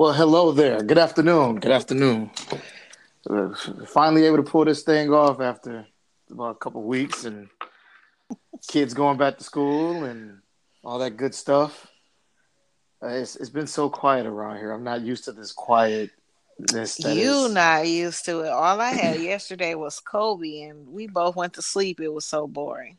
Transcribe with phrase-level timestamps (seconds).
[0.00, 0.82] Well, hello there.
[0.82, 1.56] Good afternoon.
[1.56, 2.30] Good afternoon.
[3.28, 3.50] Uh,
[3.86, 5.86] finally able to pull this thing off after
[6.30, 7.50] about a couple weeks and
[8.66, 10.38] kids going back to school and
[10.82, 11.86] all that good stuff.
[13.02, 14.72] Uh, it's it's been so quiet around here.
[14.72, 16.08] I'm not used to this quiet
[16.72, 18.48] you is- not used to it.
[18.48, 22.00] All I had yesterday was Kobe, and we both went to sleep.
[22.00, 22.96] It was so boring.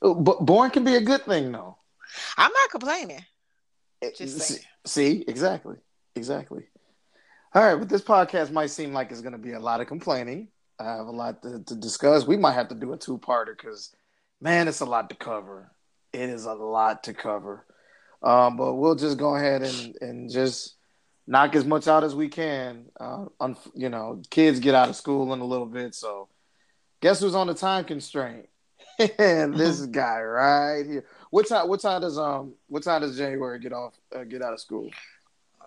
[0.00, 1.76] Oh, But boring can be a good thing, though.
[2.38, 3.26] I'm not complaining.
[4.00, 5.76] It- Just see, see, exactly,
[6.14, 6.64] exactly.
[7.54, 9.86] All right, but this podcast might seem like it's going to be a lot of
[9.86, 10.48] complaining.
[10.80, 12.26] I have a lot to, to discuss.
[12.26, 13.94] We might have to do a two-parter because,
[14.40, 15.70] man, it's a lot to cover.
[16.12, 17.66] It is a lot to cover.
[18.22, 20.76] Um, but we'll just go ahead and and just
[21.26, 22.86] knock as much out as we can.
[22.98, 26.28] Uh, un, you know, kids get out of school in a little bit, so
[27.00, 28.48] guess who's on the time constraint?
[29.18, 31.04] and this guy right here.
[31.30, 31.68] What time?
[31.68, 32.54] What time does um?
[32.68, 33.94] What time does January get off?
[34.14, 34.90] Uh, get out of school?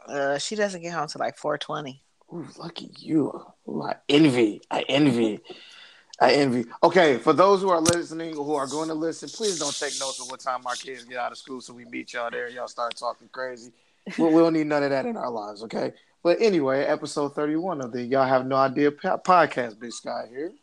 [0.08, 2.00] Uh, she doesn't get home till like 4:20.
[2.34, 3.46] Ooh, lucky you.
[3.68, 4.62] Ooh, I envy.
[4.70, 5.42] I envy.
[6.20, 6.66] I envy.
[6.82, 10.20] Okay, for those who are listening, who are going to listen, please don't take notes
[10.22, 12.50] of what time our kids get out of school so we meet y'all there.
[12.50, 13.72] Y'all start talking crazy.
[14.18, 15.94] we, we don't need none of that in our lives, okay?
[16.24, 20.54] But anyway, episode 31 of the Y'all Have No Idea podcast, Big Sky here.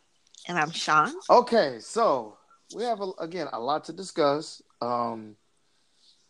[0.47, 1.13] And I'm Sean.
[1.29, 2.37] Okay, so
[2.75, 4.61] we have, a, again, a lot to discuss.
[4.81, 5.35] Um,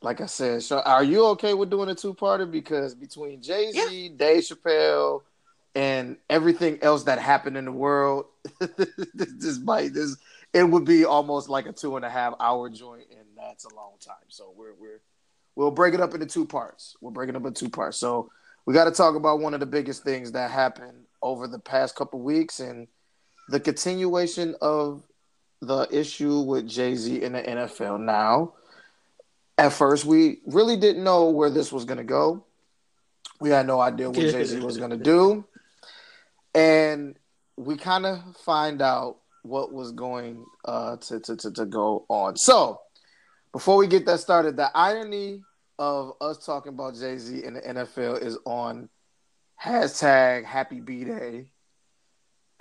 [0.04, 2.50] like I said, so are you okay with doing a two-parter?
[2.50, 5.22] Because between Jay-Z, Dave Chappelle,
[5.76, 8.26] and everything else that happened in the world,
[9.14, 10.18] this might this
[10.54, 13.74] it would be almost like a two and a half hour joint, and that's a
[13.74, 14.28] long time.
[14.28, 15.02] So we're we're
[15.56, 16.96] we'll break it up into two parts.
[17.02, 17.98] We'll break it up into two parts.
[17.98, 18.30] So
[18.66, 21.96] we got to talk about one of the biggest things that happened over the past
[21.96, 22.88] couple weeks and
[23.50, 25.04] the continuation of
[25.62, 28.00] the issue with Jay Z in the NFL.
[28.00, 28.54] Now,
[29.58, 32.44] at first, we really didn't know where this was going to go.
[33.40, 35.46] We had no idea what Jay Z was going to do.
[36.56, 37.16] And
[37.58, 42.38] we kind of find out what was going uh, to, to, to, to go on.
[42.38, 42.80] So,
[43.52, 45.44] before we get that started, the irony
[45.78, 48.90] of us talking about Jay Z in the NFL is on
[49.64, 51.48] hashtag Happy B Day.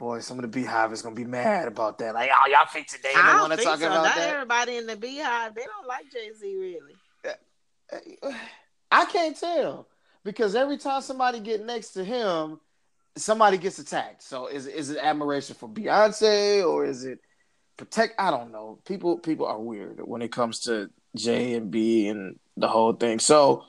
[0.02, 2.14] Boy, some of the Beehive is gonna be mad about that.
[2.14, 3.86] Like, oh, y'all think today they I want don't want to talk so.
[3.86, 4.34] about Not that?
[4.34, 5.54] everybody in the Beehive.
[5.54, 8.34] They don't like Jay Z really.
[8.90, 9.86] I can't tell
[10.24, 12.58] because every time somebody get next to him,
[13.14, 14.24] somebody gets attacked.
[14.24, 17.20] So is is it admiration for Beyonce or is it
[17.76, 18.20] protect?
[18.20, 18.80] I don't know.
[18.84, 23.20] People people are weird when it comes to J and B and the whole thing.
[23.20, 23.66] So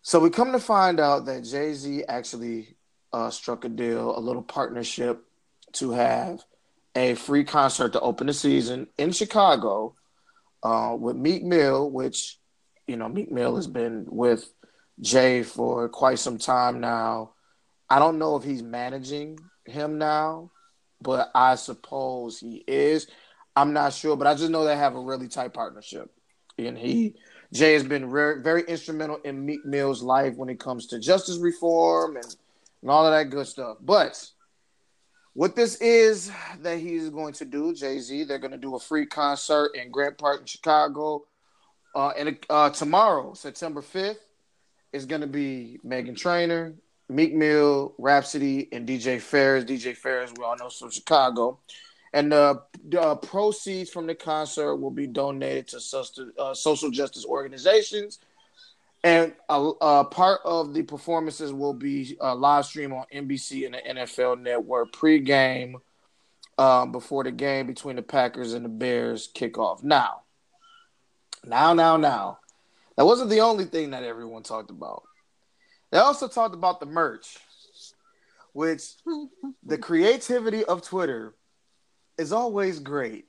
[0.00, 2.75] so we come to find out that Jay Z actually
[3.16, 5.24] uh, struck a deal, a little partnership
[5.72, 6.44] to have
[6.94, 9.94] a free concert to open the season in Chicago
[10.62, 12.38] uh, with Meek Mill, which
[12.86, 14.52] you know Meek Mill has been with
[15.00, 17.32] Jay for quite some time now.
[17.88, 20.50] I don't know if he's managing him now,
[21.00, 23.06] but I suppose he is.
[23.54, 26.10] I'm not sure, but I just know they have a really tight partnership,
[26.58, 27.14] and he
[27.50, 31.38] Jay has been very, very instrumental in Meek Mill's life when it comes to justice
[31.38, 32.36] reform and,
[32.86, 33.78] and all of that good stuff.
[33.80, 34.30] But
[35.32, 36.30] what this is
[36.60, 39.90] that he's going to do, Jay Z, they're going to do a free concert in
[39.90, 41.24] Grant Park in Chicago.
[41.96, 44.18] Uh, and uh, tomorrow, September 5th,
[44.92, 46.74] is going to be Meghan Trainor,
[47.08, 49.66] Meek Mill, Rapsody, and DJ Pharris.
[49.66, 51.58] DJ Pharris, we all know, from Chicago.
[52.12, 52.54] And uh,
[52.88, 58.20] the uh, proceeds from the concert will be donated to sus- uh, social justice organizations.
[59.06, 63.74] And a, a part of the performances will be uh, live stream on NBC and
[63.74, 65.74] the NFL Network pregame
[66.58, 69.84] um, before the game between the Packers and the Bears kickoff.
[69.84, 70.22] Now,
[71.44, 72.40] now, now, now,
[72.96, 75.04] that wasn't the only thing that everyone talked about.
[75.92, 77.38] They also talked about the merch,
[78.54, 78.82] which
[79.64, 81.32] the creativity of Twitter
[82.18, 83.26] is always great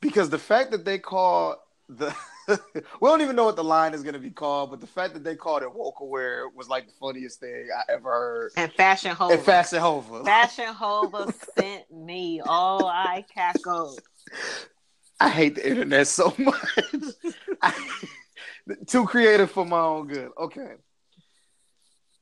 [0.00, 2.12] because the fact that they call the
[2.74, 5.14] we don't even know what the line is going to be called, but the fact
[5.14, 8.52] that they called it vocal wear was like the funniest thing I ever heard.
[8.56, 9.34] And Fashion Hova.
[9.34, 10.24] And Fashion Hova.
[10.24, 12.40] Fashion Hova sent me.
[12.44, 14.00] Oh, I cackled.
[15.20, 16.58] I hate the internet so much.
[17.62, 17.74] I-
[18.86, 20.30] too creative for my own good.
[20.38, 20.74] Okay.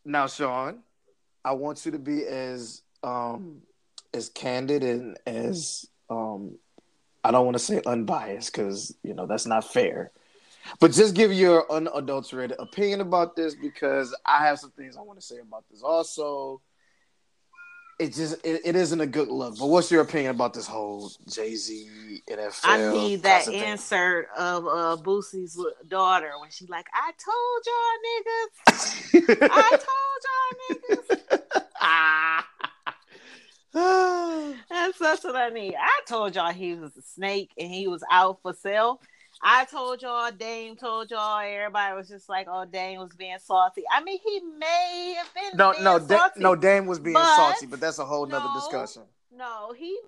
[0.04, 0.80] Now, Sean,
[1.44, 3.62] I want you to be as um
[4.14, 6.58] as candid and as um
[7.26, 10.12] I don't want to say unbiased because you know that's not fair.
[10.80, 15.20] But just give your unadulterated opinion about this because I have some things I want
[15.20, 15.82] to say about this.
[15.82, 16.60] Also,
[17.98, 19.58] it just it, it isn't a good look.
[19.58, 22.60] But what's your opinion about this whole Jay Z NFL?
[22.64, 29.50] I need that insert of uh Boosie's daughter when she like, I told y'all niggas,
[29.50, 31.62] I told y'all niggas.
[31.80, 32.46] ah.
[33.76, 35.74] That's, that's what I need.
[35.74, 39.00] I told y'all he was a snake and he was out for sale.
[39.42, 43.82] I told y'all, Dame told y'all, everybody was just like, "Oh, Dame was being salty."
[43.92, 45.58] I mean, he may have been.
[45.58, 46.56] No, no, da- no.
[46.56, 49.02] Dame was being but, salty, but that's a whole nother no, discussion.
[49.30, 49.98] No, he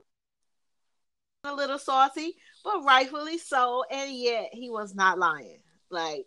[1.45, 5.61] a little salty, but rightfully so, and yet he was not lying.
[5.91, 6.27] Like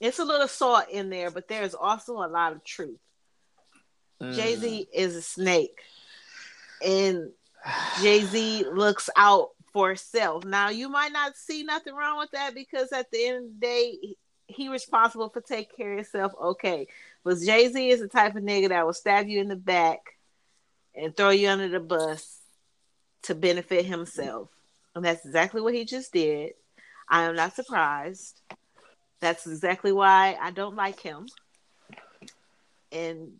[0.00, 2.98] it's a little salt in there, but there's also a lot of truth.
[4.20, 4.34] Mm.
[4.34, 5.80] Jay Z is a snake,
[6.84, 7.30] and
[8.02, 10.44] Jay Z looks out for self.
[10.44, 13.66] Now you might not see nothing wrong with that because at the end of the
[13.66, 14.16] day,
[14.46, 16.32] he responsible for take care of himself.
[16.40, 16.88] Okay,
[17.24, 20.00] but Jay Z is the type of nigga that will stab you in the back
[20.94, 22.38] and throw you under the bus
[23.22, 24.48] to benefit himself,
[24.94, 26.54] and that's exactly what he just did.
[27.08, 28.40] I am not surprised.
[29.20, 31.26] That's exactly why I don't like him.
[32.90, 33.32] And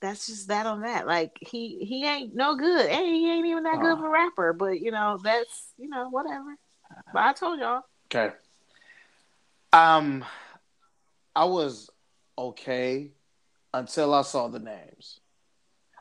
[0.00, 1.06] that's just that on that.
[1.06, 4.52] Like he he ain't no good, and he ain't even that good of a rapper.
[4.52, 6.56] But you know that's you know whatever.
[7.12, 7.82] But I told y'all.
[8.06, 8.34] Okay.
[9.72, 10.24] Um,
[11.36, 11.90] I was
[12.38, 13.10] okay
[13.74, 15.20] until I saw the names.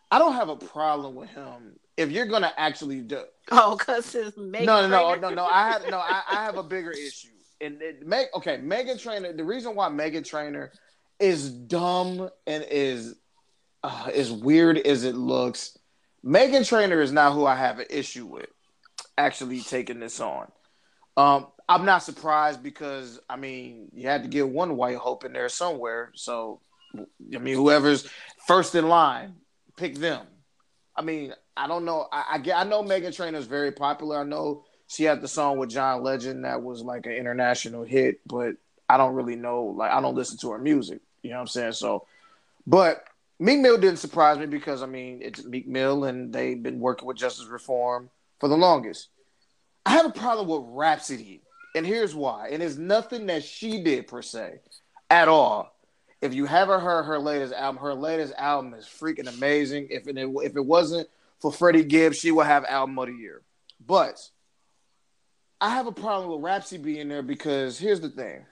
[0.10, 3.24] I don't have a problem with him if you're gonna actually do.
[3.52, 5.46] Oh, cause his no, no, no, no, no.
[5.46, 5.98] I have no.
[5.98, 7.30] I, I have a bigger issue.
[7.60, 9.34] And it, Meg, okay, Meghan Trainor.
[9.34, 10.72] The reason why Meghan Trainor
[11.20, 13.16] is dumb and is
[13.84, 15.78] uh, as weird as it looks,
[16.26, 18.50] Meghan Trainor is not who I have an issue with
[19.18, 20.52] actually taking this on.
[21.16, 25.34] Um, I'm not surprised because I mean you had to get one white hope in
[25.34, 26.12] there somewhere.
[26.16, 26.62] So
[26.96, 28.08] I mean whoever's
[28.46, 29.36] first in line,
[29.76, 30.26] pick them.
[30.96, 32.08] I mean I don't know.
[32.12, 34.20] I I, get, I know Meghan Trainor is very popular.
[34.20, 38.22] I know she had the song with John Legend that was like an international hit,
[38.26, 38.56] but
[38.88, 39.66] I don't really know.
[39.66, 41.02] Like I don't listen to her music.
[41.22, 41.74] You know what I'm saying?
[41.74, 42.06] So,
[42.66, 43.04] but
[43.40, 47.08] Meek Mill didn't surprise me because I mean it's Meek Mill and they've been working
[47.08, 49.10] with justice reform for the longest.
[49.86, 51.42] I have a problem with Rapsody,
[51.76, 52.50] and here's why.
[52.52, 54.60] And it's nothing that she did per se
[55.10, 55.74] at all.
[56.22, 59.88] If you haven't heard her latest album, her latest album is freaking amazing.
[59.92, 61.08] If it if it wasn't
[61.40, 63.44] for Freddie Gibbs, she would have album of the year.
[63.86, 64.20] But
[65.62, 68.46] I have a problem with Rapsody being there because here's the thing.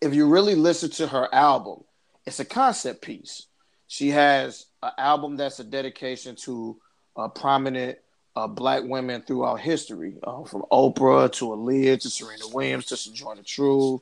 [0.00, 1.84] If you really listen to her album,
[2.26, 3.46] it's a concept piece.
[3.92, 6.80] She has an album that's a dedication to
[7.14, 7.98] uh, prominent
[8.34, 13.42] uh, black women throughout history, uh, from Oprah to Aaliyah to Serena Williams to Sojourner
[13.42, 14.00] Truth.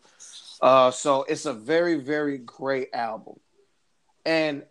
[0.63, 3.41] Uh, so it's a very, very great album,
[4.25, 4.63] and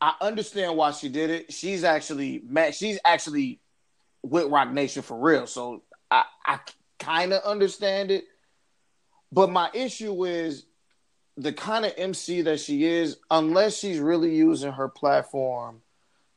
[0.00, 1.52] I understand why she did it.
[1.52, 2.42] She's actually
[2.72, 3.60] she's actually
[4.24, 6.58] with Roc Nation for real, so I, I
[6.98, 8.24] kind of understand it.
[9.30, 10.65] But my issue is
[11.36, 15.82] the kind of MC that she is, unless she's really using her platform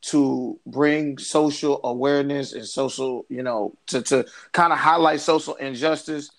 [0.02, 6.30] to bring social awareness and social, you know, to, to kind of highlight social injustice,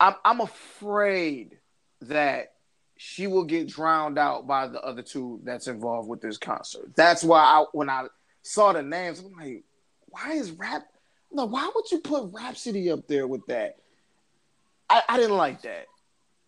[0.00, 1.58] I'm I'm afraid
[2.02, 2.52] that
[2.96, 6.94] she will get drowned out by the other two that's involved with this concert.
[6.96, 8.06] That's why I when I
[8.42, 9.64] saw the names, I'm like,
[10.06, 10.86] why is rap?
[11.30, 13.76] No, why would you put Rapsody up there with that?
[14.88, 15.86] I, I didn't like that.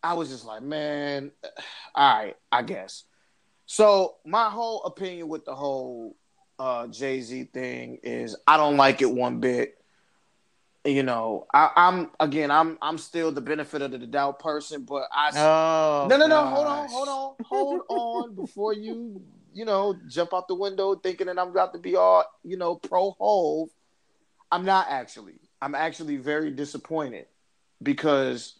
[0.02, 1.32] I was just like, man,
[1.94, 3.04] all right, I guess.
[3.66, 6.16] So my whole opinion with the whole
[6.58, 9.76] uh, Jay Z thing is I don't like it one bit.
[10.84, 15.04] You know, I, am again, I'm I'm still the benefit of the doubt person, but
[15.12, 19.94] I oh, no no no hold on hold on hold on before you you know
[20.08, 23.68] jump out the window thinking that I'm about to be all you know pro Hove.
[24.50, 25.38] I'm not actually.
[25.62, 27.26] I'm actually very disappointed
[27.82, 28.59] because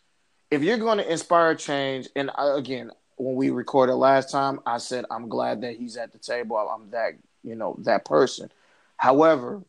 [0.51, 5.05] if you're going to inspire change, and again, when we recorded last time, I said
[5.11, 6.57] I'm glad that he's at the table.
[6.57, 8.51] I'm that you know that person.
[8.97, 9.63] However,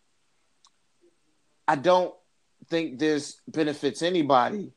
[1.67, 2.13] I don't
[2.69, 4.71] think this benefits anybody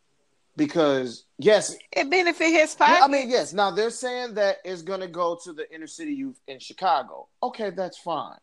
[0.56, 3.02] because yes, it benefit his pocket.
[3.02, 3.52] I mean, yes.
[3.52, 7.28] Now they're saying that it's going to go to the inner city youth in Chicago.
[7.42, 8.38] Okay, that's fine.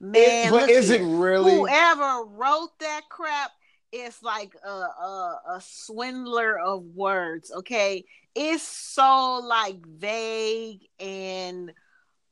[0.00, 1.00] Man, it, but is here.
[1.00, 1.54] it really?
[1.54, 3.52] Whoever wrote that crap
[3.92, 7.52] is like a, a, a swindler of words.
[7.52, 11.72] Okay, it's so like vague and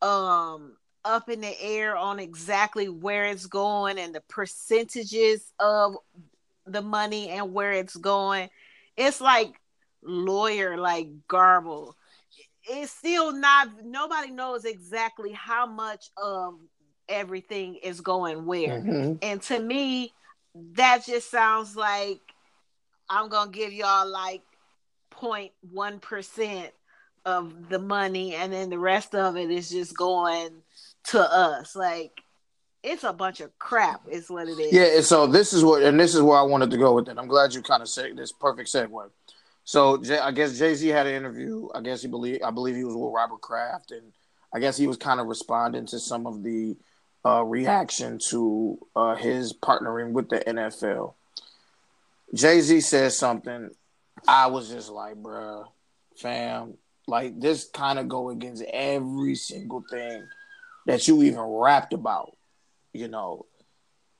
[0.02, 5.96] um up in the air on exactly where it's going and the percentages of
[6.66, 8.48] the money and where it's going.
[8.96, 9.60] It's like
[10.02, 11.96] lawyer like garble.
[12.68, 16.54] it's still not nobody knows exactly how much of
[17.08, 18.80] everything is going where.
[18.80, 19.18] Mhm.
[19.22, 20.12] And to me,
[20.74, 22.20] that just sounds like
[23.08, 24.42] I'm gonna give y'all like
[25.12, 26.72] 0.1 percent
[27.24, 30.50] of the money, and then the rest of it is just going
[31.04, 31.76] to us.
[31.76, 32.22] Like
[32.82, 34.72] it's a bunch of crap, is what it is.
[34.72, 37.18] Yeah, so this is what, and this is where I wanted to go with it.
[37.18, 39.10] I'm glad you kind of said this perfect segue.
[39.64, 41.68] So I guess Jay Z had an interview.
[41.74, 44.12] I guess he believe I believe he was with Robert Kraft, and
[44.54, 46.76] I guess he was kind of responding to some of the
[47.24, 51.14] uh, reaction to uh, his partnering with the NFL.
[52.34, 53.70] Jay Z said something.
[54.26, 55.66] I was just like, bruh,
[56.16, 56.74] fam,
[57.06, 60.26] like this kind of go against every single thing
[60.86, 62.36] that you even rapped about,
[62.92, 63.46] you know.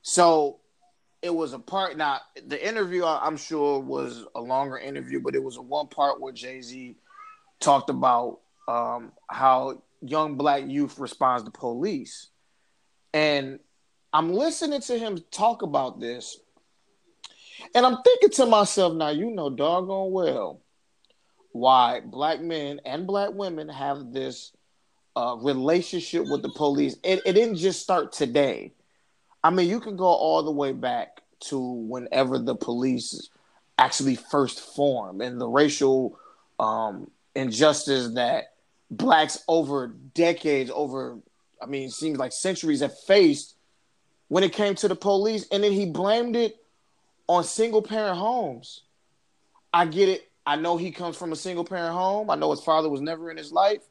[0.02, 0.59] So
[1.23, 1.97] it was a part.
[1.97, 6.21] Now the interview, I'm sure, was a longer interview, but it was a one part
[6.21, 6.97] where Jay Z
[7.61, 12.28] talked about um, how young black youth responds to police,
[13.12, 13.59] and
[14.12, 16.38] I'm listening to him talk about this,
[17.75, 20.61] and I'm thinking to myself, now you know doggone well
[21.52, 24.52] why black men and black women have this
[25.17, 26.97] uh, relationship with the police.
[27.02, 28.73] It, it didn't just start today.
[29.43, 33.29] I mean, you can go all the way back to whenever the police
[33.79, 36.19] actually first formed and the racial
[36.59, 38.52] um, injustice that
[38.90, 41.19] blacks over decades, over,
[41.61, 43.55] I mean, it seems like centuries have faced
[44.29, 45.47] when it came to the police.
[45.50, 46.57] And then he blamed it
[47.26, 48.83] on single parent homes.
[49.73, 50.31] I get it.
[50.47, 52.31] I know he comes from a single parent home.
[52.31, 53.83] I know his father was never in his life.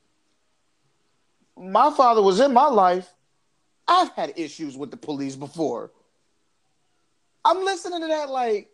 [1.57, 3.07] My father was in my life.
[3.87, 5.91] I've had issues with the police before.
[7.43, 8.69] I'm listening to that like,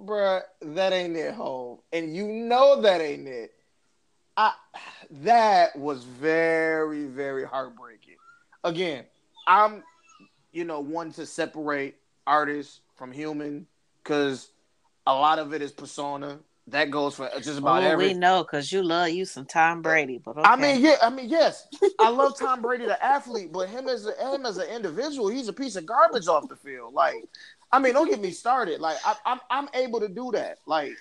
[0.00, 3.52] bruh, that ain't it, home, and you know that ain't it.
[4.36, 4.52] I
[5.10, 8.16] that was very, very heartbreaking.
[8.64, 9.04] Again,
[9.46, 9.82] I'm,
[10.52, 11.96] you know, one to separate
[12.26, 13.66] artists from human
[14.02, 14.50] because
[15.06, 16.38] a lot of it is persona.
[16.68, 18.08] That goes for just about Oh, every.
[18.08, 20.48] we know because you love you some Tom uh, Brady, but okay.
[20.48, 21.66] I mean, yeah, I mean, yes,
[21.98, 25.48] I love Tom Brady, the athlete, but him as a, him as an individual, he's
[25.48, 26.94] a piece of garbage off the field.
[26.94, 27.16] Like,
[27.72, 28.80] I mean, don't get me started.
[28.80, 30.58] Like, I, I'm I'm able to do that.
[30.64, 30.92] Like,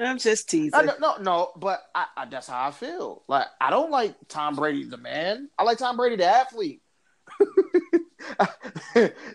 [0.00, 0.74] I'm just teasing.
[0.74, 3.22] I, no, no, but I, I, that's how I feel.
[3.28, 5.50] Like, I don't like Tom Brady, the man.
[5.58, 6.82] I like Tom Brady, the athlete.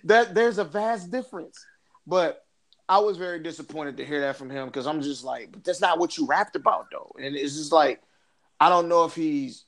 [0.03, 1.63] that there's a vast difference,
[2.05, 2.43] but
[2.87, 5.81] I was very disappointed to hear that from him because I'm just like, but that's
[5.81, 8.01] not what you rapped about though, and it's just like,
[8.59, 9.65] I don't know if he's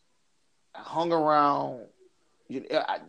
[0.74, 1.86] hung around.
[2.48, 3.00] You know, I,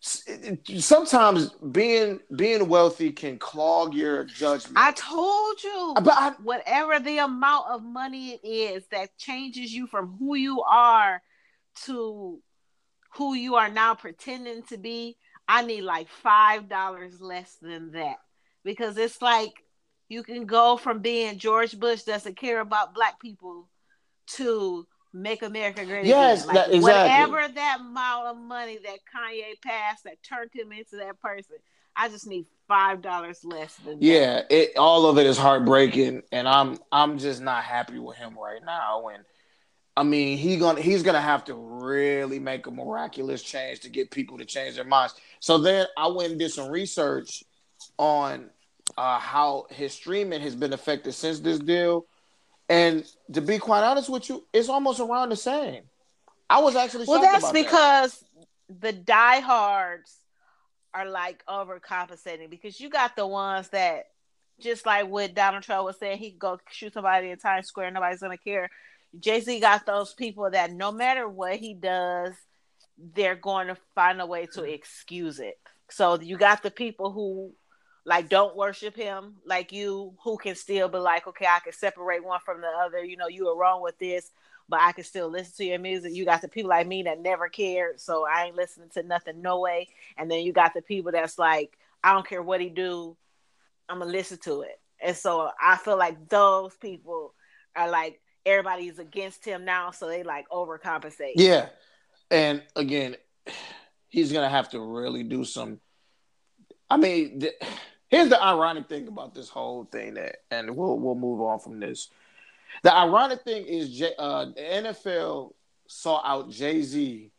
[0.00, 4.76] sometimes being being wealthy can clog your judgment.
[4.76, 5.94] I told you.
[5.96, 10.36] Uh, but I, whatever the amount of money it is that changes you from who
[10.36, 11.20] you are
[11.86, 12.40] to
[13.14, 15.16] who you are now pretending to be,
[15.48, 18.16] I need like five dollars less than that.
[18.64, 19.52] Because it's like
[20.08, 23.68] you can go from being George Bush doesn't care about black people
[24.28, 26.46] to make America great Yes, again.
[26.46, 26.80] Like that- exactly.
[27.34, 31.56] whatever that amount of money that Kanye passed that turned him into that person,
[31.96, 34.04] I just need five dollars less than that.
[34.04, 38.38] yeah, it all of it is heartbreaking, and I'm I'm just not happy with him
[38.38, 39.08] right now.
[39.08, 39.24] And
[39.96, 44.10] I mean, he gonna he's gonna have to really make a miraculous change to get
[44.12, 45.14] people to change their minds.
[45.40, 47.42] So then I went and did some research
[47.98, 48.50] on
[48.96, 52.06] uh, how his streaming has been affected since this deal.
[52.68, 55.84] And to be quite honest with you, it's almost around the same.
[56.50, 57.64] I was actually Well, that's about that.
[57.64, 58.24] because
[58.68, 60.16] the diehards
[60.94, 64.06] are like overcompensating because you got the ones that
[64.60, 67.92] just like what Donald Trump was saying, he could go shoot somebody in Times Square,
[67.92, 68.68] nobody's gonna care.
[69.18, 72.34] Jay Z got those people that no matter what he does,
[73.14, 75.58] they're going to find a way to excuse it.
[75.90, 77.52] So you got the people who
[78.08, 79.36] like don't worship him.
[79.44, 83.04] Like you who can still be like okay i can separate one from the other.
[83.04, 84.30] You know you were wrong with this
[84.70, 86.14] but i can still listen to your music.
[86.14, 89.42] You got the people like me that never cared so i ain't listening to nothing
[89.42, 89.88] no way.
[90.16, 93.14] And then you got the people that's like i don't care what he do
[93.90, 94.80] i'm gonna listen to it.
[95.02, 97.34] And so i feel like those people
[97.76, 101.32] are like everybody's against him now so they like overcompensate.
[101.36, 101.68] Yeah.
[102.30, 103.16] And again,
[104.08, 105.80] he's gonna have to really do some.
[106.90, 107.60] I mean, th-
[108.08, 111.80] here's the ironic thing about this whole thing that, and we'll we'll move on from
[111.80, 112.08] this.
[112.82, 115.52] The ironic thing is, J, uh, the NFL
[115.86, 117.30] saw out Jay Z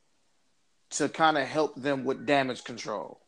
[0.92, 3.22] to kind of help them with damage control.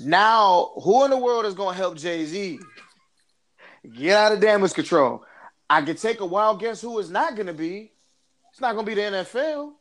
[0.00, 2.60] Now, who in the world is going to help Jay Z
[3.94, 5.24] get out of damage control?
[5.70, 7.92] I could take a wild guess who is not going to be
[8.52, 9.72] It's not gonna be the NFL.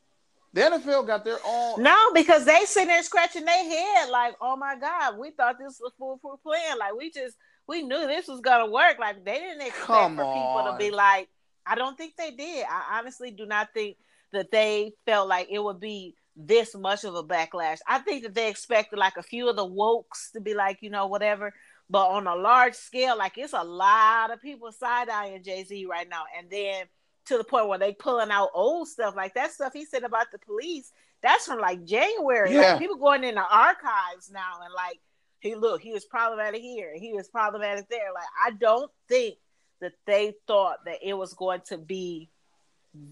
[0.58, 1.84] The NFL got their own.
[1.84, 5.80] No, because they sitting there scratching their head like, "Oh my God, we thought this
[5.80, 6.80] was a foolproof plan.
[6.80, 7.38] Like we just
[7.68, 8.98] we knew this was gonna work.
[9.00, 11.30] Like they didn't expect Come for people to be like.
[11.64, 12.66] I don't think they did.
[12.68, 13.98] I honestly do not think
[14.34, 17.78] that they felt like it would be this much of a backlash.
[17.88, 20.90] I think that they expected like a few of the wokes to be like, you
[20.90, 21.54] know, whatever.
[21.88, 25.86] But on a large scale, like it's a lot of people side eyeing Jay Z
[25.86, 26.24] right now.
[26.36, 26.86] And then
[27.28, 30.32] to the point where they pulling out old stuff like that stuff he said about
[30.32, 30.92] the police.
[31.22, 32.54] That's from like January.
[32.54, 32.74] Yeah.
[32.74, 35.00] Like people going in the archives now and like,
[35.40, 38.14] he look, he was problematic here, he was problematic there.
[38.14, 39.36] Like I don't think
[39.82, 42.30] that they thought that it was going to be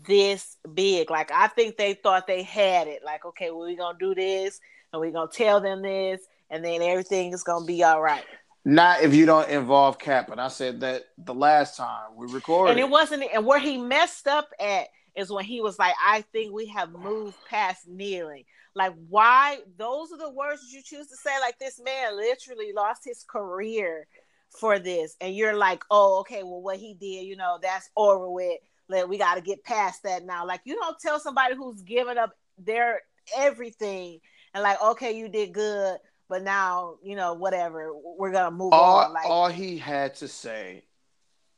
[0.08, 1.10] this big.
[1.10, 3.04] Like I think they thought they had it.
[3.04, 4.60] Like, okay, well, we're gonna do this
[4.92, 8.24] and we're gonna tell them this, and then everything is gonna be all right.
[8.66, 10.32] Not if you don't involve Cap.
[10.32, 12.72] And I said that the last time we recorded.
[12.72, 16.22] And it wasn't and where he messed up at is when he was like, I
[16.34, 18.44] think we have moved past kneeling.
[18.74, 21.32] Like, why those are the words you choose to say?
[21.40, 24.08] Like, this man literally lost his career
[24.50, 28.30] for this, and you're like, oh, okay, well, what he did, you know, that's over
[28.30, 28.60] with.
[28.90, 30.46] Like, we got to get past that now.
[30.46, 33.02] Like, you don't tell somebody who's given up their
[33.36, 34.20] everything
[34.54, 35.98] and like, okay, you did good,
[36.30, 39.14] but now, you know, whatever, we're gonna move all, on.
[39.14, 40.84] Like, all he had to say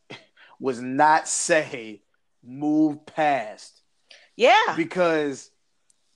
[0.59, 2.01] was not say
[2.43, 3.81] move past
[4.37, 5.49] yeah, because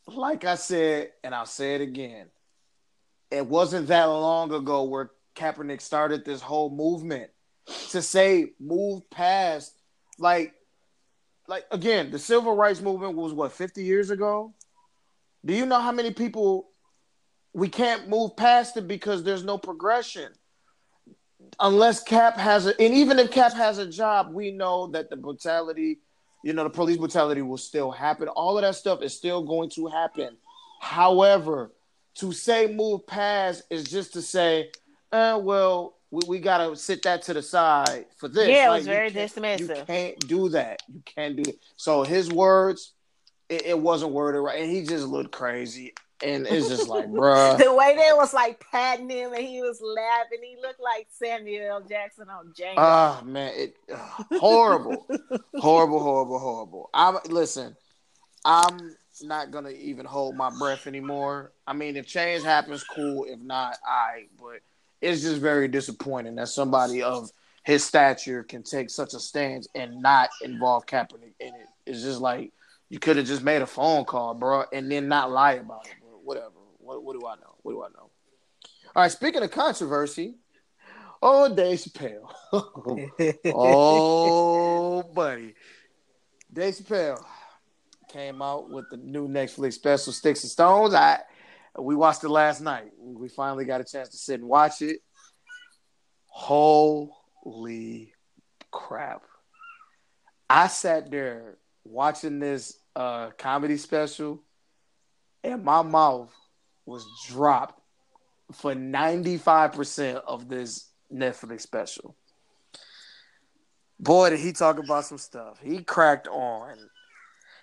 [0.08, 2.28] like i said and i'll say it again
[3.30, 7.30] it wasn't that long ago where kaepernick started this whole movement
[7.90, 9.74] to say move past
[10.18, 10.54] like
[11.48, 14.54] like again the civil rights movement was what 50 years ago
[15.46, 16.71] do you know how many people
[17.54, 20.32] we can't move past it because there's no progression
[21.60, 25.16] unless Cap has a, and even if Cap has a job, we know that the
[25.16, 26.00] brutality,
[26.44, 28.28] you know, the police brutality will still happen.
[28.28, 30.38] All of that stuff is still going to happen.
[30.80, 31.72] However,
[32.16, 34.72] to say move past is just to say,
[35.12, 38.50] uh, well, we, we gotta sit that to the side for this.
[38.50, 39.60] Yeah, it Like, was very dismissive.
[39.60, 40.82] You can't do that.
[40.92, 41.60] You can't do it.
[41.78, 42.94] So his words,
[43.48, 45.94] it, it wasn't worded right, and he just looked crazy.
[46.24, 47.58] And it's just like, bruh.
[47.58, 51.82] the way they was like patting him and he was laughing, he looked like Samuel
[51.82, 51.82] L.
[51.82, 52.76] Jackson on Django.
[52.78, 55.08] Ah man, it ugh, horrible,
[55.56, 56.90] horrible, horrible, horrible.
[56.94, 57.76] I'm listen.
[58.44, 61.52] I'm not gonna even hold my breath anymore.
[61.68, 63.26] I mean, if change happens, cool.
[63.26, 64.26] If not, I.
[64.40, 64.62] But
[65.02, 67.32] it's just very disappointing that somebody of
[67.64, 71.68] his stature can take such a stance and not involve Kaepernick in it.
[71.86, 72.52] It's just like
[72.90, 75.94] you could have just made a phone call, bro, and then not lie about it.
[76.32, 76.62] Whatever.
[76.78, 77.56] What, what do I know?
[77.62, 78.10] What do I know?
[78.96, 79.12] All right.
[79.12, 80.36] Speaking of controversy,
[81.22, 82.32] oh, Dave Chappelle.
[83.54, 85.56] oh, buddy.
[86.54, 87.22] Dave Chappelle
[88.08, 90.94] came out with the new Netflix special, Sticks and Stones.
[90.94, 91.20] I
[91.78, 92.92] we watched it last night.
[92.98, 95.02] We finally got a chance to sit and watch it.
[96.28, 98.14] Holy
[98.72, 99.24] crap.
[100.50, 104.42] I sat there watching this uh, comedy special,
[105.44, 106.34] and my mouth
[106.86, 107.80] was dropped
[108.54, 112.16] for 95% of this Netflix special.
[114.00, 115.60] Boy, did he talk about some stuff.
[115.64, 116.76] He cracked on.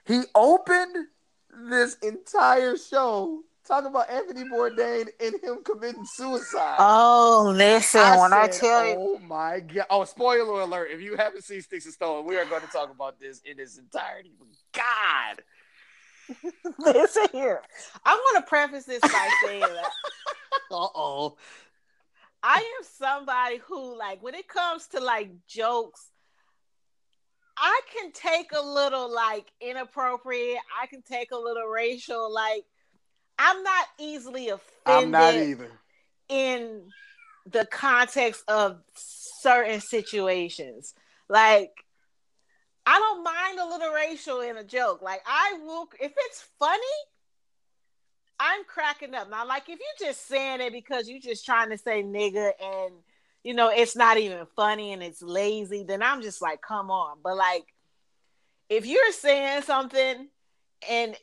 [0.07, 0.95] He opened
[1.69, 6.77] this entire show talking about Anthony Bourdain and him committing suicide.
[6.79, 9.87] oh, listen, when I tell you, oh my god!
[9.91, 10.91] Oh, spoiler alert!
[10.91, 13.61] If you haven't seen Sticks and Stones, we are going to talk about this in
[13.61, 14.33] its entirety.
[14.73, 15.43] God,
[16.79, 17.63] listen here.
[18.05, 19.91] I want to preface this by saying that
[20.71, 21.37] uh oh.
[22.43, 26.11] I am somebody who, like, when it comes to like jokes,
[27.57, 30.59] I can take a little like inappropriate.
[30.81, 32.33] I can take a little racial.
[32.33, 32.65] Like,
[33.39, 34.63] I'm not easily offended.
[34.87, 35.71] I'm not either.
[36.29, 36.91] in
[37.47, 40.95] the context of certain situations.
[41.29, 41.73] Like,
[42.91, 45.03] I don't mind a little racial in a joke.
[45.03, 46.81] Like, I will, if it's funny,
[48.41, 49.29] I'm cracking up.
[49.29, 52.95] Now, like, if you're just saying it because you're just trying to say nigga and,
[53.45, 57.19] you know, it's not even funny and it's lazy, then I'm just like, come on.
[57.23, 57.67] But, like,
[58.71, 60.29] if you're saying something
[60.89, 61.15] and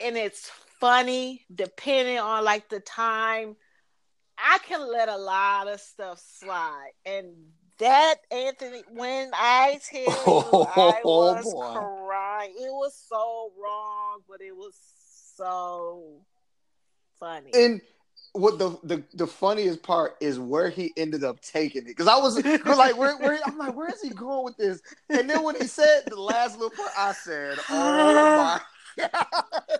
[0.00, 3.56] and it's funny depending on like the time
[4.38, 7.28] i can let a lot of stuff slide and
[7.78, 11.72] that anthony when i tell you i Oh, was boy.
[12.06, 14.74] crying it was so wrong but it was
[15.36, 16.20] so
[17.20, 17.80] funny And
[18.32, 21.86] what the, the the funniest part is where he ended up taking it.
[21.86, 22.36] Because I was
[22.66, 24.82] like, where, where I'm like, where is he going with this?
[25.08, 28.60] And then when he said the last little part, I said, Oh my
[28.98, 29.78] god.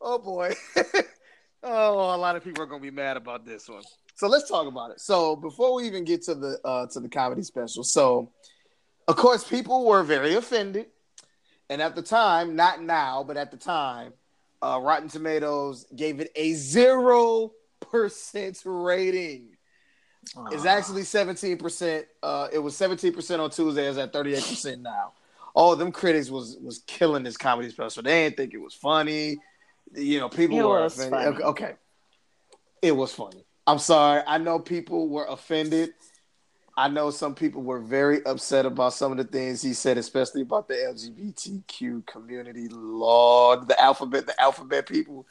[0.00, 0.54] Oh boy.
[1.64, 3.82] oh, a lot of people are gonna be mad about this one.
[4.14, 5.00] So let's talk about it.
[5.00, 8.30] So before we even get to the uh to the comedy special, so
[9.08, 10.86] of course people were very offended.
[11.70, 14.12] And at the time, not now, but at the time,
[14.60, 19.56] uh, Rotten Tomatoes gave it a zero percent rating.
[20.52, 22.06] It's actually seventeen percent.
[22.22, 23.86] Uh, it was seventeen percent on Tuesday.
[23.88, 25.12] It's at thirty eight percent now.
[25.54, 28.02] All them critics was was killing this comedy special.
[28.02, 29.38] They didn't think it was funny.
[29.92, 31.10] You know, people It were offended.
[31.10, 31.42] funny.
[31.44, 31.74] Okay,
[32.82, 33.44] it was funny.
[33.66, 34.22] I'm sorry.
[34.26, 35.90] I know people were offended.
[36.76, 40.42] I know some people were very upset about some of the things he said, especially
[40.42, 42.66] about the LGBTQ community.
[42.68, 45.26] Lord, the alphabet, the alphabet people.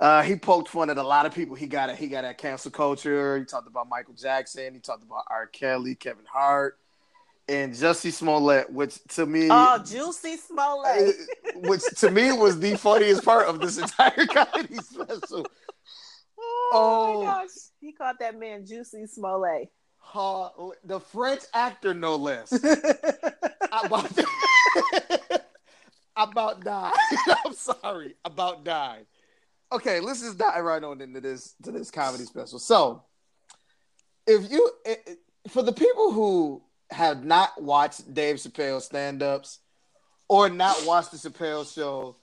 [0.00, 1.54] Uh, he poked fun at a lot of people.
[1.54, 1.96] He got it.
[1.96, 3.38] He got at cancel culture.
[3.38, 4.74] He talked about Michael Jackson.
[4.74, 5.46] He talked about R.
[5.46, 6.78] Kelly, Kevin Hart,
[7.52, 11.14] and Jussie Smollett, which to me, Oh, Juicy Smollett.
[11.56, 15.46] which to me was the funniest part of this entire comedy special.
[16.38, 17.18] Oh, Oh.
[17.24, 17.48] my gosh.
[17.80, 19.70] He called that man Juicy Smollett.
[20.14, 20.48] Uh,
[20.84, 22.52] the French actor, no less.
[23.84, 24.10] About,
[26.14, 26.92] about died.
[27.46, 29.06] I'm sorry, about died.
[29.72, 32.58] Okay, let's just dive right on into this to this comedy special.
[32.58, 33.02] So,
[34.26, 34.96] if you eh,
[35.48, 36.62] for the people who
[36.92, 39.58] have not watched Dave Chappelle stand-ups
[40.28, 42.16] or not watched the Chappelle show,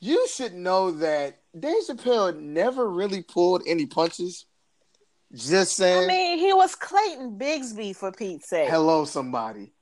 [0.00, 4.44] you should know that Dave Chappelle never really pulled any punches.
[5.32, 6.04] Just saying.
[6.04, 8.68] I mean, he was Clayton Bigsby for Pete's sake.
[8.68, 9.72] Hello, somebody.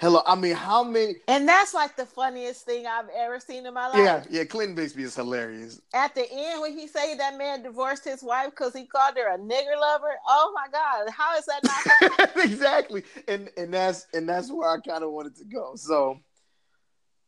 [0.00, 0.22] Hello.
[0.24, 1.16] I mean, how many?
[1.26, 3.96] And that's like the funniest thing I've ever seen in my life.
[3.96, 4.44] Yeah, yeah.
[4.44, 5.80] Clinton Bixby is hilarious.
[5.92, 9.34] At the end, when he said that man divorced his wife because he called her
[9.34, 14.28] a nigger lover, oh my God, how is that not exactly, and and that's and
[14.28, 15.72] that's where I kind of wanted to go.
[15.74, 16.20] So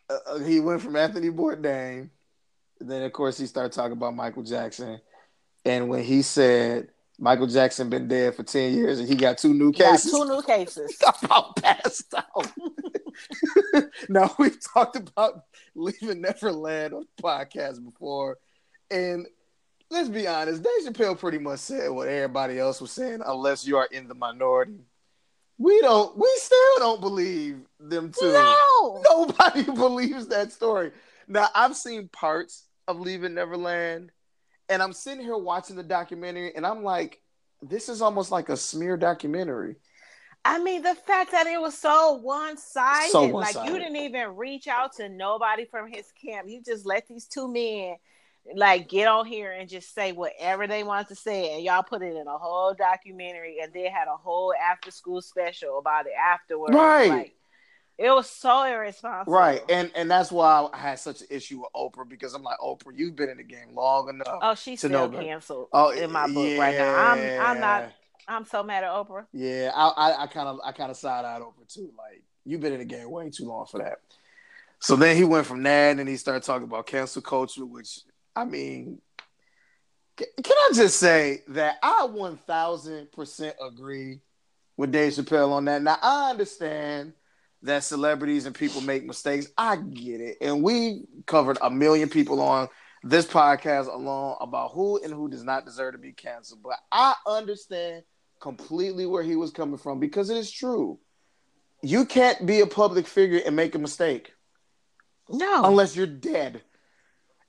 [0.08, 2.08] uh, uh, he went from Anthony Bourdain,
[2.78, 5.00] then of course he started talking about Michael Jackson,
[5.64, 6.90] and when he said
[7.22, 10.24] Michael Jackson been dead for ten years and he got two new Got cases, two
[10.24, 11.00] new cases.
[11.22, 12.50] About passed out.
[14.08, 18.38] now we've talked about leaving Neverland on the podcast before,
[18.90, 19.26] and
[19.90, 23.76] let's be honest, Dave Chappelle pretty much said what everybody else was saying, unless you
[23.76, 24.80] are in the minority.
[25.58, 26.16] We don't.
[26.16, 28.32] We still don't believe them two.
[28.32, 29.02] No.
[29.10, 30.92] Nobody believes that story.
[31.28, 34.10] Now I've seen parts of Leaving Neverland,
[34.70, 37.20] and I'm sitting here watching the documentary, and I'm like,
[37.60, 39.76] this is almost like a smear documentary.
[40.44, 44.36] I mean, the fact that it was so one sided, So like you didn't even
[44.36, 46.48] reach out to nobody from his camp.
[46.48, 47.96] You just let these two men
[48.54, 52.00] like get on here and just say whatever they wanted to say, and y'all put
[52.00, 56.12] it in a whole documentary, and then had a whole after school special about it
[56.18, 56.74] afterwards.
[56.74, 57.10] Right.
[57.10, 57.34] Like,
[58.00, 59.30] it was so irresponsible.
[59.30, 62.58] Right, and and that's why I had such an issue with Oprah because I'm like,
[62.58, 64.38] Oprah, you've been in the game long enough.
[64.40, 66.96] oh, she's to still know canceled Oh, in my book right now.
[66.96, 67.92] I'm I'm not.
[68.26, 69.26] I'm so mad at Oprah.
[69.34, 71.90] Yeah, I I kind of I kind of side eyed Oprah too.
[71.98, 73.98] Like you've been in the game way too long for that.
[74.78, 78.00] So then he went from that, and he started talking about cancel culture, which
[78.34, 79.02] I mean,
[80.16, 84.20] can, I just say that I one thousand percent agree
[84.78, 85.82] with Dave Chappelle on that.
[85.82, 87.12] Now I understand
[87.62, 89.46] that celebrities and people make mistakes.
[89.56, 92.68] I get it, and we covered a million people on
[93.02, 96.62] this podcast alone about who and who does not deserve to be canceled.
[96.62, 98.02] But I understand
[98.40, 100.98] completely where he was coming from because it is true.
[101.82, 104.32] You can't be a public figure and make a mistake
[105.30, 105.64] No.
[105.64, 106.62] unless you're dead.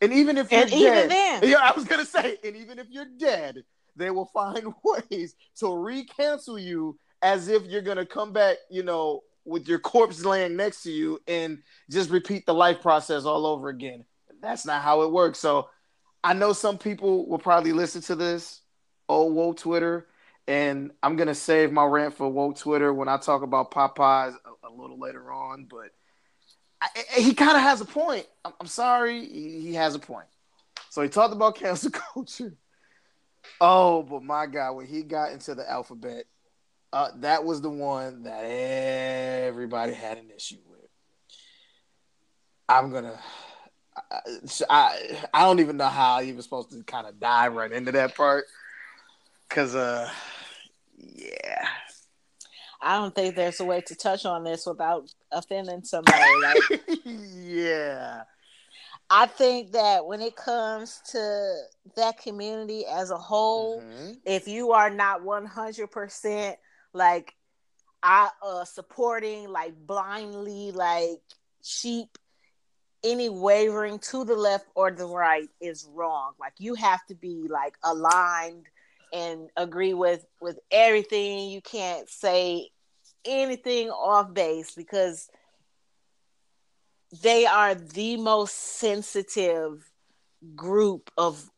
[0.01, 1.43] And even if you're And even dead, then.
[1.49, 3.63] yeah, I was gonna say, and even if you're dead,
[3.95, 9.21] they will find ways to recancel you as if you're gonna come back, you know,
[9.45, 13.69] with your corpse laying next to you and just repeat the life process all over
[13.69, 14.05] again.
[14.41, 15.39] That's not how it works.
[15.39, 15.69] So
[16.23, 18.61] I know some people will probably listen to this,
[19.09, 20.07] oh woke Twitter,
[20.47, 24.67] and I'm gonna save my rant for woke Twitter when I talk about Popeyes a,
[24.67, 25.89] a little later on, but
[26.81, 28.25] I, I- he kind of has a point.
[28.45, 30.27] I'm, I'm sorry, he, he has a point.
[30.89, 32.55] So he talked about cancel culture.
[33.59, 36.25] Oh, but my God, when he got into the alphabet,
[36.93, 40.89] uh, that was the one that everybody had an issue with.
[42.67, 43.19] I'm gonna.
[44.11, 44.19] I,
[44.69, 47.91] I I don't even know how I even supposed to kind of dive right into
[47.93, 48.45] that part,
[49.49, 50.09] cause uh,
[50.97, 51.67] yeah,
[52.81, 56.23] I don't think there's a way to touch on this without offending somebody.
[56.41, 58.23] Like yeah.
[59.13, 61.63] I think that when it comes to
[61.97, 64.17] that community as a whole, Mhm.
[64.23, 66.55] if you are not 100%
[66.93, 67.35] like
[68.03, 71.21] I uh supporting like blindly like
[71.63, 72.17] sheep
[73.03, 76.33] any wavering to the left or the right is wrong.
[76.39, 78.67] Like you have to be like aligned
[79.13, 81.49] and agree with with everything.
[81.49, 82.69] You can't say
[83.25, 85.29] anything off base because
[87.21, 89.91] they are the most sensitive
[90.55, 91.49] group of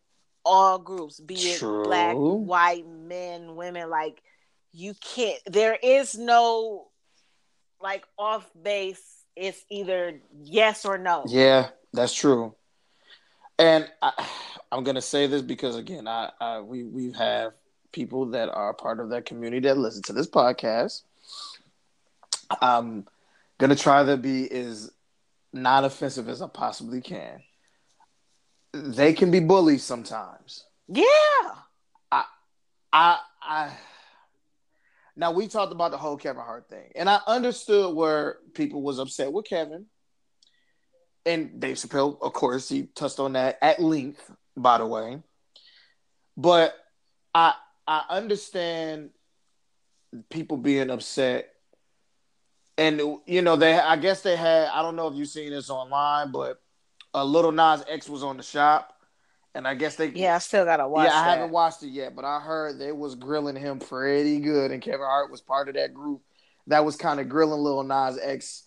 [0.46, 3.90] all groups, be it black, white, men, women.
[3.90, 4.22] Like
[4.74, 5.40] you can't.
[5.46, 6.88] There is no
[7.82, 9.02] like off base.
[9.36, 11.24] It's either yes or no.
[11.28, 12.54] Yeah, that's true.
[13.58, 14.28] And I,
[14.72, 17.54] I'm gonna say this because again, I, I we we have
[17.92, 21.04] people that are part of that community that listen to this podcast.
[22.62, 23.08] I'm
[23.60, 24.92] gonna try to be as
[25.54, 27.42] not offensive as I possibly can.
[28.74, 30.66] They can be bullies sometimes.
[30.88, 31.04] Yeah.
[32.94, 33.72] I I
[35.16, 39.00] now we talked about the whole Kevin Hart thing, and I understood where people was
[39.00, 39.86] upset with Kevin.
[41.26, 45.22] And Dave Chappelle, of course, he touched on that at length, by the way.
[46.36, 46.76] But
[47.34, 47.54] I
[47.88, 49.12] I understand
[50.30, 51.50] people being upset.
[52.78, 55.70] And you know, they I guess they had, I don't know if you've seen this
[55.70, 56.60] online, but
[57.14, 58.93] uh, a Lil Nas X was on the shop.
[59.56, 61.06] And I guess they Yeah, I still gotta watch.
[61.06, 61.10] It.
[61.10, 61.38] Yeah, I that.
[61.38, 65.02] haven't watched it yet, but I heard they was grilling him pretty good, and Kevin
[65.02, 66.22] Hart was part of that group
[66.68, 68.64] that was kind of grilling Lil Nas X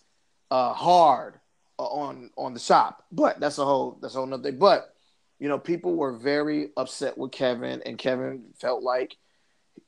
[0.51, 1.39] uh, hard
[1.77, 3.03] uh, on on the shop.
[3.11, 4.59] But that's a whole that's a whole nother thing.
[4.59, 4.93] But
[5.39, 9.15] you know, people were very upset with Kevin, and Kevin felt like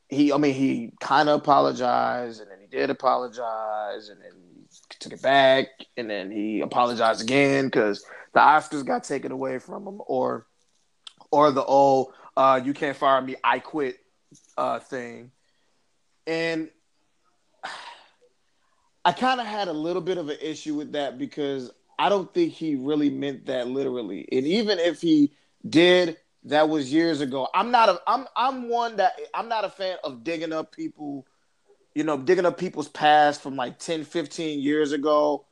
[0.09, 4.31] he, I mean, he kind of apologized, and then he did apologize, and then
[4.67, 9.59] he took it back, and then he apologized again because the Oscars got taken away
[9.59, 10.45] from him, or
[11.31, 13.99] or the old uh, "you can't fire me, I quit"
[14.57, 15.31] uh, thing,
[16.27, 16.69] and
[19.05, 22.33] I kind of had a little bit of an issue with that because I don't
[22.33, 25.33] think he really meant that literally, and even if he
[25.67, 27.47] did, that was years ago.
[27.53, 31.27] I'm not a I'm I'm one that I'm not a fan of digging up people,
[31.93, 35.45] you know, digging up people's past from like 10, 15 years ago.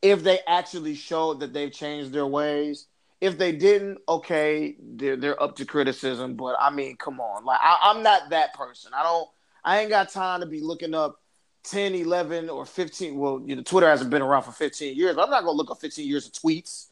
[0.00, 2.86] If they actually showed that they've changed their ways,
[3.22, 6.34] if they didn't, okay, they're they're up to criticism.
[6.34, 8.90] But I mean, come on, like I, I'm not that person.
[8.94, 9.28] I don't.
[9.64, 11.22] I ain't got time to be looking up
[11.62, 13.16] 10, 11, or 15.
[13.16, 15.80] Well, you know, Twitter hasn't been around for 15 years, I'm not gonna look up
[15.80, 16.88] 15 years of tweets.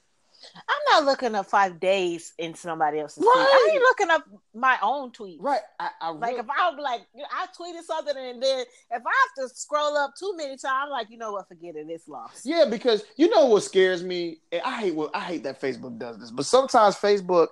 [0.57, 3.29] I'm not looking up five days in somebody else's tweet.
[3.29, 3.47] Right.
[3.49, 4.25] I ain't looking up
[4.55, 5.41] my own tweet.
[5.41, 5.61] Right.
[5.79, 9.49] I, I Like really- if I'm like I tweeted something and then if I have
[9.49, 12.47] to scroll up too many times, I'm like, you know what, forget it, it's lost.
[12.47, 14.39] Yeah, because you know what scares me.
[14.65, 17.49] I hate what I hate that Facebook does this, but sometimes Facebook,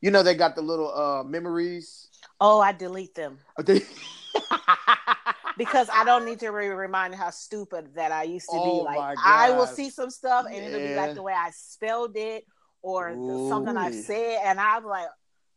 [0.00, 2.08] you know, they got the little uh memories.
[2.40, 3.82] Oh, I delete them They-
[5.58, 8.84] because I don't need to be reminded how stupid that I used to Oh be.
[8.84, 10.96] Like I will see some stuff and it'll be Yeah.
[10.96, 12.44] like the way I spelled it
[12.82, 15.08] or the- something I've said, and I'm like,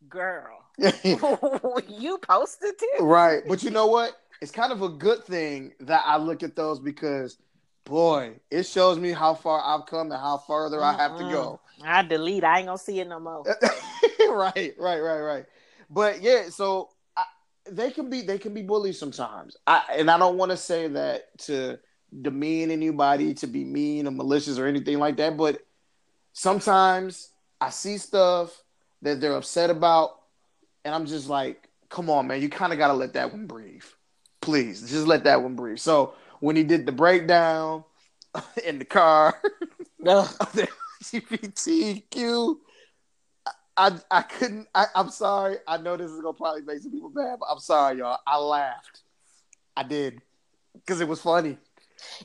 [0.08, 3.02] girl, you posted it.
[3.02, 4.14] right, but you know what?
[4.42, 7.38] It's kind of a good thing that I look at those because,
[7.86, 11.60] boy, it shows me how far I've come and how further I have to go.
[11.84, 12.44] I delete.
[12.44, 13.44] I ain't gonna see it no more.
[14.30, 15.46] right, right, right, right.
[15.90, 16.90] But yeah, so
[17.72, 19.58] they can be they can be bullies sometimes.
[19.66, 21.80] I and I don't want to say that to
[22.22, 25.38] demean anybody, to be mean or malicious or anything like that.
[25.38, 25.66] But
[26.34, 27.30] sometimes
[27.62, 28.64] I see stuff
[29.02, 30.20] that they're upset about,
[30.84, 33.48] and I'm just like, come on, man, you kind of got to let that one
[33.48, 33.84] breathe.
[34.42, 35.80] Please, just let that one breathe.
[35.80, 37.84] So when he did the breakdown
[38.66, 39.40] in the car.
[40.00, 40.28] no.
[41.04, 42.58] LGBTQ.
[43.80, 44.68] I I couldn't.
[44.76, 45.58] I, I'm sorry.
[45.68, 48.20] I know this is gonna probably make some people mad, but I'm sorry, y'all.
[48.28, 49.02] I laughed.
[49.78, 50.22] I did
[50.74, 51.58] because it was funny.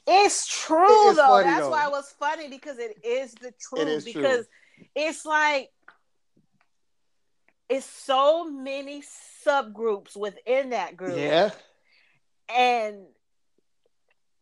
[0.07, 1.27] It's true It is though.
[1.29, 1.71] funny, That's though.
[1.71, 3.89] why it was funny because it is the truth.
[3.89, 4.13] is true.
[4.15, 4.47] because
[4.97, 5.71] it's like
[7.69, 9.03] it's so many
[9.47, 11.17] subgroups within that group.
[11.17, 11.51] Yeah,
[12.55, 13.07] And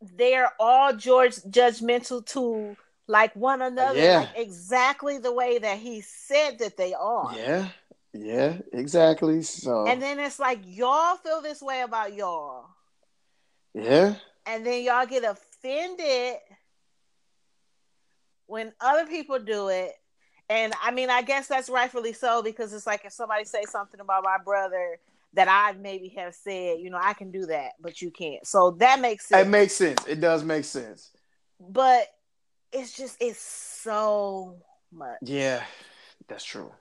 [0.00, 2.76] they're all George judgmental to
[3.12, 4.20] like one another, Yeah.
[4.20, 7.32] like exactly the way that he said that they are.
[7.36, 7.68] yeah,
[8.14, 8.56] yeah.
[8.72, 9.42] Exactly.
[9.42, 12.66] So And then it's like y'all feel this way about y'all.
[13.74, 14.14] yeah,
[14.46, 16.36] and then y'all get offended
[18.46, 19.92] when other people do it
[20.50, 24.00] and i mean i guess that's rightfully so because it's like if somebody say something
[24.00, 24.98] about my brother
[25.32, 28.72] that i maybe have said you know i can do that but you can't so
[28.72, 30.04] that makes sense it makes sense.
[30.06, 31.10] It does make sense.
[31.60, 32.08] but
[32.72, 34.56] it's just it's so
[34.92, 35.18] much.
[35.22, 35.62] Yeah,
[36.28, 36.72] that's true.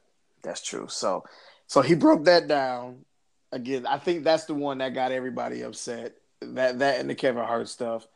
[0.44, 0.88] That's true.
[0.90, 1.24] So,
[1.68, 3.06] so he broke that down
[3.52, 3.86] again.
[3.86, 6.16] I think that's the one that got everybody upset.
[6.42, 8.08] That that and the Kevin Hart stuff.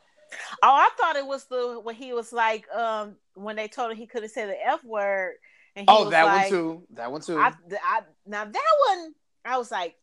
[0.62, 3.96] Oh, I thought it was the when he was like, um, when they told him
[3.96, 5.34] he couldn't say the f word.
[5.76, 6.82] And oh, that like, one too.
[6.94, 7.38] That one too.
[7.38, 9.94] I, I, now that one, I was like,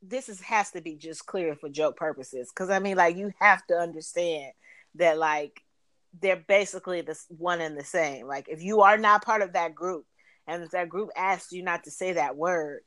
[0.00, 3.32] this is has to be just clear for joke purposes, because I mean, like, you
[3.40, 4.52] have to understand
[4.94, 5.60] that, like,
[6.20, 8.26] they're basically the one and the same.
[8.26, 10.04] Like, if you are not part of that group,
[10.46, 12.80] and if that group asks you not to say that word,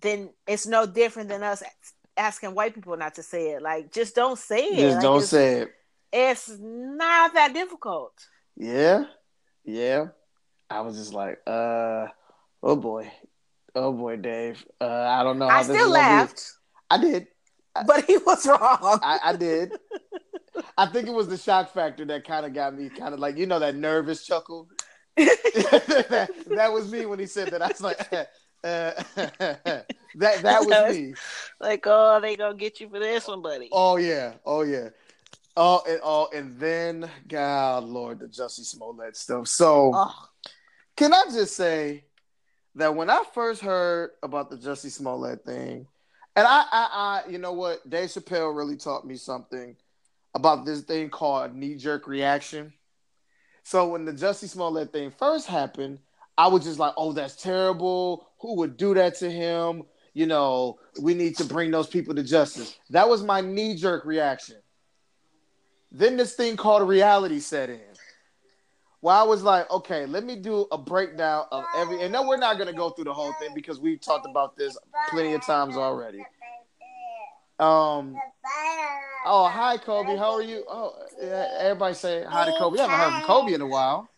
[0.00, 1.62] then it's no different than us
[2.16, 3.62] asking white people not to say it.
[3.62, 4.80] Like, just don't say it.
[4.80, 5.70] Just like, don't say it.
[6.12, 8.12] It's not that difficult.
[8.56, 9.04] Yeah,
[9.64, 10.08] yeah.
[10.68, 12.06] I was just like, uh,
[12.62, 13.10] oh boy,
[13.74, 14.64] oh boy, Dave.
[14.80, 15.48] Uh, I don't know.
[15.48, 16.42] I still laughed.
[16.90, 17.26] I did,
[17.86, 19.00] but he was wrong.
[19.02, 19.72] I, I did.
[20.76, 23.36] I think it was the shock factor that kind of got me, kind of like
[23.36, 24.68] you know that nervous chuckle.
[25.16, 27.62] that, that, was me when he said that.
[27.62, 28.24] I was like, uh,
[29.14, 31.14] that that was me.
[31.60, 33.68] Like, oh, they gonna get you for this one, buddy.
[33.72, 34.88] Oh yeah, oh yeah.
[35.56, 39.48] Oh, and oh, and then God, Lord, the Jussie Smollett stuff.
[39.48, 40.26] So, oh.
[40.96, 42.04] Can I just say
[42.74, 45.86] that when I first heard about the Jussie Smollett thing,
[46.36, 49.76] and I, I, I, you know what, Dave Chappelle really taught me something
[50.34, 52.72] about this thing called knee jerk reaction.
[53.62, 55.98] So when the Jussie Smollett thing first happened,
[56.38, 58.28] I was just like, "Oh, that's terrible.
[58.40, 62.22] Who would do that to him?" You know, we need to bring those people to
[62.22, 62.76] justice.
[62.90, 64.56] That was my knee jerk reaction.
[65.92, 67.80] Then this thing called reality set in
[69.02, 72.02] well, I was like, okay, let me do a breakdown of every.
[72.02, 74.76] And no, we're not gonna go through the whole thing because we've talked about this
[75.08, 76.22] plenty of times already.
[77.60, 78.16] Um.
[79.26, 80.16] Oh, hi, Kobe.
[80.16, 80.64] How are you?
[80.66, 82.72] Oh, yeah, everybody say hi to Kobe.
[82.72, 84.08] We haven't heard from Kobe in a while.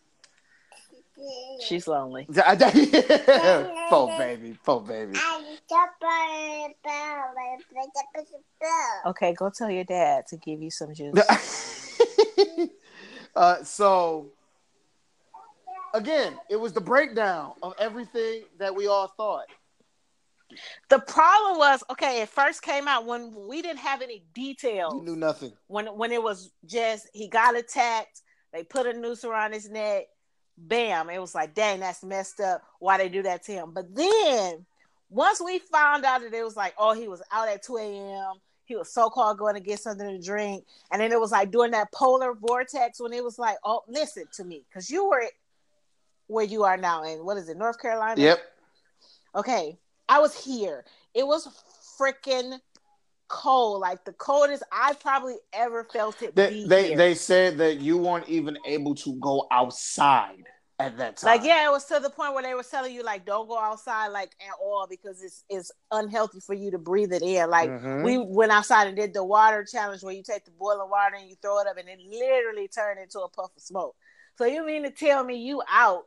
[1.60, 2.26] She's lonely.
[3.90, 5.18] po baby, po baby.
[9.06, 11.12] Okay, go tell your dad to give you some juice.
[13.36, 14.28] uh, so
[15.94, 19.46] again, it was the breakdown of everything that we all thought.
[20.88, 22.22] The problem was okay.
[22.22, 24.94] It first came out when we didn't have any details.
[24.94, 25.52] We knew nothing.
[25.66, 28.22] When when it was just he got attacked.
[28.52, 30.04] They put a noose around his neck.
[30.58, 31.08] Bam!
[31.08, 32.62] It was like, dang, that's messed up.
[32.78, 33.72] Why they do that to him?
[33.72, 34.66] But then
[35.08, 38.34] once we found out that it was like, oh, he was out at two a.m.
[38.64, 41.50] He was so called going to get something to drink, and then it was like
[41.50, 45.24] during that polar vortex when it was like, oh, listen to me, because you were
[46.28, 48.20] where you are now in what is it, North Carolina?
[48.20, 48.38] Yep.
[49.34, 49.78] Okay.
[50.12, 50.84] I was here.
[51.14, 51.48] It was
[51.98, 52.60] freaking
[53.28, 56.36] cold, like the coldest I probably ever felt it.
[56.36, 60.44] They they, they said that you weren't even able to go outside
[60.78, 61.38] at that time.
[61.38, 63.58] Like yeah, it was to the point where they were telling you like don't go
[63.58, 67.48] outside like at all because it's it's unhealthy for you to breathe it in.
[67.48, 68.02] Like mm-hmm.
[68.02, 71.26] we went outside and did the water challenge where you take the boiling water and
[71.26, 73.96] you throw it up and it literally turned into a puff of smoke.
[74.36, 76.04] So you mean to tell me you out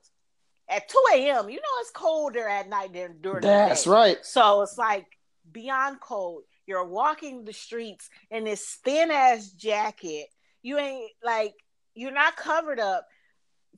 [0.69, 1.49] at 2 a.m.
[1.49, 3.67] You know it's colder at night than during the day.
[3.67, 4.17] That's right.
[4.23, 5.05] So it's like
[5.51, 6.43] beyond cold.
[6.65, 10.27] You're walking the streets in this thin ass jacket.
[10.63, 11.53] You ain't like
[11.93, 13.07] you're not covered up.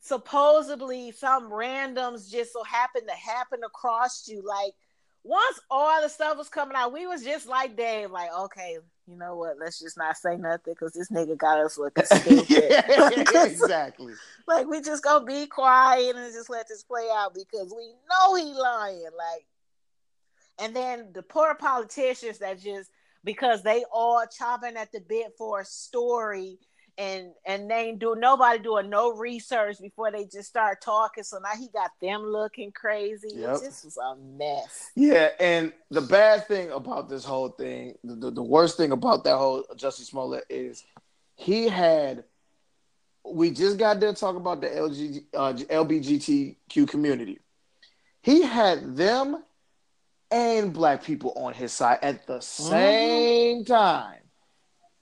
[0.02, 4.44] Supposedly some randoms just so happen to happen across you.
[4.48, 4.74] Like
[5.24, 9.18] once all the stuff was coming out, we was just like Dave, like, okay, you
[9.18, 9.58] know what?
[9.60, 12.50] Let's just not say nothing because this nigga got us looking stupid.
[12.50, 13.10] yeah,
[13.46, 14.14] exactly.
[14.48, 18.36] like we just gonna be quiet and just let this play out because we know
[18.36, 19.10] he lying.
[19.18, 19.46] Like,
[20.60, 22.92] and then the poor politicians that just
[23.24, 26.60] because they all chopping at the bit for a story
[26.98, 31.24] and and they ain't do nobody doing no research before they just start talking.
[31.24, 33.30] So now he got them looking crazy.
[33.36, 33.60] Yep.
[33.62, 34.92] This was a mess.
[34.96, 39.24] Yeah, and the bad thing about this whole thing, the, the, the worst thing about
[39.26, 40.84] that whole Jussie Smollett is
[41.36, 42.24] he had.
[43.30, 47.40] We just got done talking about the LG, uh, LBGTQ community.
[48.22, 49.44] He had them
[50.32, 52.70] and black people on his side at the mm-hmm.
[52.70, 53.74] same mm-hmm.
[53.74, 54.17] time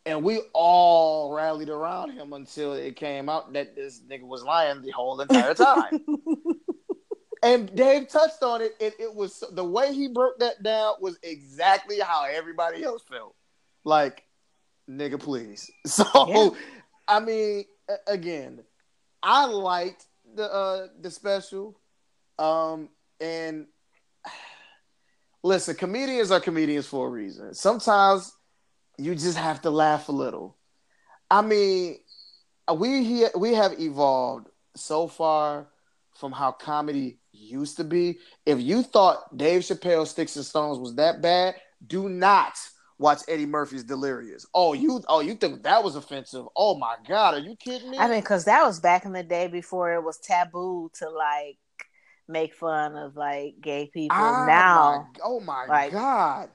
[0.06, 4.82] and we all rallied around him until it came out that this nigga was lying
[4.82, 6.06] the whole entire time.
[7.44, 8.76] and Dave touched on it.
[8.80, 13.36] It, it was the way he broke that down was exactly how everybody else felt.
[13.84, 14.24] Like,
[14.90, 15.70] nigga, please.
[15.86, 16.50] So, yeah.
[17.08, 17.66] I mean,
[18.08, 18.64] again,
[19.22, 21.80] I liked the uh the special,
[22.40, 22.90] um,
[23.20, 23.68] and
[25.44, 27.54] listen, comedians are comedians for a reason.
[27.54, 28.34] Sometimes
[28.98, 30.56] you just have to laugh a little.
[31.30, 31.98] I mean,
[32.74, 35.68] we here we have evolved so far
[36.16, 38.20] from how comedy used to be.
[38.46, 42.54] If you thought Dave Chappelle Sticks and Stones was that bad, do not
[42.98, 44.46] watch Eddie Murphy's Delirious.
[44.54, 46.46] Oh, you oh you think that was offensive?
[46.56, 47.98] Oh my god, are you kidding me?
[47.98, 51.58] I mean, because that was back in the day before it was taboo to like
[52.28, 54.18] make fun of like gay people.
[54.18, 56.50] Ah, now, my- oh my like- god.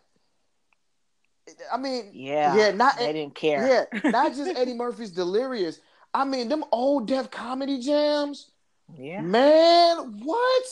[1.73, 3.89] I mean, yeah, yeah, not they didn't care.
[3.93, 5.81] yeah, not just Eddie Murphy's Delirious.
[6.13, 8.51] I mean, them old Def comedy jams.
[8.97, 9.21] yeah.
[9.21, 10.65] Man, what?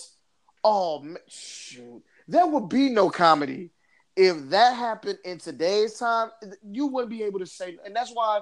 [0.64, 2.02] Oh, man, shoot.
[2.26, 3.70] There would be no comedy
[4.16, 6.30] if that happened in today's time.
[6.62, 8.40] You wouldn't be able to say, and that's why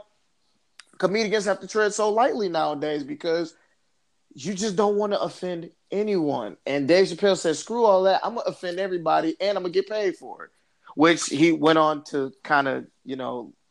[0.98, 3.54] comedians have to tread so lightly nowadays because
[4.34, 6.56] you just don't want to offend anyone.
[6.66, 8.20] And Dave Chappelle said, "Screw all that.
[8.24, 10.50] I'm gonna offend everybody, and I'm gonna get paid for it."
[10.96, 13.54] Which he went on to kind of, you know.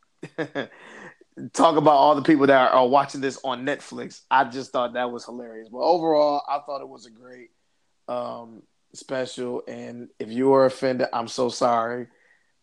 [1.52, 4.22] talk about all the people that are, are watching this on Netflix.
[4.30, 5.68] I just thought that was hilarious.
[5.68, 7.50] But overall, I thought it was a great
[8.08, 8.62] um,
[8.94, 9.62] special.
[9.68, 12.08] And if you were offended, I'm so sorry.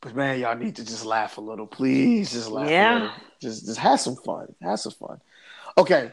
[0.02, 2.32] But man, y'all need to just laugh a little, please.
[2.34, 2.70] Just laugh.
[2.70, 3.14] Yeah.
[3.42, 4.54] Just just have some fun.
[4.62, 5.22] Have some fun.
[5.78, 6.12] Okay,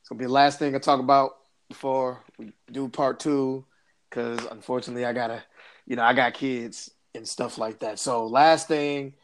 [0.00, 1.32] it's gonna be the last thing I talk about
[1.68, 3.64] before we do part two,
[4.10, 5.42] because unfortunately, I gotta,
[5.86, 7.98] you know, I got kids and stuff like that.
[7.98, 9.14] So last thing.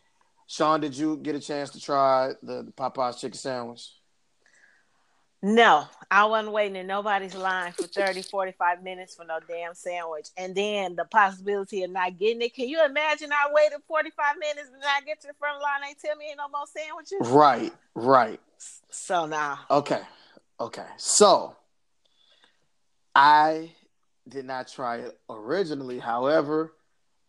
[0.47, 3.89] Sean, did you get a chance to try the, the Popeyes chicken sandwich?
[5.45, 10.29] No, I wasn't waiting in nobody's line for 30, 45 minutes for no damn sandwich.
[10.37, 12.55] And then the possibility of not getting it.
[12.55, 15.95] Can you imagine I waited 45 minutes and I get to the front line, they
[16.07, 17.35] tell me ain't no more sandwiches?
[17.35, 18.41] Right, right.
[18.91, 19.57] So nah.
[19.69, 20.03] Okay,
[20.61, 20.87] okay.
[20.97, 21.57] So
[23.17, 23.73] I
[24.29, 25.99] did not try it originally.
[25.99, 26.73] However,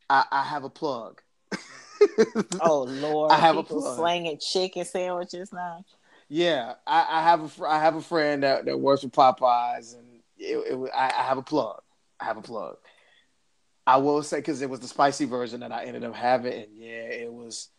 [0.10, 1.22] I, I have a plug.
[2.60, 3.32] Oh Lord.
[3.32, 3.98] I have a People plug.
[3.98, 5.86] slanging chicken sandwiches now.
[6.30, 9.96] Yeah, I, I have a fr- I have a friend that, that works with Popeyes,
[9.98, 10.06] and
[10.38, 11.82] it, it, I, I have a plug.
[12.20, 12.78] I have a plug.
[13.86, 16.68] I will say because it was the spicy version that I ended up having, and
[16.76, 17.70] yeah, it was,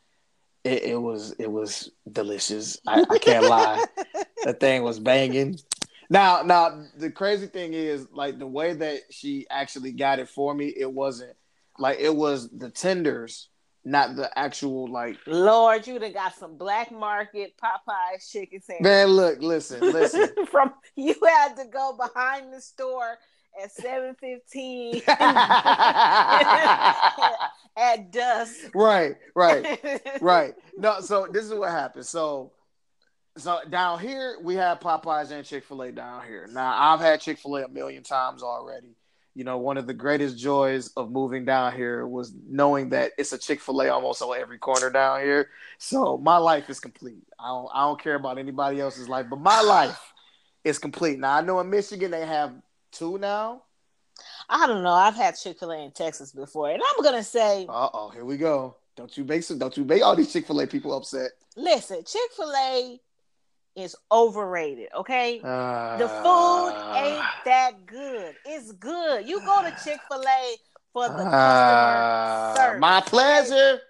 [0.62, 2.79] it, it was it was delicious.
[2.87, 3.83] I, I can't lie,
[4.45, 5.59] the thing was banging.
[6.11, 10.55] Now, now the crazy thing is, like the way that she actually got it for
[10.55, 11.37] me, it wasn't
[11.79, 13.49] like it was the tenders,
[13.85, 18.83] not the actual like Lord, you done got some black market Popeyes chicken sandwich.
[18.83, 20.29] Man, look, listen, listen.
[20.51, 23.18] From you had to go behind the store
[23.62, 25.03] at seven fifteen
[27.77, 28.75] at dusk.
[28.75, 30.55] right, right, right.
[30.77, 32.07] No, so this is what happened.
[32.07, 32.53] So,
[33.37, 36.49] so down here we have Popeyes and Chick Fil A down here.
[36.51, 38.97] Now I've had Chick Fil A a million times already.
[39.35, 43.32] You know, one of the greatest joys of moving down here was knowing that it's
[43.32, 45.51] a Chick Fil A almost on every corner down here.
[45.78, 47.22] So my life is complete.
[47.39, 50.12] I don't, I don't care about anybody else's life, but my life
[50.62, 51.18] is complete.
[51.18, 52.53] Now I know in Michigan they have
[52.93, 53.62] two now.
[54.49, 54.93] I don't know.
[54.93, 58.24] I've had Chick Fil A in Texas before, and I'm gonna say, Uh oh, here
[58.24, 58.76] we go.
[58.97, 59.59] Don't you make some?
[59.59, 61.32] Don't you make all these Chick Fil A people upset?
[61.57, 63.01] listen, Chick Fil A
[63.77, 64.89] is overrated.
[64.97, 68.35] Okay, Uh, the food ain't that good.
[68.45, 69.27] It's good.
[69.29, 70.57] You go to Chick Fil A
[70.93, 72.81] for the customer uh, service.
[72.81, 73.81] My pleasure.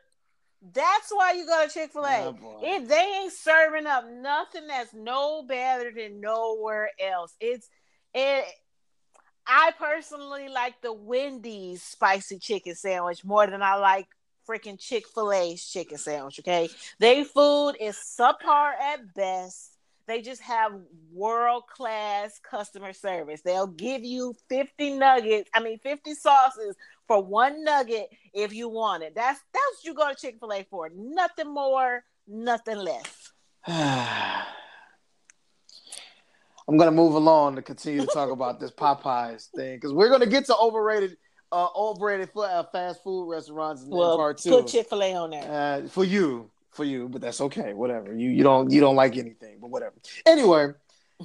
[0.72, 2.32] That's why you go to Chick Fil Oh, A.
[2.32, 2.60] boy.
[2.62, 7.68] if they ain't serving up nothing that's no better than nowhere else, it's
[8.14, 8.46] it.
[9.46, 14.06] I personally like the Wendy's spicy chicken sandwich more than I like
[14.48, 16.40] freaking Chick Fil A's chicken sandwich.
[16.40, 19.73] Okay, they food is subpar at best.
[20.06, 20.72] They just have
[21.12, 23.40] world class customer service.
[23.42, 26.76] They'll give you 50 nuggets, I mean 50 sauces
[27.06, 29.14] for one nugget if you want it.
[29.14, 30.90] That's that's what you go to Chick-fil-A for.
[30.94, 33.32] Nothing more, nothing less.
[36.66, 40.26] I'm gonna move along to continue to talk about this Popeyes thing because we're gonna
[40.26, 41.16] get to overrated,
[41.52, 44.50] uh, overrated food, uh, fast food restaurants in, in Well, part two.
[44.50, 45.82] put Chick-fil-A on there.
[45.84, 47.72] Uh, for you, for you, but that's okay.
[47.72, 48.14] Whatever.
[48.14, 49.94] You you don't you don't like anything, but whatever.
[50.26, 50.72] Anyway,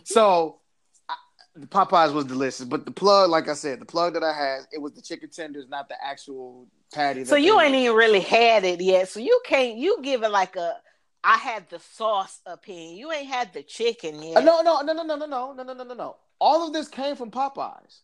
[0.04, 0.60] so
[1.08, 1.16] I,
[1.56, 4.60] the Popeyes was delicious, but the plug, like I said, the plug that I had,
[4.72, 7.26] it was the chicken tenders, not the actual patty.
[7.26, 9.10] So you ain't even really had it yet.
[9.10, 10.76] So you can't you give it like a
[11.24, 12.96] I had the sauce opinion.
[12.98, 14.38] You ain't had the chicken yet.
[14.38, 16.16] Uh, no, no, no, no, no, no, no, no, no, no, no, no.
[16.40, 18.00] All of this came from Popeyes.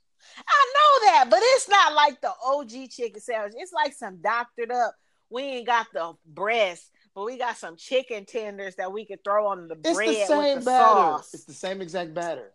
[0.47, 3.53] I know that, but it's not like the OG chicken sandwich.
[3.57, 4.95] It's like some doctored up.
[5.29, 9.47] We ain't got the breast, but we got some chicken tenders that we could throw
[9.47, 10.83] on the It's bread the same with the batter.
[10.83, 11.33] sauce.
[11.33, 12.51] It's the same exact batter.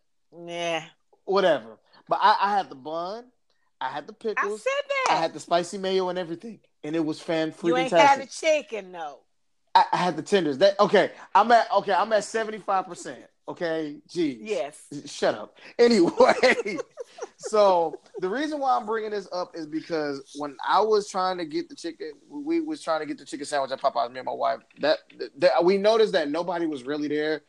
[0.46, 0.84] Yeah,
[1.24, 1.78] Whatever.
[2.08, 3.24] But I, I had the bun,
[3.80, 4.61] I had the pickles.
[4.61, 7.90] I said I, had the spicy mayo and everything, and it was fan you ain't
[7.92, 9.20] had the chicken though.
[9.74, 10.58] I, I had the tenders.
[10.58, 11.12] That okay.
[11.34, 11.92] I'm at okay.
[11.92, 13.20] I'm at seventy five percent.
[13.51, 14.38] Okay, geez.
[14.40, 14.84] Yes.
[15.07, 15.59] Shut up.
[15.78, 16.78] Anyway,
[17.36, 21.44] so the reason why I'm bringing this up is because when I was trying to
[21.44, 24.12] get the chicken, we was trying to get the chicken sandwich at Popeyes.
[24.12, 24.61] Me and my wife.
[24.80, 24.98] That,
[25.38, 27.42] that we noticed that nobody was really there.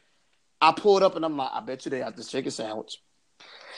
[0.60, 2.98] I pulled up and I'm like, I bet you they have this chicken sandwich.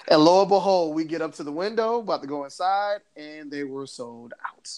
[0.07, 3.51] And lo and behold, we get up to the window, about to go inside, and
[3.51, 4.69] they were sold out.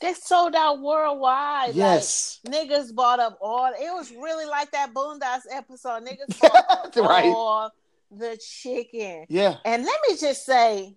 [0.00, 1.74] They sold out worldwide.
[1.74, 2.38] Yes.
[2.44, 3.66] Like, niggas bought up all.
[3.72, 6.04] It was really like that Boondocks episode.
[6.06, 7.26] Niggas bought up Right.
[7.26, 7.70] all
[8.10, 9.26] the chicken.
[9.28, 9.56] Yeah.
[9.64, 10.94] And let me just say,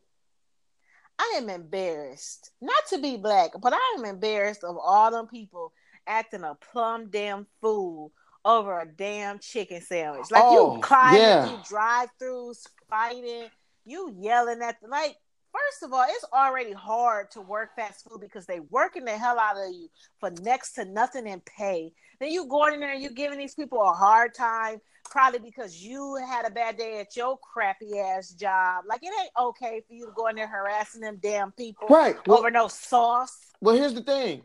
[1.17, 2.51] I am embarrassed.
[2.61, 5.73] Not to be black, but I am embarrassed of all them people
[6.07, 8.11] acting a plum damn fool
[8.45, 10.29] over a damn chicken sandwich.
[10.31, 11.47] Like Oh, you climbing yeah.
[11.47, 13.45] through drive-throughs, fighting,
[13.85, 15.15] you yelling at the like.
[15.51, 19.37] First of all, it's already hard to work fast food because they working the hell
[19.37, 19.89] out of you
[20.19, 21.91] for next to nothing in pay.
[22.19, 24.79] Then you going in there and you giving these people a hard time,
[25.09, 28.85] probably because you had a bad day at your crappy ass job.
[28.87, 32.15] Like it ain't okay for you to go in there harassing them damn people Right.
[32.27, 33.37] Well, over no sauce.
[33.59, 34.43] Well, here's the thing.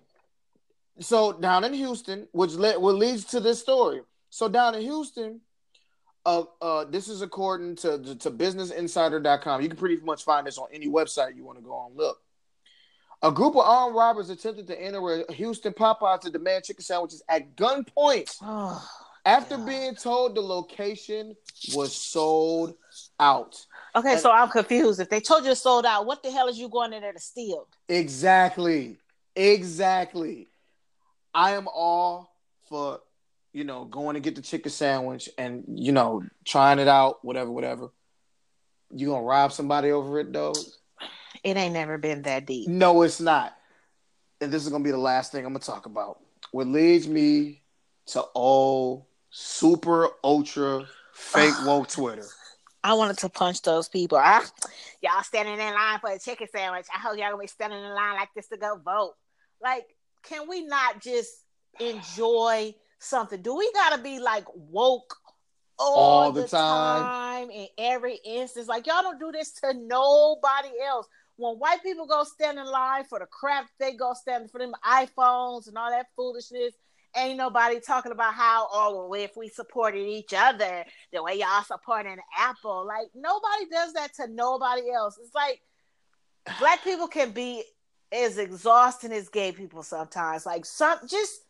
[0.98, 4.00] So down in Houston, which led what leads to this story.
[4.30, 5.40] So down in Houston,
[6.26, 9.62] uh, uh, this is according to to BusinessInsider.com.
[9.62, 11.92] You can pretty much find this on any website you want to go on.
[11.96, 12.18] Look,
[13.22, 17.22] a group of armed robbers attempted to enter a Houston Popeyes to demand chicken sandwiches
[17.28, 18.86] at gunpoint Oh,
[19.24, 19.66] after God.
[19.66, 21.34] being told the location
[21.74, 22.74] was sold
[23.18, 23.64] out.
[23.94, 25.00] Okay, And- so I'm confused.
[25.00, 27.12] If they told you it's sold out, what the hell is you going in there
[27.14, 27.66] to steal?
[27.88, 28.98] Exactly.
[29.34, 30.48] Exactly.
[31.34, 32.30] I am all
[32.68, 33.00] for,
[33.56, 37.50] you know, going to get the chicken sandwich and, you know, trying it out, whatever,
[37.50, 37.88] whatever.
[38.94, 40.52] You gonna rob somebody over it though?
[41.42, 42.68] It ain't never been that deep.
[42.68, 43.56] No, it's not.
[44.42, 46.20] And this is gonna be the last thing I'm gonna talk about.
[46.52, 47.62] What leads me
[48.08, 52.26] to all super ultra fake woke Twitter.
[52.84, 54.18] I wanted to punch those people.
[54.18, 54.44] I,
[55.00, 56.86] y'all standing in line for a chicken sandwich.
[56.94, 59.14] I hope y'all gonna be standing in line like this to go vote.
[59.62, 59.86] Like,
[60.24, 61.32] can we not just
[61.80, 63.42] enjoy something?
[63.42, 65.16] Do we gotta be like woke
[65.78, 67.02] all, All the, the time?
[67.02, 68.68] time in every instance?
[68.68, 71.06] Like, y'all don't do this to nobody else.
[71.36, 74.72] When white people go stand in line for the crap they go stand for them
[74.84, 76.72] iPhones and all that foolishness,
[77.14, 81.62] ain't nobody talking about how oh well if we supported each other the way y'all
[81.62, 82.86] supporting Apple.
[82.86, 85.18] Like nobody does that to nobody else.
[85.22, 85.60] It's like
[86.58, 87.62] black people can be
[88.12, 90.46] as exhausting as gay people sometimes.
[90.46, 91.40] Like some just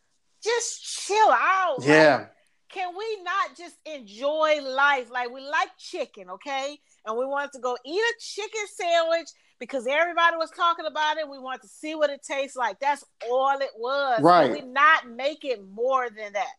[0.43, 1.79] just chill out.
[1.79, 2.25] Like, Yeah.
[2.69, 5.09] can we not just enjoy life?
[5.11, 6.77] Like we like chicken, okay?
[7.05, 9.27] And we wanted to go eat a chicken sandwich
[9.59, 11.27] because everybody was talking about it.
[11.29, 12.79] We wanted to see what it tastes like.
[12.79, 14.21] That's all it was.
[14.21, 14.53] Right.
[14.53, 16.53] Can we not make it more than that?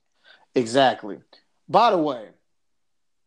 [0.55, 1.19] Exactly.
[1.69, 2.29] By the way,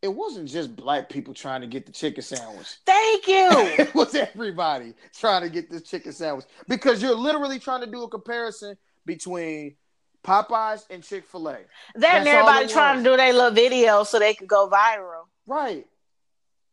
[0.02, 2.68] it wasn't just black people trying to get the chicken sandwich.
[2.86, 3.50] Thank you.
[3.80, 8.02] it was everybody trying to get this chicken sandwich because you're literally trying to do
[8.04, 8.76] a comparison
[9.06, 9.76] between
[10.24, 11.54] Popeyes and Chick Fil A.
[11.54, 11.66] then
[11.96, 13.04] That's everybody trying was.
[13.06, 15.24] to do their little video so they could go viral.
[15.48, 15.88] Right.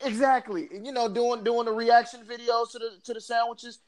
[0.04, 0.68] Exactly.
[0.72, 3.80] And, You know, doing doing the reaction videos to the to the sandwiches.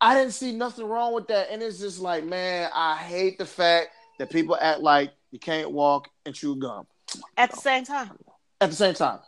[0.00, 1.48] I didn't see nothing wrong with that.
[1.50, 3.88] And it's just like, man, I hate the fact
[4.18, 6.86] that people act like you can't walk and chew gum.
[7.36, 8.10] At the same time.
[8.60, 9.18] At the same time,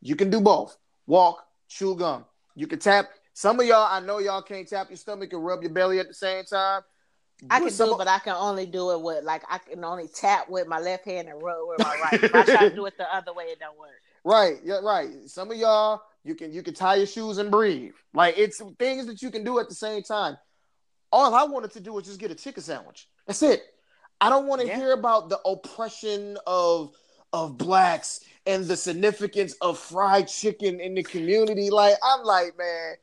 [0.00, 0.76] you can do both.
[1.06, 2.24] Walk, chew gum.
[2.54, 3.06] You can tap.
[3.32, 6.08] Some of y'all, I know y'all can't tap your stomach and rub your belly at
[6.08, 6.82] the same time.
[7.48, 9.58] I But can some do it, but I can only do it with like I
[9.58, 12.20] can only tap with my left hand and rub with my right.
[12.22, 13.90] if I try to do it the other way, it don't work.
[14.22, 15.08] Right, yeah, right.
[15.26, 17.94] Some of y'all, you can you can tie your shoes and breathe.
[18.12, 20.36] Like it's things that you can do at the same time.
[21.10, 23.08] All I wanted to do was just get a chicken sandwich.
[23.26, 23.62] That's it.
[24.20, 24.76] I don't want to Yeah.
[24.76, 26.94] hear about the oppression of
[27.32, 31.70] of blacks and the significance of fried chicken in the community.
[31.70, 32.94] Like I'm like, man.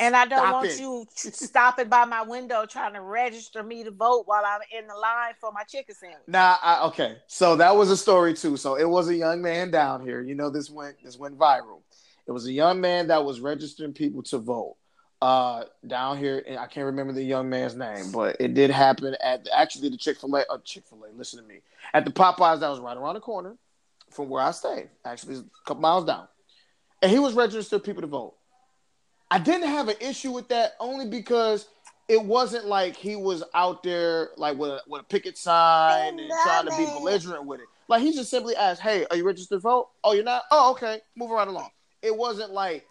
[0.00, 0.80] And I don't stop want it.
[0.80, 4.94] you stopping by my window trying to register me to vote while I'm in the
[4.94, 6.22] line for my chicken sandwich.
[6.26, 7.16] Nah, I, okay.
[7.26, 8.56] So that was a story too.
[8.56, 10.20] So it was a young man down here.
[10.20, 11.80] You know, this went this went viral.
[12.26, 14.76] It was a young man that was registering people to vote
[15.22, 19.16] uh down here and I can't remember the young man's name, but it did happen
[19.22, 21.60] at actually the Chick-fil-A uh, Chick-fil-A, listen to me.
[21.94, 23.56] At the Popeyes that was right around the corner
[24.10, 24.88] from where I stay.
[25.04, 26.28] Actually, a couple miles down.
[27.02, 28.34] And he was registering people to vote.
[29.30, 31.68] I didn't have an issue with that only because
[32.08, 36.30] it wasn't like he was out there like with a, with a picket sign and
[36.44, 37.66] trying to be belligerent with it.
[37.88, 39.88] Like he just simply asked, "Hey, are you registered to vote?
[40.04, 40.42] Oh, you're not.
[40.50, 41.70] Oh, okay, moving right along."
[42.02, 42.86] It wasn't like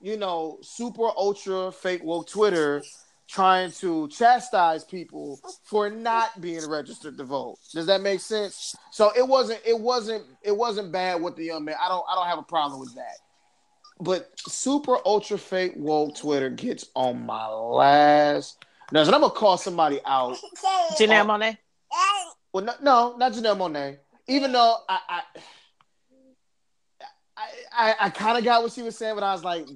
[0.00, 2.82] you know super ultra fake woke Twitter
[3.28, 7.58] trying to chastise people for not being registered to vote.
[7.72, 8.74] Does that make sense?
[8.90, 11.76] So it wasn't it wasn't it wasn't bad with the young man.
[11.80, 13.18] I don't I don't have a problem with that.
[14.00, 18.64] But super ultra fake woke Twitter gets on my last.
[18.92, 20.36] Now, so I'm gonna call somebody out.
[20.98, 21.58] Janelle uh, Monae.
[22.52, 23.98] Well, no, no, not Janelle Monae.
[24.26, 25.40] Even though I, I,
[27.72, 29.66] I, I kind of got what she was saying, but I was like,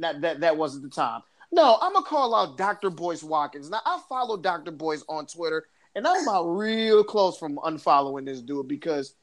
[0.00, 1.22] that, that that wasn't the time.
[1.52, 2.90] No, I'm gonna call out Dr.
[2.90, 3.70] Boyce Watkins.
[3.70, 4.70] Now I follow Dr.
[4.70, 5.64] Boyce on Twitter,
[5.94, 9.14] and I'm about real close from unfollowing this dude because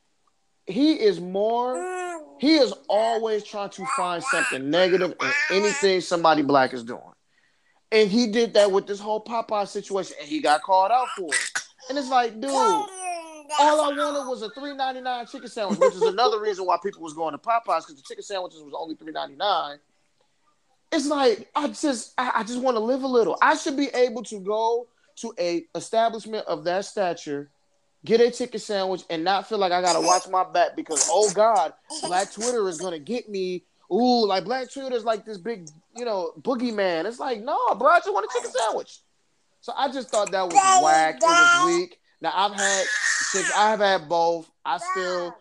[0.68, 1.96] he is more.
[2.40, 7.02] He is always trying to find something negative in anything somebody black is doing,
[7.92, 11.30] and he did that with this whole Popeye situation, and he got called out for
[11.34, 11.62] it.
[11.90, 12.86] And it's like, dude, all
[13.60, 17.02] I wanted was a three ninety nine chicken sandwich, which is another reason why people
[17.02, 19.80] was going to Popeyes because the chicken sandwiches was only three ninety nine
[20.92, 23.38] it's like I just I, I just want to live a little.
[23.42, 24.88] I should be able to go
[25.18, 27.50] to a establishment of that stature,
[28.08, 31.30] get a chicken sandwich, and not feel like I gotta watch my back because oh
[31.34, 33.64] God, Black Twitter is gonna get me.
[33.92, 37.06] Ooh, like Black Twitter is like this big, you know, boogeyman.
[37.06, 39.00] It's like, no, bro, I just want a chicken sandwich.
[39.62, 40.54] So I just thought that was
[40.84, 41.16] whack.
[41.16, 42.00] It was weak.
[42.22, 42.86] Now I've had
[43.32, 44.50] since I have had both.
[44.66, 45.36] I still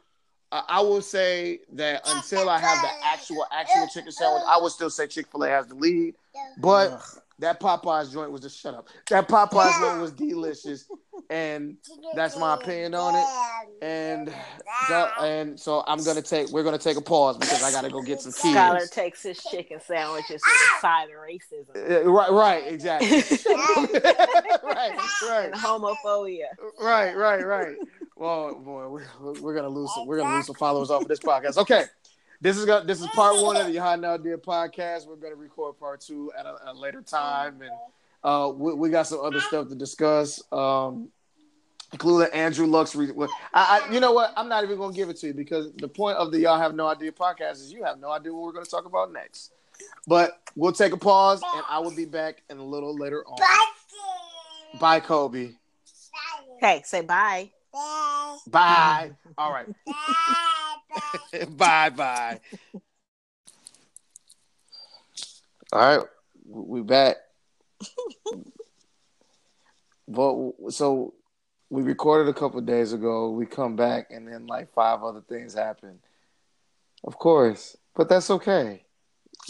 [0.53, 4.91] I will say that until I have the actual actual chicken sandwich, I would still
[4.91, 6.15] say Chick Fil A has the lead.
[6.59, 7.23] But Ugh.
[7.39, 8.89] That Popeyes joint was just shut up.
[9.11, 10.89] That Popeyes joint was delicious,
[11.29, 11.77] and
[12.15, 13.85] that's my opinion on it.
[13.87, 14.33] And
[15.21, 18.21] and so I'm gonna take we're gonna take a pause because I gotta go get
[18.21, 18.57] some keys.
[18.57, 22.07] Skylar takes his chicken sandwiches with a side of racism.
[22.07, 23.11] Right, right, exactly.
[24.65, 25.45] right, right.
[25.47, 26.47] And homophobia.
[26.81, 27.77] Right, right, right.
[28.17, 31.21] Well, boy, we're, we're gonna lose some, we're gonna lose some followers off of this
[31.21, 31.59] podcast.
[31.59, 31.85] Okay,
[32.41, 35.07] this is gonna, this is part one of the Hot Now Dear podcast.
[35.07, 37.71] We're gonna record part two at a, a later time, and
[38.23, 41.09] uh, we, we, got some other stuff to discuss, um,
[41.93, 42.95] including Andrew Luck's.
[42.95, 43.13] Re-
[43.55, 44.33] I, I, you know what?
[44.37, 46.75] I'm not even gonna give it to you because the point of the Y'all Have
[46.75, 49.53] No Idea podcast is you have no idea what we're gonna talk about next.
[50.07, 53.37] But we'll take a pause, and I will be back in a little later on.
[54.81, 55.51] Bye, Kobe.
[56.61, 57.51] Hey, say bye.
[58.47, 59.11] Bye.
[59.37, 59.67] All right.
[59.87, 60.63] bye
[61.49, 61.91] bye.
[61.91, 62.41] Bye.
[65.73, 66.07] All right,
[66.49, 67.17] we back.
[70.09, 71.15] but so
[71.71, 73.31] we recorded a couple days ago.
[73.31, 75.99] We come back, and then like five other things happen.
[77.05, 78.85] Of course, but that's okay.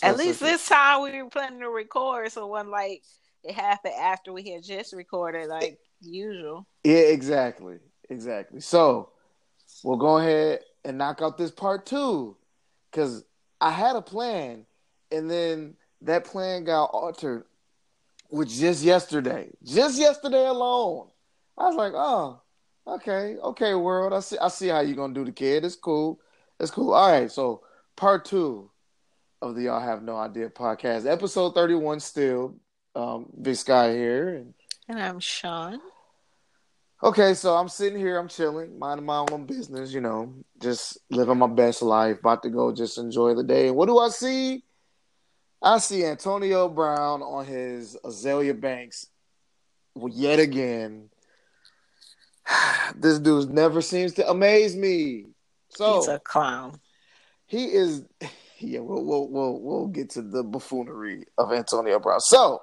[0.01, 0.53] That's At least okay.
[0.53, 3.03] this time we were planning to record, so when like
[3.45, 6.67] it happened after we had just recorded, like usual.
[6.85, 7.79] Yeah, exactly.
[8.09, 8.61] Exactly.
[8.61, 9.11] So
[9.83, 12.37] we'll go ahead and knock out this part two
[12.91, 13.25] because
[13.61, 14.65] I had a plan
[15.11, 17.45] and then that plan got altered
[18.31, 19.51] with just yesterday.
[19.65, 21.09] Just yesterday alone.
[21.59, 22.41] I was like, oh,
[22.87, 24.13] okay, okay, world.
[24.13, 25.65] I see I see how you're gonna do the kid.
[25.65, 26.21] It's cool.
[26.61, 26.95] It's cool.
[26.95, 27.63] All right, so
[27.97, 28.71] part two
[29.43, 31.11] of the Y'all Have No Idea podcast.
[31.11, 32.55] Episode 31 still.
[32.95, 34.37] Um, Big Sky here.
[34.37, 34.55] And,
[34.89, 35.81] and I'm Sean.
[37.03, 40.33] Okay, so I'm sitting here, I'm chilling, minding my own business, you know,
[40.63, 43.69] just living my best life, about to go just enjoy the day.
[43.69, 44.65] And what do I see?
[45.63, 49.09] I see Antonio Brown on his Azalea Banks
[50.11, 51.11] yet again.
[52.95, 55.27] This dude never seems to amaze me.
[55.71, 56.81] So he's a clown.
[57.47, 58.05] He is.
[58.59, 62.21] Yeah, we'll we'll we'll, we'll get to the buffoonery of Antonio Brown.
[62.21, 62.63] So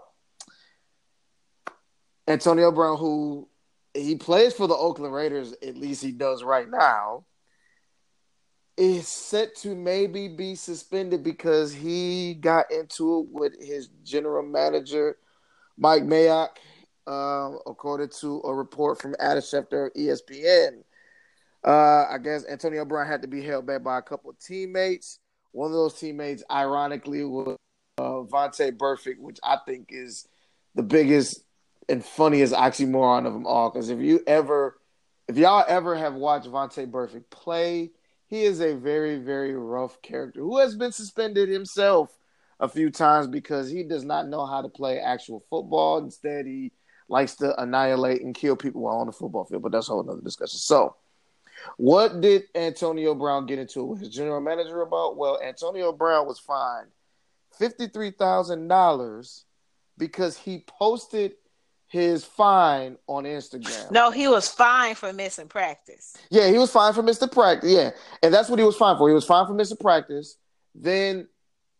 [2.28, 3.48] Antonio Brown, who
[3.94, 7.26] he plays for the Oakland Raiders, at least he does right now,
[8.76, 15.18] is set to maybe be suspended because he got into it with his general manager,
[15.78, 16.50] Mike Mayock,
[17.06, 20.84] uh, according to a report from Adam Schefter of ESPN.
[21.64, 25.20] Uh, I guess Antonio Brown had to be held back by a couple of teammates.
[25.52, 27.58] One of those teammates, ironically, was
[28.00, 30.28] uh, Vontaze Burfict, which I think is
[30.76, 31.44] the biggest
[31.90, 33.70] and funniest oxymoron of them all.
[33.70, 34.78] Because if you ever,
[35.28, 37.92] if y'all ever have watched Vontaze Burfict play,
[38.28, 42.18] he is a very, very rough character who has been suspended himself
[42.60, 45.98] a few times because he does not know how to play actual football.
[46.00, 46.72] Instead, he
[47.10, 49.62] likes to annihilate and kill people while on the football field.
[49.62, 50.60] But that's a whole other discussion.
[50.60, 50.96] So,
[51.78, 55.18] what did Antonio Brown get into with his general manager about?
[55.18, 56.88] Well, Antonio Brown was fined
[57.58, 59.46] fifty-three thousand dollars
[59.98, 61.34] because he posted
[61.94, 63.92] his fine on Instagram.
[63.92, 66.18] No, he was fine for missing practice.
[66.32, 67.70] Yeah, he was fine for missing practice.
[67.70, 67.92] Yeah,
[68.24, 69.08] and that's what he was fine for.
[69.08, 70.38] He was fine for missing practice.
[70.74, 71.28] Then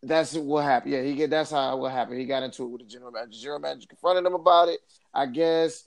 [0.04, 0.92] that's what happened.
[0.92, 2.20] Yeah, he get that's how what happened.
[2.20, 3.40] He got into it with the general manager.
[3.40, 4.78] General manager confronted him about it.
[5.12, 5.82] I guess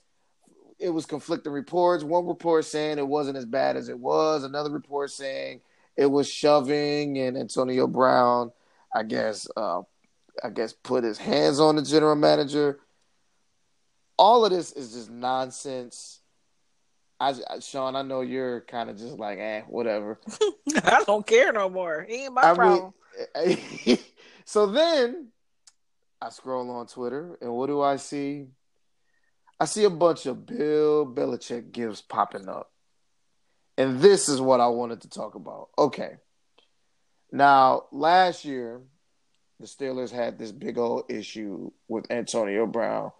[0.78, 2.04] it was conflicting reports.
[2.04, 4.44] One report saying it wasn't as bad as it was.
[4.44, 5.62] Another report saying
[5.96, 8.52] it was shoving, and Antonio Brown,
[8.94, 9.80] I guess, uh,
[10.44, 12.80] I guess, put his hands on the general manager.
[14.18, 16.20] All of this is just nonsense.
[17.20, 20.20] I, Sean, I know you're kind of just like, eh, whatever.
[20.84, 22.06] I don't care no more.
[22.08, 22.94] He ain't my I problem.
[23.86, 23.98] Mean,
[24.44, 25.28] so then
[26.20, 28.46] I scroll on Twitter, and what do I see?
[29.60, 32.70] I see a bunch of Bill Belichick gifts popping up.
[33.76, 35.68] And this is what I wanted to talk about.
[35.76, 36.16] Okay.
[37.32, 38.80] Now, last year,
[39.60, 43.10] the Steelers had this big old issue with Antonio Brown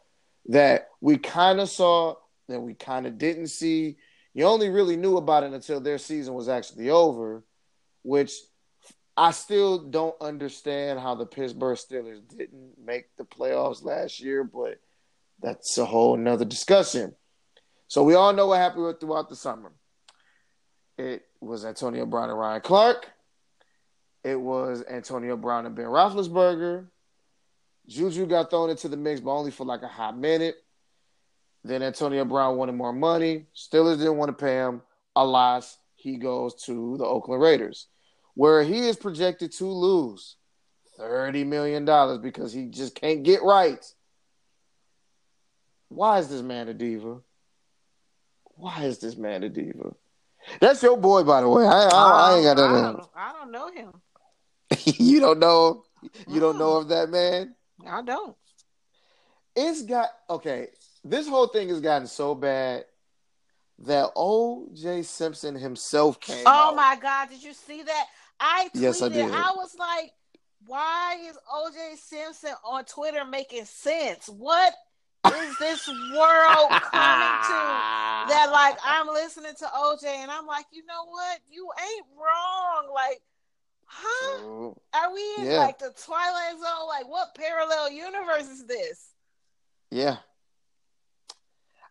[0.49, 2.15] that we kind of saw,
[2.49, 3.97] that we kind of didn't see.
[4.35, 7.45] You only really knew about it until their season was actually over,
[8.03, 8.33] which
[9.17, 14.81] I still don't understand how the Pittsburgh Steelers didn't make the playoffs last year, but
[15.41, 17.15] that's a whole nother discussion.
[17.89, 19.73] So we all know what happened throughout the summer.
[20.97, 23.09] It was Antonio Brown and Ryan Clark.
[24.25, 26.87] It was Antonio Brown and Ben Roethlisberger.
[27.89, 30.57] Juju got thrown into the mix, but only for like a hot minute.
[31.65, 33.47] Then Antonio Brown wanted more money.
[33.55, 34.83] Steelers didn't want to pay him.
[35.17, 37.89] Alas, he goes to the Oakland Raiders,
[38.35, 40.37] where he is projected to lose
[41.01, 41.85] $30 million
[42.21, 43.85] because he just can't get right.
[45.89, 47.19] Why is this man a diva?
[48.45, 49.95] Why is this man a diva?
[50.61, 51.65] That's your boy, by the way.
[51.65, 53.07] I, I, I oh, ain't got nothing.
[53.17, 53.93] I, I don't know him.
[54.85, 55.85] you don't know.
[56.29, 57.55] You don't know of that man.
[57.87, 58.37] I don't.
[59.55, 60.69] It's got okay.
[61.05, 62.85] This whole thing has gotten so bad
[63.81, 65.03] that O.J.
[65.03, 66.45] Simpson himself came.
[66.47, 66.77] Oh out.
[66.77, 67.29] my God!
[67.31, 68.07] Did you see that?
[68.41, 68.81] I tweeted.
[68.81, 69.31] Yes, I did.
[69.31, 70.13] I was like,
[70.67, 71.97] "Why is O.J.
[71.97, 74.29] Simpson on Twitter making sense?
[74.29, 74.75] What
[75.27, 77.59] is this world coming to
[78.29, 81.41] that like I'm listening to OJ and I'm like, you know what?
[81.51, 82.93] You ain't wrong.
[82.95, 83.21] Like,
[83.89, 84.71] huh?
[84.95, 85.59] Are we in yeah.
[85.59, 86.87] like the Twilight Zone?
[86.87, 89.09] Like, what parallel universe is this?
[89.91, 90.19] Yeah.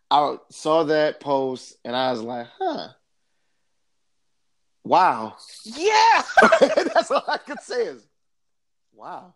[0.09, 2.89] I saw that post and I was like, huh.
[4.83, 5.35] Wow.
[5.65, 6.21] Yeah.
[6.61, 8.07] That's all I could say is,
[8.93, 9.33] wow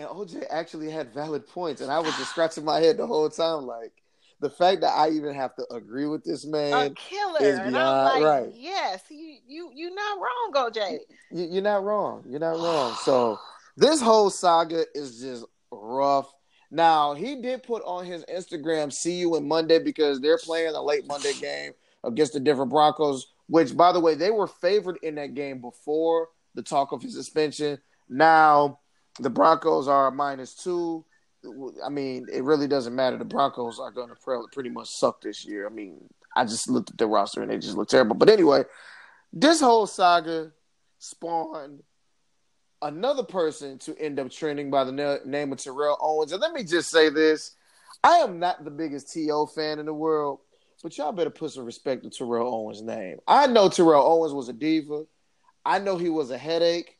[0.00, 3.28] and OJ actually had valid points, and I was just scratching my head the whole
[3.28, 3.92] time, like
[4.40, 7.74] the fact that I even have to agree with this man, a killer, is beyond
[7.74, 8.48] like, right.
[8.54, 10.98] Yes, you you you're not wrong, OJ.
[11.30, 12.24] You, are not wrong.
[12.26, 12.94] You're not wrong.
[13.02, 13.38] So
[13.76, 16.32] this whole saga is just rough.
[16.70, 20.82] Now he did put on his Instagram, "See you in Monday," because they're playing a
[20.82, 21.72] late Monday game
[22.02, 23.26] against the Denver Broncos.
[23.46, 27.14] Which, by the way, they were favored in that game before the talk of his
[27.14, 27.78] suspension.
[28.08, 28.78] Now
[29.18, 31.04] the Broncos are minus two.
[31.84, 33.16] I mean, it really doesn't matter.
[33.16, 35.66] The Broncos are going to pretty much suck this year.
[35.66, 38.16] I mean, I just looked at their roster and they just look terrible.
[38.16, 38.64] But anyway,
[39.32, 40.52] this whole saga
[40.98, 41.82] spawned
[42.82, 46.32] another person to end up trending by the name of Terrell Owens.
[46.32, 47.56] And let me just say this
[48.04, 49.46] I am not the biggest T.O.
[49.46, 50.40] fan in the world,
[50.82, 53.18] but y'all better put some respect to Terrell Owens' name.
[53.26, 55.04] I know Terrell Owens was a diva,
[55.64, 56.96] I know he was a headache.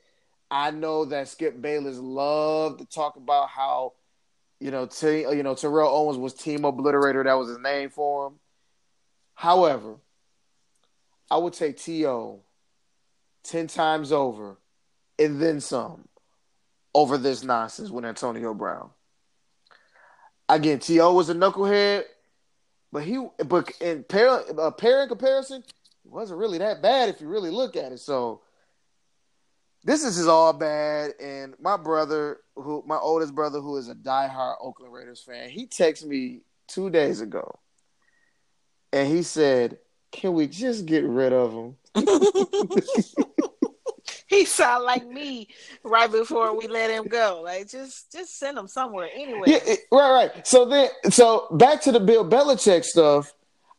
[0.50, 3.92] I know that Skip Bayless loved to talk about how,
[4.60, 7.24] you know, T, you know, Terrell Owens was team obliterator.
[7.24, 8.34] That was his name for him.
[9.34, 9.96] However,
[11.30, 12.40] I would take T.O.
[13.44, 14.58] 10 times over
[15.18, 16.06] and then some
[16.94, 18.90] over this nonsense with Antonio Brown.
[20.48, 21.14] Again, T.O.
[21.14, 22.02] was a knucklehead,
[22.92, 25.64] but he, but in pair, uh, pair in comparison,
[26.04, 28.00] wasn't really that bad if you really look at it.
[28.00, 28.42] So,
[29.84, 31.12] this is just all bad.
[31.20, 35.66] And my brother, who my oldest brother, who is a diehard Oakland Raiders fan, he
[35.66, 37.58] texted me two days ago,
[38.92, 39.78] and he said,
[40.12, 41.76] "Can we just get rid of him?"
[44.28, 45.48] he sound like me
[45.82, 47.40] right before we let him go.
[47.44, 49.44] Like just just send him somewhere anyway.
[49.46, 50.46] Yeah, it, right, right.
[50.46, 53.32] So then, so back to the Bill Belichick stuff.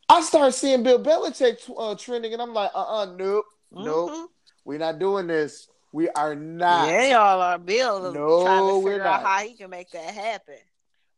[0.10, 3.86] I start seeing Bill Belichick uh, trending, and I'm like, uh, uh-uh, uh nope, mm-hmm.
[3.86, 4.32] nope,
[4.66, 5.70] we're not doing this.
[5.92, 6.88] We are not.
[6.88, 10.56] Yeah, y'all are Bill no, trying to figure out how he can make that happen.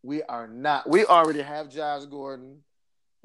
[0.01, 0.89] We are not.
[0.89, 2.63] We already have Josh Gordon,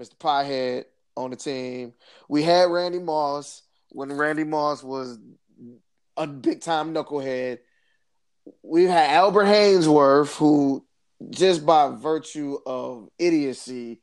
[0.01, 0.17] Mr.
[0.17, 0.85] Piehead
[1.17, 1.95] on the team.
[2.29, 5.19] We had Randy Moss when Randy Moss was
[6.17, 7.59] a big time knucklehead.
[8.63, 10.85] We've had Albert Haynesworth, who
[11.31, 14.01] just by virtue of idiocy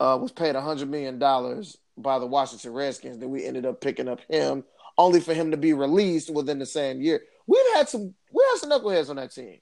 [0.00, 3.18] uh, was paid a hundred million dollars by the Washington Redskins.
[3.18, 4.64] Then we ended up picking up him
[4.98, 7.22] only for him to be released within the same year.
[7.46, 9.58] we've had some we have some knuckleheads on that team.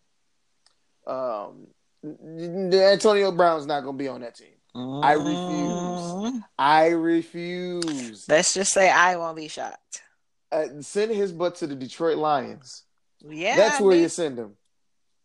[1.06, 1.66] Um,
[2.04, 4.48] Antonio Brown's not going to be on that team.
[4.74, 5.32] I refuse.
[5.32, 8.28] Mm, I refuse.
[8.28, 10.02] Let's just say I won't be shocked.
[10.50, 12.84] Uh, send his butt to the Detroit Lions.
[13.26, 14.56] Yeah, That's where they, you send him.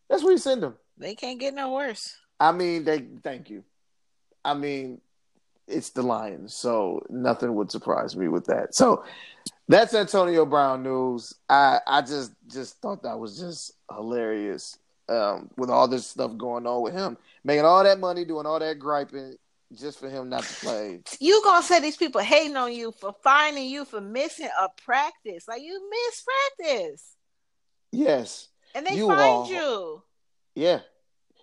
[0.08, 0.74] That's where you send him.
[0.96, 2.16] they can't get no worse.
[2.38, 3.64] I mean, they thank you.
[4.44, 5.00] I mean,
[5.66, 8.74] it's the Lions, so nothing would surprise me with that.
[8.74, 9.04] So
[9.70, 11.34] that's Antonio Brown news.
[11.48, 14.76] I I just just thought that was just hilarious.
[15.08, 18.60] Um, with all this stuff going on with him, making all that money, doing all
[18.60, 19.34] that griping,
[19.76, 21.00] just for him not to play.
[21.18, 25.48] You gonna say these people hating on you for finding you for missing a practice?
[25.48, 26.24] Like you missed
[26.58, 27.16] practice,
[27.90, 30.02] Yes, and they You find are- you.
[30.54, 30.80] yeah,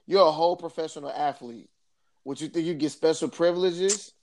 [0.05, 1.69] you're a whole professional athlete.
[2.23, 4.13] Would you think you get special privileges?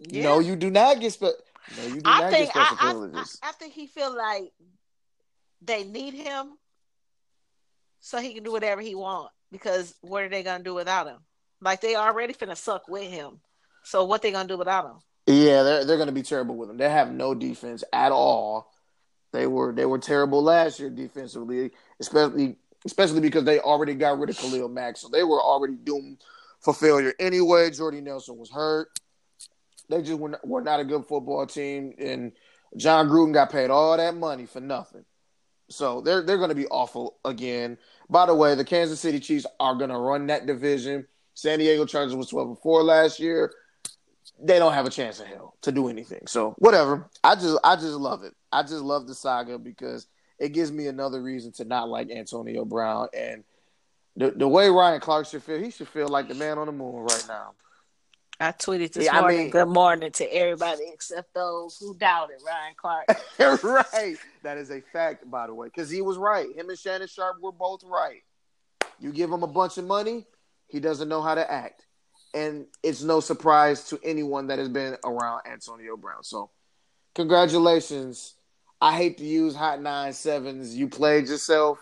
[0.00, 0.24] Yeah.
[0.24, 1.40] No, you do not get spe-
[1.76, 2.76] No, you do I think I,
[3.14, 3.52] I, I.
[3.52, 4.52] Think he feel like
[5.62, 6.56] they need him,
[8.00, 9.30] so he can do whatever he want.
[9.52, 11.18] Because what are they gonna do without him?
[11.60, 13.40] Like they already finna suck with him.
[13.84, 14.98] So what they gonna do without him?
[15.26, 16.78] Yeah, they're they're to be terrible with them.
[16.78, 18.72] They have no defense at all.
[19.32, 24.30] They were they were terrible last year defensively, especially especially because they already got rid
[24.30, 26.22] of Khalil Mack, so they were already doomed
[26.60, 27.70] for failure anyway.
[27.70, 28.88] Jordy Nelson was hurt.
[29.90, 32.32] They just were not, were not a good football team, and
[32.76, 35.04] Jon Gruden got paid all that money for nothing.
[35.68, 37.78] So they're they're going to be awful again.
[38.08, 41.06] By the way, the Kansas City Chiefs are going to run that division.
[41.34, 43.52] San Diego Chargers was twelve and four last year
[44.42, 46.26] they don't have a chance in hell to do anything.
[46.26, 47.08] So whatever.
[47.22, 48.34] I just I just love it.
[48.52, 50.06] I just love the saga because
[50.38, 53.44] it gives me another reason to not like Antonio Brown and
[54.16, 55.58] the the way Ryan Clark should feel.
[55.58, 57.52] He should feel like the man on the moon right now.
[58.42, 59.38] I tweeted this Yeah, I morning.
[59.38, 63.06] mean- good morning to everybody except those who doubted Ryan Clark.
[63.62, 64.16] right.
[64.42, 66.46] That is a fact, by the way, because he was right.
[66.56, 68.22] Him and Shannon Sharpe were both right.
[68.98, 70.26] You give him a bunch of money,
[70.68, 71.84] he doesn't know how to act.
[72.32, 76.22] And it's no surprise to anyone that has been around Antonio Brown.
[76.22, 76.50] So,
[77.14, 78.34] congratulations.
[78.80, 80.74] I hate to use hot nine sevens.
[80.74, 81.78] You played yourself,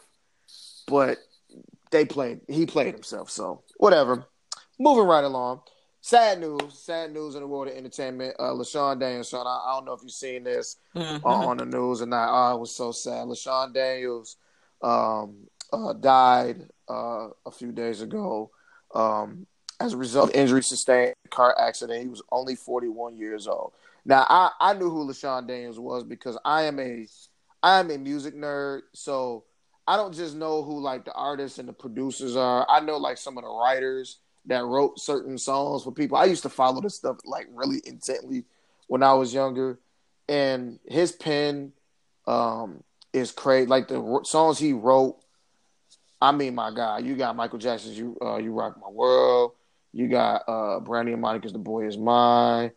[0.88, 1.18] but
[1.92, 2.40] they played.
[2.48, 3.30] He played himself.
[3.30, 4.26] So, whatever.
[4.80, 5.60] Moving right along.
[6.00, 6.60] Sad news.
[6.74, 8.36] Sad news in the world of entertainment.
[8.38, 9.28] Uh, LaShawn Daniels.
[9.28, 12.28] Sean, I, I don't know if you've seen this uh, on the news or not.
[12.30, 13.26] Oh, it was so sad.
[13.26, 14.36] LaShawn Daniels
[14.82, 18.50] um, uh, died uh, a few days ago
[18.94, 19.46] um,
[19.80, 22.02] as a result of injury sustained in a car accident.
[22.02, 23.72] He was only 41 years old.
[24.04, 27.06] Now, I, I knew who LaShawn Daniels was because I am a
[27.60, 29.44] I am a music nerd, so
[29.86, 32.64] I don't just know who like the artists and the producers are.
[32.70, 34.18] I know like some of the writers
[34.48, 36.16] that wrote certain songs for people.
[36.16, 38.44] I used to follow this stuff like really intently
[38.88, 39.78] when I was younger,
[40.28, 41.72] and his pen
[42.26, 42.82] um,
[43.12, 43.66] is crazy.
[43.66, 45.18] Like the songs he wrote.
[46.20, 49.52] I mean, my God, you got Michael Jackson's "You uh, You Rock My World."
[49.92, 52.72] You got uh, Brandy and Monica's "The Boy Is Mine."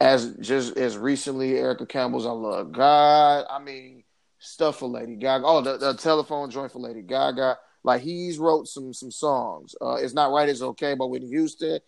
[0.00, 4.04] As just as recently, Erica Campbell's "I Love God." I mean,
[4.38, 5.44] stuff for Lady Gaga.
[5.44, 7.58] Oh, the, the telephone joint for Lady Gaga.
[7.84, 9.74] Like he's wrote some some songs.
[9.80, 10.48] Uh, it's not right.
[10.48, 11.80] It's okay but Whitney Houston.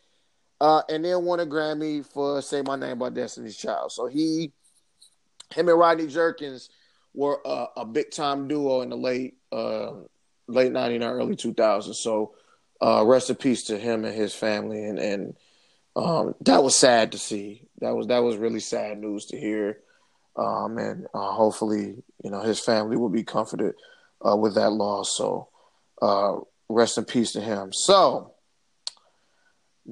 [0.60, 3.92] Uh, and then won a Grammy for "Say My Name" by Destiny's Child.
[3.92, 4.52] So he,
[5.54, 6.68] him and Rodney Jerkins
[7.14, 9.92] were a big time duo in the late uh,
[10.46, 11.94] late '90s, early 2000s.
[11.94, 12.34] So
[12.80, 14.84] uh, rest in peace to him and his family.
[14.84, 15.36] And and
[15.96, 17.68] um, that was sad to see.
[17.80, 19.78] That was that was really sad news to hear.
[20.36, 23.74] Um, and uh, hopefully, you know, his family will be comforted
[24.26, 25.16] uh, with that loss.
[25.16, 25.48] So
[26.02, 26.38] uh,
[26.68, 27.72] rest in peace to him.
[27.72, 28.34] So.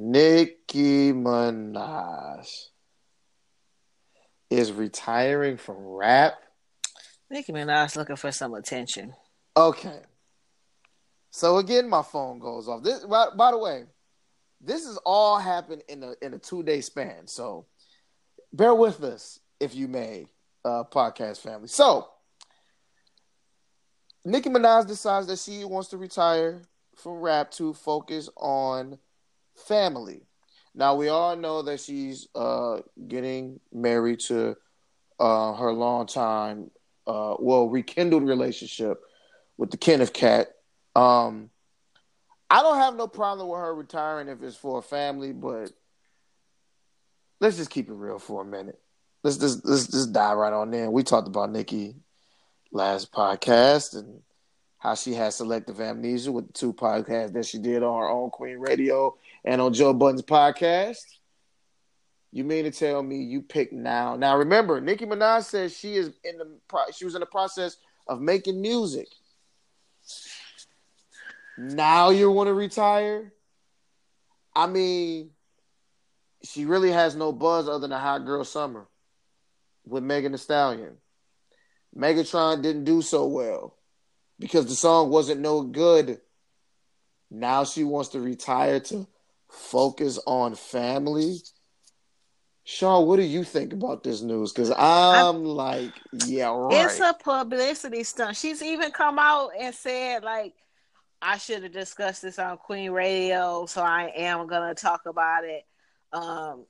[0.00, 2.46] Nicki Minaj
[4.50, 6.34] is retiring from rap.
[7.30, 9.12] Nicki Minaj looking for some attention.
[9.56, 10.00] Okay.
[11.30, 12.82] So again, my phone goes off.
[12.82, 13.84] This, by, by the way,
[14.61, 17.26] this has all happened in a in a two day span.
[17.26, 17.66] So
[18.52, 20.26] bear with us, if you may,
[20.64, 21.68] uh, podcast family.
[21.68, 22.09] So
[24.28, 26.60] Nicki Minaj decides that she wants to retire
[26.96, 28.98] from rap to focus on
[29.54, 30.26] family.
[30.74, 34.54] Now we all know that she's uh, getting married to
[35.18, 36.70] uh, her longtime,
[37.06, 39.00] uh, well, rekindled relationship
[39.56, 40.48] with the Kenneth Cat.
[40.94, 41.48] Um,
[42.50, 45.72] I don't have no problem with her retiring if it's for a family, but
[47.40, 48.78] let's just keep it real for a minute.
[49.24, 50.92] Let's just let's just dive right on in.
[50.92, 51.96] We talked about Nikki
[52.70, 54.20] last podcast and
[54.78, 58.30] how she had selective amnesia with the two podcasts that she did on her own
[58.30, 60.98] Queen Radio and on Joe Budden's podcast.
[62.30, 64.16] You mean to tell me you picked now?
[64.16, 66.58] Now remember, Nicki Minaj says she is in the
[66.94, 69.08] she was in the process of making music.
[71.56, 73.32] now you want to retire?
[74.54, 75.30] I mean,
[76.44, 78.86] she really has no buzz other than a Hot Girl Summer
[79.86, 80.96] with Megan Thee Stallion.
[81.97, 83.76] Megatron didn't do so well
[84.39, 86.20] because the song wasn't no good.
[87.30, 89.07] Now she wants to retire to
[89.49, 91.39] focus on family.
[92.64, 94.53] Sean, what do you think about this news?
[94.53, 95.93] Because I'm, I'm, like,
[96.26, 96.84] yeah, right.
[96.84, 98.36] It's a publicity stunt.
[98.36, 100.55] She's even come out and said, like,
[101.20, 105.64] I should have discussed this on Queen Radio, so I am gonna talk about it.
[106.12, 106.66] Um,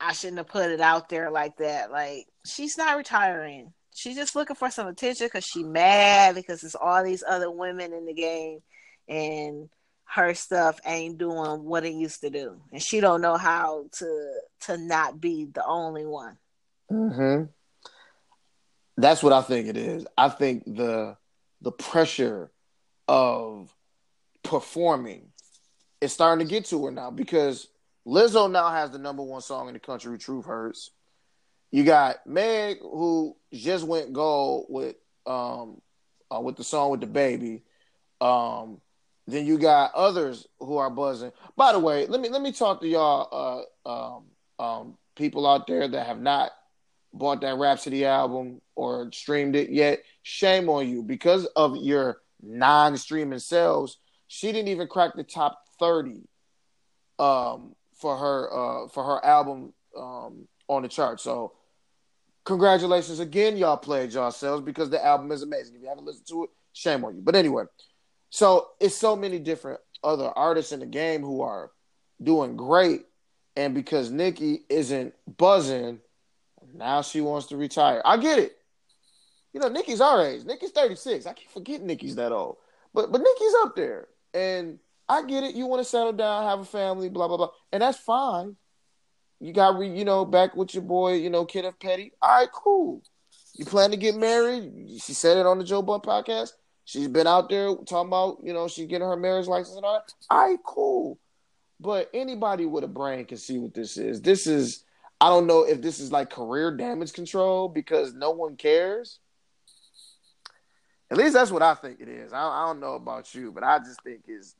[0.00, 1.90] I shouldn't have put it out there like that.
[1.90, 3.72] Like, she's not retiring.
[4.00, 7.92] She's just looking for some attention because she mad because there's all these other women
[7.92, 8.60] in the game,
[9.06, 9.68] and
[10.04, 14.40] her stuff ain't doing what it used to do, and she don't know how to
[14.60, 16.38] to not be the only one.
[16.88, 17.42] Hmm.
[18.96, 20.06] That's what I think it is.
[20.16, 21.18] I think the
[21.60, 22.50] the pressure
[23.06, 23.70] of
[24.42, 25.28] performing
[26.00, 27.68] is starting to get to her now because
[28.06, 30.90] Lizzo now has the number one song in the country, Truth Hurts.
[31.70, 34.96] You got Meg, who just went gold with
[35.26, 35.80] um
[36.34, 37.62] uh, with the song with DaBaby.
[38.20, 38.80] Um,
[39.26, 41.32] then you got others who are buzzing.
[41.56, 44.24] By the way, let me let me talk to y'all uh, um,
[44.58, 46.50] um, people out there that have not
[47.12, 50.02] bought that Rapsody album or streamed it yet.
[50.22, 53.98] Shame on you because of your non-streaming sales.
[54.26, 56.28] She didn't even crack the top thirty
[57.18, 61.20] um, for her uh, for her album um, on the chart.
[61.20, 61.52] So
[62.44, 65.76] congratulations again, y'all played yourselves because the album is amazing.
[65.76, 67.22] If you haven't listened to it, shame on you.
[67.22, 67.64] But anyway,
[68.30, 71.70] so it's so many different other artists in the game who are
[72.22, 73.02] doing great,
[73.56, 76.00] and because Nicki isn't buzzing,
[76.74, 78.02] now she wants to retire.
[78.04, 78.56] I get it.
[79.52, 80.44] You know, Nicki's our age.
[80.44, 81.26] Nicki's 36.
[81.26, 82.56] I keep forgetting Nicki's that old.
[82.94, 84.06] But but Nicki's up there.
[84.32, 84.78] And
[85.08, 85.56] I get it.
[85.56, 87.50] You want to settle down, have a family, blah, blah, blah.
[87.72, 88.56] And that's fine.
[89.40, 92.12] You got, re, you know, back with your boy, you know, Kenneth Petty.
[92.20, 93.02] All right, cool.
[93.54, 95.00] You plan to get married?
[95.02, 96.52] She said it on the Joe Budden podcast.
[96.84, 99.94] She's been out there talking about, you know, she's getting her marriage license and all
[99.94, 100.12] that.
[100.28, 101.18] All right, cool.
[101.78, 104.20] But anybody with a brain can see what this is.
[104.20, 104.84] This is,
[105.20, 109.18] I don't know if this is like career damage control because no one cares.
[111.10, 112.32] At least that's what I think it is.
[112.32, 114.54] I, I don't know about you, but I just think it's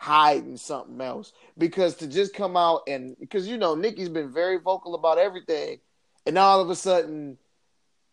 [0.00, 4.56] hiding something else because to just come out and because you know Nicki's been very
[4.56, 5.78] vocal about everything,
[6.24, 7.36] and all of a sudden,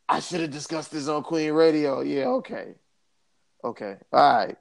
[0.10, 2.02] I should have discussed this on Queen Radio.
[2.02, 2.76] Yeah, okay,
[3.64, 4.58] okay, all right.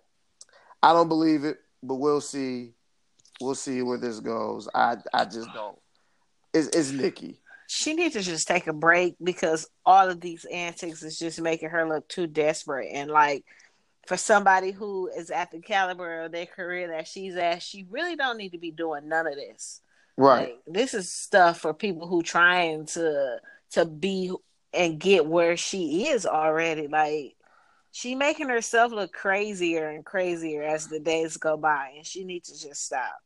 [0.81, 2.74] I don't believe it, but we'll see.
[3.41, 4.68] We'll see where this goes.
[4.72, 5.77] I I just don't.
[6.55, 7.41] It's, it's Nicki.
[7.66, 11.70] She needs to just take a break because all of these antics is just making
[11.70, 13.45] her look too desperate and like
[14.07, 18.16] for somebody who is at the caliber of their career that she's at, she really
[18.16, 19.80] don't need to be doing none of this.
[20.16, 20.48] Right.
[20.48, 23.38] Like, this is stuff for people who trying to
[23.72, 24.32] to be
[24.72, 26.86] and get where she is already.
[26.86, 27.34] Like
[27.92, 32.48] she making herself look crazier and crazier as the days go by, and she needs
[32.50, 33.16] to just stop.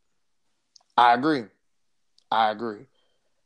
[0.96, 1.44] I agree.
[2.30, 2.86] I agree.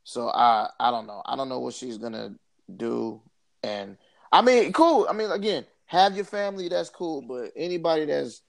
[0.03, 1.21] So I I don't know.
[1.25, 2.35] I don't know what she's gonna
[2.75, 3.21] do.
[3.63, 3.97] And
[4.31, 5.07] I mean, cool.
[5.09, 7.21] I mean, again, have your family, that's cool.
[7.21, 8.41] But anybody that's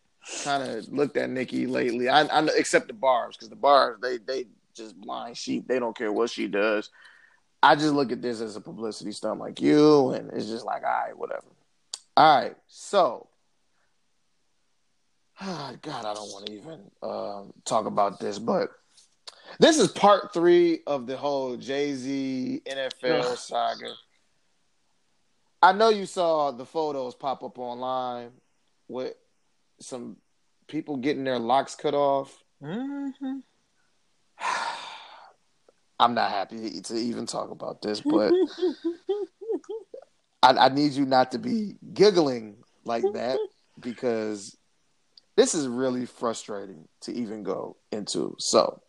[0.45, 4.19] kind of looked at Nicki lately, I, I except the bars, because the bars they
[4.19, 5.67] they just blind sheep.
[5.67, 6.91] They don't care what she does.
[7.63, 10.85] I just look at this as a publicity stunt, like you, and it's just like,
[10.85, 11.47] all right, whatever.
[12.17, 13.29] All right, so.
[15.41, 18.71] God, I don't want to even um, talk about this, but
[19.59, 23.93] this is part three of the whole Jay Z NFL saga.
[25.67, 28.31] I know you saw the photos pop up online
[28.87, 29.15] with
[29.81, 30.17] some
[30.69, 32.45] people getting their locks cut off.
[32.63, 33.39] Mm-hmm.
[35.99, 38.33] I'm not happy to even talk about this, but
[40.41, 43.37] I, I need you not to be giggling like that
[43.81, 44.57] because
[45.35, 48.37] this is really frustrating to even go into.
[48.39, 48.83] So,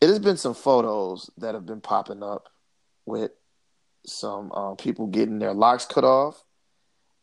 [0.00, 2.44] it has been some photos that have been popping up
[3.06, 3.32] with
[4.06, 6.42] some uh, people getting their locks cut off,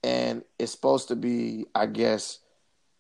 [0.04, 2.40] and it's supposed to be, I guess,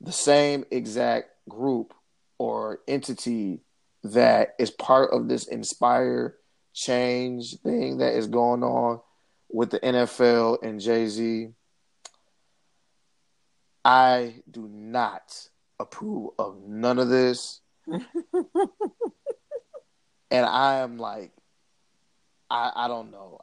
[0.02, 1.94] the same exact group
[2.38, 3.62] or entity
[4.04, 6.36] that is part of this inspire
[6.74, 9.00] change thing that is going on
[9.50, 11.50] with the NFL and Jay Z.
[13.86, 15.48] I do not
[15.80, 17.62] approve of none of this.
[17.88, 18.00] and
[20.32, 21.32] I am like,
[22.50, 23.42] I, I don't know.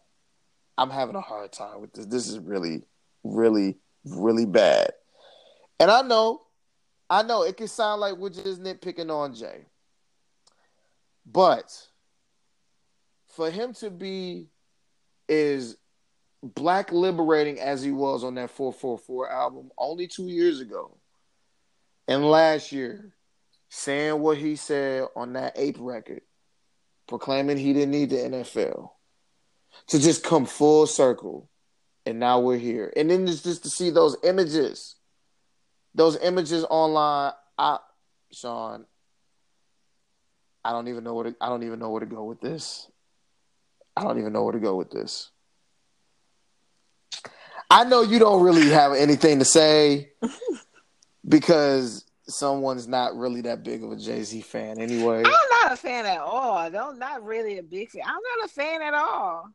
[0.80, 2.06] I'm having a hard time with this.
[2.06, 2.84] This is really,
[3.22, 3.76] really,
[4.06, 4.92] really bad.
[5.78, 6.40] And I know
[7.10, 9.66] I know it can sound like we're just nitpicking on Jay,
[11.26, 11.86] but
[13.26, 14.48] for him to be
[15.28, 15.76] as
[16.42, 20.96] black liberating as he was on that 4:44 album only two years ago,
[22.08, 23.12] and last year,
[23.68, 26.22] saying what he said on that Ape record,
[27.06, 28.92] proclaiming he didn't need the NFL,
[29.88, 31.48] to just come full circle,
[32.06, 32.92] and now we're here.
[32.96, 34.96] And then it's just to see those images,
[35.94, 37.32] those images online.
[37.58, 37.78] I,
[38.32, 38.86] Sean,
[40.64, 42.90] I don't even know where to, I don't even know where to go with this.
[43.96, 45.30] I don't even know where to go with this.
[47.70, 50.10] I know you don't really have anything to say
[51.28, 55.18] because someone's not really that big of a Jay Z fan anyway.
[55.18, 56.56] I'm not a fan at all.
[56.56, 58.02] I'm not really a big fan.
[58.04, 59.50] I'm not a fan at all.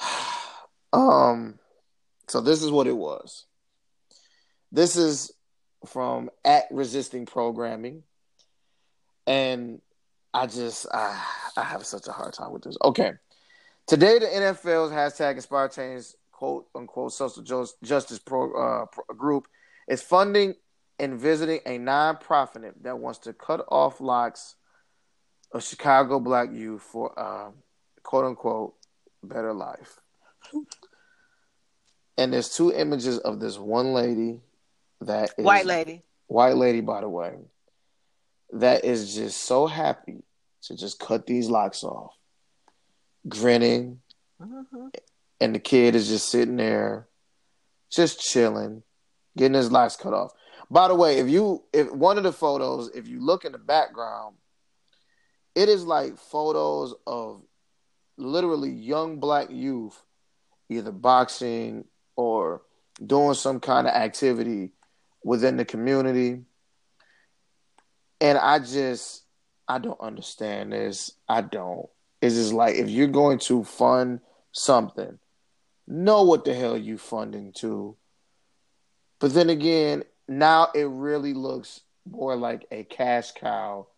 [0.92, 1.58] um,
[2.28, 3.44] so this is what it was.
[4.72, 5.32] This is
[5.86, 8.02] from at resisting programming,
[9.26, 9.80] and
[10.34, 11.22] I just I,
[11.56, 12.76] I have such a hard time with this.
[12.82, 13.12] Okay,
[13.86, 16.04] today the NFL's hashtag Inspire Change
[16.36, 17.42] quote unquote social
[17.82, 19.48] justice pro, uh, pro group
[19.88, 20.54] is funding
[20.98, 24.56] and visiting a nonprofit that wants to cut off locks
[25.52, 27.50] of Chicago black youth for uh,
[28.02, 28.74] quote unquote
[29.26, 30.00] better life.
[32.18, 34.40] and there's two images of this one lady
[35.00, 37.34] that is white lady, white lady by the way,
[38.52, 40.22] that is just so happy
[40.62, 42.14] to just cut these locks off,
[43.28, 44.00] grinning,
[44.40, 44.88] mm-hmm
[45.40, 47.08] and the kid is just sitting there,
[47.90, 48.82] just chilling,
[49.36, 50.32] getting his locks cut off.
[50.70, 53.58] By the way, if you if one of the photos, if you look in the
[53.58, 54.36] background,
[55.54, 57.42] it is like photos of
[58.16, 60.02] literally young black youth
[60.68, 61.84] either boxing
[62.16, 62.62] or
[63.04, 64.72] doing some kind of activity
[65.22, 66.40] within the community.
[68.20, 69.22] And I just
[69.68, 71.12] I don't understand this.
[71.28, 71.88] I don't.
[72.22, 74.20] It's just like if you're going to fund
[74.52, 75.18] something,
[75.86, 77.96] know what the hell you funding to.
[79.18, 83.88] But then again, now it really looks more like a cash cow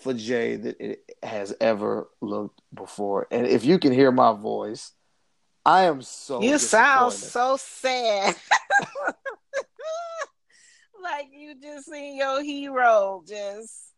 [0.00, 3.26] for Jay that it has ever looked before.
[3.30, 4.92] And if you can hear my voice,
[5.64, 8.36] I am so You sound so sad.
[11.02, 13.92] like you just seen your hero just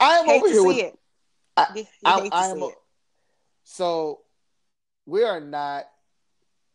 [0.00, 0.98] I am over here with it.
[1.56, 2.74] I, I, I am, it.
[3.64, 4.20] So
[5.06, 5.84] we are not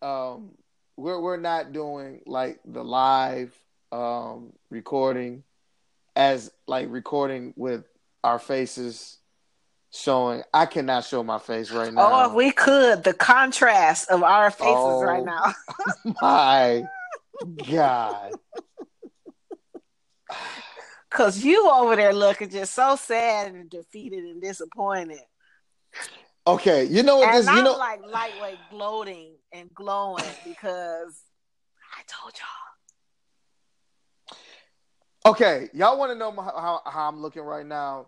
[0.02, 0.52] um
[0.96, 3.54] we're we're not doing like the live
[3.92, 5.44] um recording
[6.20, 7.86] as like recording with
[8.26, 9.18] our faces
[9.92, 12.10] showing I cannot show my face right now.
[12.12, 15.54] Oh, if we could, the contrast of our faces oh, right now.
[16.22, 16.84] my
[17.70, 18.34] God.
[21.10, 25.22] Cause you over there looking just so sad and defeated and disappointed.
[26.46, 31.24] Okay, you know what and this I'm you know like lightweight gloating and glowing because
[31.98, 32.69] I told y'all.
[35.26, 38.08] Okay, y'all want to know how, how I'm looking right now?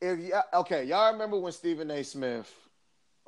[0.00, 2.04] If you okay, y'all remember when Stephen A.
[2.04, 2.52] Smith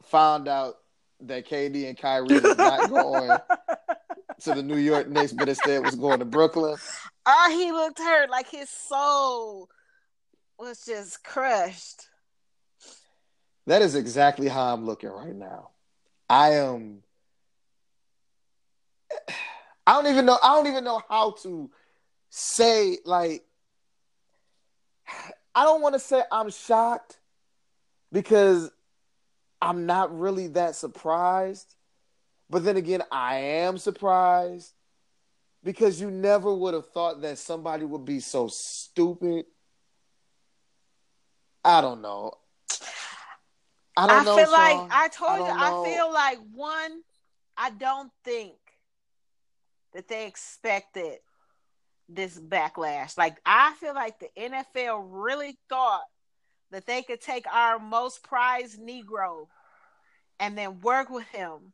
[0.03, 0.75] found out
[1.21, 3.39] that KD and Kyrie was not going
[4.41, 6.77] to the New York Knicks, but instead was going to Brooklyn?
[7.25, 9.69] Oh, he looked hurt, like his soul
[10.59, 12.07] was just crushed.
[13.67, 15.71] That is exactly how I'm looking right now.
[16.29, 17.03] I am.
[19.87, 20.39] I don't even know.
[20.43, 21.71] I don't even know how to
[22.39, 23.45] say like.
[25.55, 27.19] I don't want to say I'm shocked
[28.13, 28.71] because
[29.61, 31.75] I'm not really that surprised.
[32.49, 34.73] But then again, I am surprised
[35.65, 39.47] because you never would have thought that somebody would be so stupid.
[41.65, 42.33] I don't know.
[43.97, 44.39] I don't I know.
[44.39, 45.59] I feel like I told I you.
[45.59, 45.83] Know.
[45.83, 47.01] I feel like one.
[47.57, 48.55] I don't think
[49.93, 51.19] that they expected
[52.09, 53.17] this backlash.
[53.19, 56.05] Like I feel like the NFL really thought
[56.71, 59.47] that they could take our most prized Negro
[60.41, 61.73] and then work with him.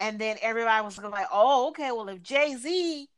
[0.00, 3.08] And then everybody was like, oh, okay, well, if Jay Z,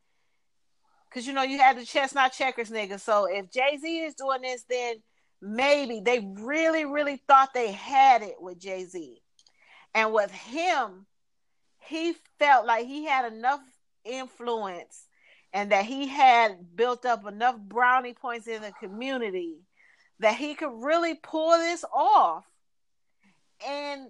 [1.09, 3.01] because you know, you had the chestnut checkers nigga.
[3.01, 4.97] So if Jay Z is doing this, then
[5.41, 9.21] maybe they really, really thought they had it with Jay Z.
[9.95, 11.07] And with him,
[11.79, 13.61] he felt like he had enough
[14.05, 15.06] influence
[15.57, 19.55] and that he had built up enough brownie points in the community
[20.21, 22.45] that he could really pull this off.
[23.67, 24.09] And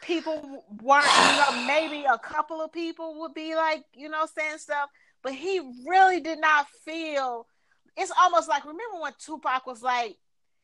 [0.00, 4.58] people weren't, you know, maybe a couple of people would be like, you know, saying
[4.58, 4.90] stuff,
[5.24, 7.48] but he really did not feel.
[7.96, 10.16] It's almost like remember when Tupac was like,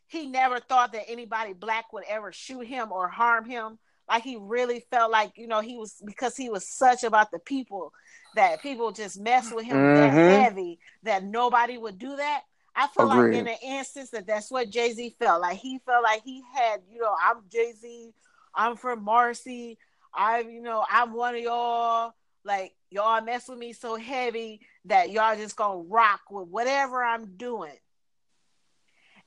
[0.07, 3.81] he never thought that anybody black would ever shoot him or harm him.
[4.09, 7.39] Like he really felt like, you know, he was because he was such about the
[7.39, 7.93] people
[8.35, 9.95] that people just mess with him mm-hmm.
[9.97, 12.43] that heavy that nobody would do that.
[12.75, 13.33] I feel Agreed.
[13.33, 15.59] like in an instance that that's what Jay Z felt like.
[15.59, 18.13] He felt like he had, you know, I'm Jay Z,
[18.55, 19.79] I'm from Marcy,
[20.15, 22.13] I, you know, I'm one of y'all.
[22.45, 27.37] Like y'all mess with me so heavy that y'all just gonna rock with whatever I'm
[27.37, 27.77] doing.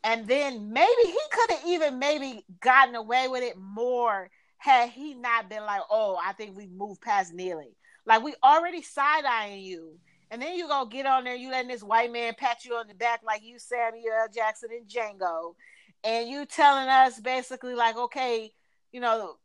[0.04, 4.30] And then maybe he could have even maybe gotten away with it more
[4.62, 7.72] had he not been like, oh, I think we moved past kneeling.
[8.06, 9.98] Like we already side eyeing you.
[10.30, 12.88] And then you gonna get on there, you letting this white man pat you on
[12.88, 14.28] the back like you Samuel.
[14.32, 15.56] Jackson and Django,
[16.04, 18.52] and you telling us basically like, okay,
[18.92, 19.38] you know,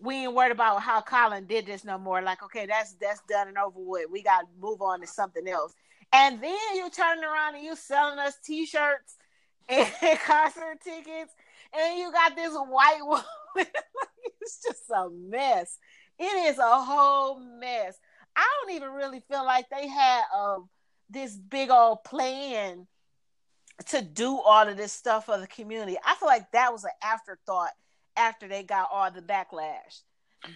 [0.00, 2.20] we ain't worried about how Colin did this no more.
[2.20, 4.10] Like, okay, that's that's done and over with.
[4.10, 5.72] We gotta move on to something else.
[6.12, 9.18] And then you turning around and you selling us t-shirts
[9.68, 11.32] and concert tickets,
[11.72, 13.22] and you got this white woman.
[14.40, 15.78] it's just a mess.
[16.18, 17.98] It is a whole mess.
[18.36, 20.68] I don't even really feel like they had um
[21.10, 22.86] this big old plan
[23.86, 25.98] to do all of this stuff for the community.
[26.04, 27.70] I feel like that was an afterthought
[28.16, 30.02] after they got all the backlash.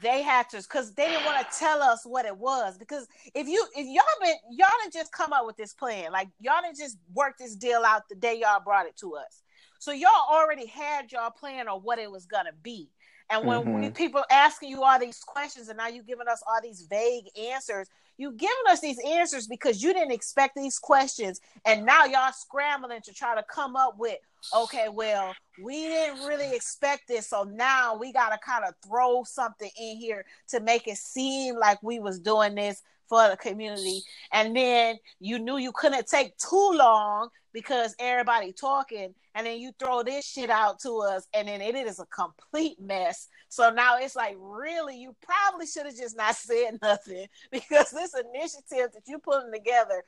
[0.02, 2.76] They had to because they didn't want to tell us what it was.
[2.76, 6.28] Because if you if y'all been y'all didn't just come up with this plan, like
[6.40, 9.42] y'all didn't just work this deal out the day y'all brought it to us.
[9.78, 12.90] So y'all already had y'all plan on what it was gonna be.
[13.28, 13.88] And when mm-hmm.
[13.90, 17.88] people asking you all these questions and now you giving us all these vague answers,
[18.18, 21.40] you giving us these answers because you didn't expect these questions.
[21.64, 24.18] And now y'all scrambling to try to come up with,
[24.54, 27.28] okay, well, we didn't really expect this.
[27.28, 31.56] So now we got to kind of throw something in here to make it seem
[31.56, 34.02] like we was doing this for the community.
[34.32, 39.72] And then you knew you couldn't take too long because everybody talking and then you
[39.78, 43.28] throw this shit out to us and then it is a complete mess.
[43.48, 48.12] So now it's like really you probably should have just not said nothing because this
[48.14, 50.04] initiative that you putting together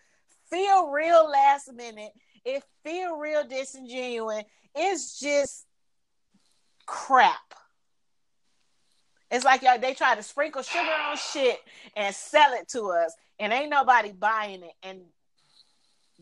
[0.51, 2.13] feel real last minute.
[2.45, 4.45] It feel real disingenuous.
[4.75, 5.65] It's just
[6.85, 7.55] crap.
[9.31, 11.61] It's like y'all they try to sprinkle sugar on shit
[11.97, 14.75] and sell it to us, and ain't nobody buying it.
[14.83, 15.01] And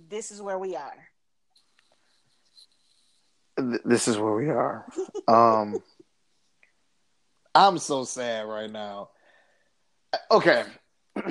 [0.09, 1.09] this is where we are.
[3.57, 4.87] This is where we are.
[5.29, 5.83] um,
[7.55, 9.11] I'm so sad right now.
[10.31, 10.65] Okay,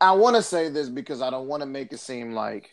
[0.00, 2.70] I want to say this because I don't want to make it seem like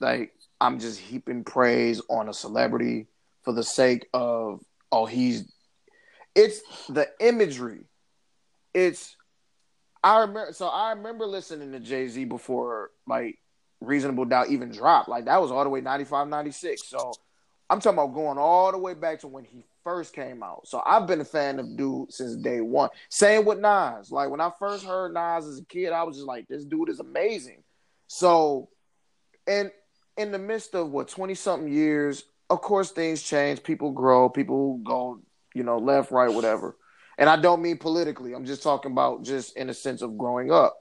[0.00, 3.06] like I'm just heaping praise on a celebrity
[3.42, 5.52] for the sake of oh he's
[6.34, 7.84] it's the imagery.
[8.72, 9.16] It's
[10.02, 13.38] I remember so I remember listening to Jay Z before like
[13.80, 15.08] Reasonable Doubt even dropped.
[15.08, 16.88] Like that was all the way 95, 96.
[16.88, 17.12] So
[17.72, 20.68] I'm talking about going all the way back to when he first came out.
[20.68, 22.90] So I've been a fan of dude since day one.
[23.08, 24.12] Same with Nas.
[24.12, 26.90] Like when I first heard Nas as a kid, I was just like, this dude
[26.90, 27.62] is amazing.
[28.08, 28.68] So
[29.46, 29.70] and
[30.18, 34.76] in the midst of what 20 something years, of course things change, people grow, people
[34.84, 35.22] go
[35.54, 36.76] you know, left, right, whatever.
[37.16, 38.34] And I don't mean politically.
[38.34, 40.78] I'm just talking about just in a sense of growing up.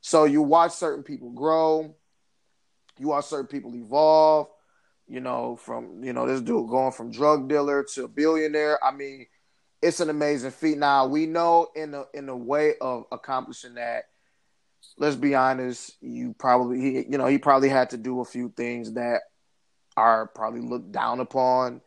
[0.00, 1.94] So you watch certain people grow,
[2.98, 4.48] you watch certain people evolve,
[5.10, 8.82] you know, from you know, this dude going from drug dealer to billionaire.
[8.82, 9.26] I mean,
[9.82, 10.78] it's an amazing feat.
[10.78, 14.04] Now we know in the in the way of accomplishing that,
[14.98, 18.52] let's be honest, you probably he, you know, he probably had to do a few
[18.56, 19.22] things that
[19.96, 21.80] are probably looked down upon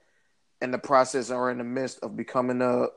[0.62, 2.88] in the process or in the midst of becoming a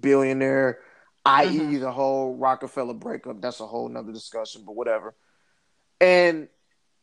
[0.00, 0.80] billionaire,
[1.26, 1.70] mm-hmm.
[1.70, 3.40] i.e., the whole Roc-A-Fella breakup.
[3.40, 5.14] That's a whole nother discussion, but whatever.
[6.02, 6.48] And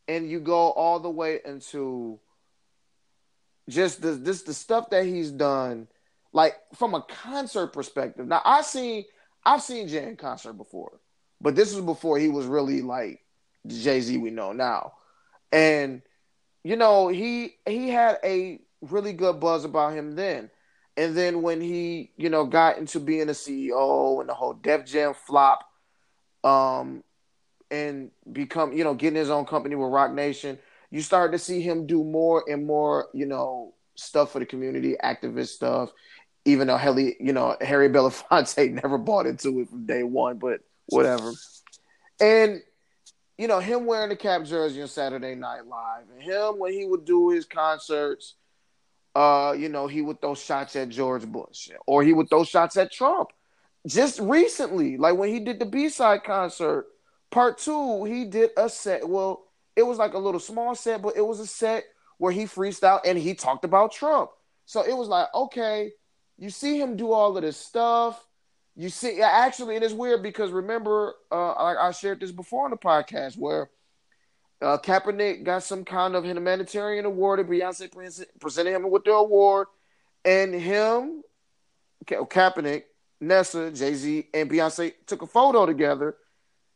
[0.07, 2.19] and you go all the way into
[3.69, 5.87] just the this the stuff that he's done,
[6.33, 8.27] like from a concert perspective.
[8.27, 9.05] Now I seen
[9.45, 10.99] I've seen Jay in concert before,
[11.41, 13.23] but this was before he was really like
[13.65, 14.93] Jay Z we know now,
[15.51, 16.01] and
[16.63, 20.49] you know he he had a really good buzz about him then.
[20.95, 24.83] And then when he, you know, got into being a CEO and the whole Def
[24.83, 25.63] Jam flop,
[26.43, 27.03] um,
[27.69, 30.57] and become, you know, getting his own company with Roc Nation,
[30.91, 34.95] you start to see him do more and more, you know, stuff for the community,
[35.03, 35.91] activist stuff.
[36.45, 40.61] Even though Harry, you know, Harry Belafonte never bought into it from day one, but
[40.87, 41.31] whatever.
[42.19, 42.61] And
[43.37, 46.85] you know, him wearing the Kap jersey on Saturday Night Live, and him when he
[46.85, 48.33] would do his concerts
[49.17, 52.77] uh, you know, he would throw shots at George Bush or he would throw shots
[52.77, 53.29] at Trump.
[53.87, 56.85] just recently, like when he did the B side concert,
[57.31, 59.09] part two, he did a set.
[59.09, 59.46] Well,
[59.77, 61.85] it was like a little small set, but it was a set
[62.17, 64.31] where he freestyled and he talked about Trump.
[64.65, 65.91] So it was like, okay,
[66.37, 68.21] you see him do all of this stuff.
[68.75, 72.77] You see, actually, it is weird because remember, uh, I shared this before on the
[72.77, 73.69] podcast where
[74.61, 79.67] uh, Kaepernick got some kind of humanitarian award, and Beyonce presented him with the award,
[80.25, 81.23] and him,
[82.05, 82.83] Kaepernick,
[83.21, 86.15] Nessa, Jay Z, and Beyonce took a photo together,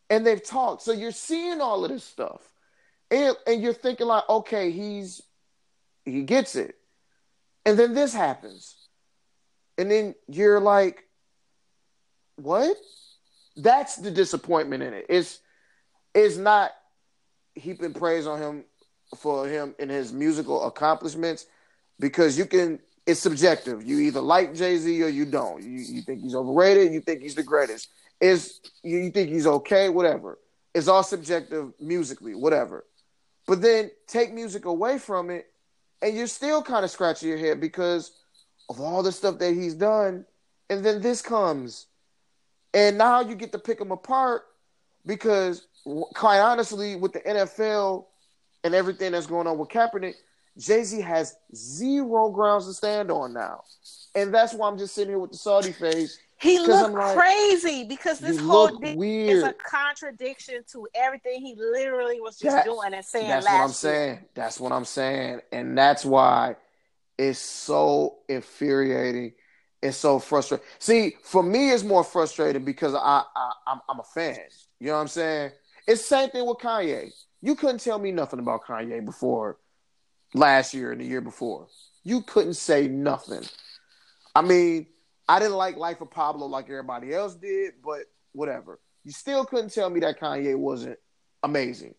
[0.10, 0.84] and they've talked.
[0.84, 2.51] So you're seeing all of this stuff,
[3.12, 5.22] and and you're thinking like, okay, he's
[6.06, 6.76] he gets it,
[7.66, 8.76] and then this happens,
[9.78, 11.04] and then you're like,
[12.38, 12.76] what?
[13.58, 15.06] That's the disappointment in it.
[15.10, 15.40] It's
[16.16, 16.72] it's not
[17.54, 18.64] heaping praise on him
[19.18, 21.46] for him in his musical accomplishments
[22.00, 23.84] because you can it's subjective.
[23.84, 25.64] You either like Jay Z or you don't.
[25.64, 26.94] You, you think he's overrated.
[26.94, 27.90] You think he's the greatest.
[28.20, 29.90] Is you think he's okay?
[29.90, 30.38] Whatever.
[30.74, 32.36] It's all subjective musically.
[32.36, 32.86] Whatever.
[33.48, 35.48] But then take music away from it,
[36.02, 38.12] and you're still kind of scratching your head because
[38.70, 40.26] of all the stuff that he's done,
[40.70, 41.88] and then this comes,
[42.74, 44.44] and now you get to pick him apart
[45.06, 45.68] because,
[46.14, 48.06] quite honestly, with the NFL
[48.64, 50.14] and everything that's going on with Kaepernick,
[50.58, 53.64] Jay Z has zero grounds to stand on now,
[54.16, 56.18] and that's why I'm just sitting here with the Saudi face.
[56.42, 62.20] He looked like, crazy because this whole thing is a contradiction to everything he literally
[62.20, 63.28] was just doing and saying.
[63.28, 64.20] That's what I'm saying.
[64.34, 66.56] That's what I'm saying, and that's why
[67.18, 69.34] it's so infuriating.
[69.84, 70.66] It's so frustrating.
[70.80, 74.38] See, for me, it's more frustrating because I, I I'm, I'm a fan.
[74.80, 75.52] You know what I'm saying?
[75.88, 77.12] It's the same thing with Kanye.
[77.42, 79.58] You couldn't tell me nothing about Kanye before
[80.34, 81.68] last year and the year before.
[82.04, 83.44] You couldn't say nothing.
[84.36, 84.88] I mean,
[85.32, 88.02] I didn't like Life of Pablo like everybody else did, but
[88.34, 88.82] whatever.
[89.06, 91.00] You still couldn't tell me that Kanye wasn't
[91.42, 91.96] amazing.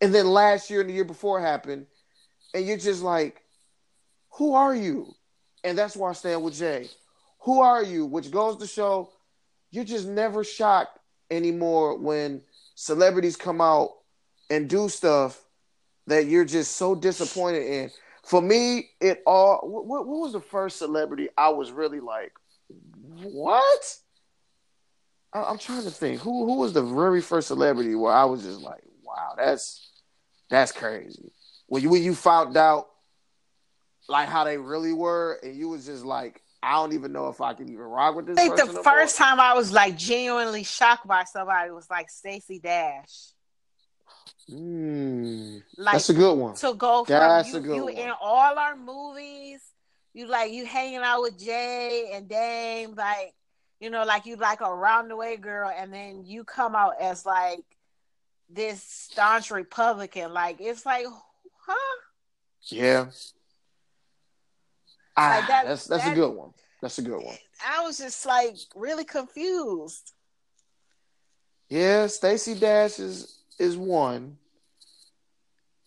[0.00, 1.84] And then last year and the year before happened,
[2.54, 3.42] and you're just like,
[4.38, 5.14] who are you?
[5.64, 6.88] And that's why I stand with Jay.
[7.40, 8.06] Who are you?
[8.06, 9.10] Which goes to show
[9.70, 10.98] you're just never shocked
[11.30, 12.40] anymore when
[12.74, 13.90] celebrities come out
[14.48, 15.44] and do stuff
[16.06, 17.90] that you're just so disappointed in.
[18.22, 19.60] For me, it all.
[19.62, 22.32] What, what was the first celebrity I was really like,
[23.22, 23.96] what?
[25.32, 26.20] I, am trying to think.
[26.20, 29.90] Who who was the very first celebrity where I was just like, wow, that's
[30.48, 31.32] that's crazy.
[31.66, 32.86] When you when you found out
[34.08, 37.40] like how they really were, and you was just like, I don't even know if
[37.40, 38.38] I can even rock with this.
[38.38, 42.58] I think the first time I was like genuinely shocked by somebody was like Stacey
[42.58, 43.32] Dash.
[44.50, 46.54] Mm, like that's a good one.
[46.56, 49.60] To go from that's you, you in all our movies,
[50.16, 53.34] you like you hanging out with Jay and Dame, like
[53.80, 56.94] you know, like you like a round the way girl, and then you come out
[56.98, 57.60] as like
[58.48, 60.32] this staunch Republican.
[60.32, 61.04] Like it's like,
[61.66, 62.00] huh?
[62.68, 63.00] Yeah.
[63.00, 63.10] Like
[65.18, 66.54] ah, that, that's that's that, a good one.
[66.80, 67.36] That's a good one.
[67.66, 70.14] I was just like really confused.
[71.68, 74.38] Yeah, Stacey Dash is is one.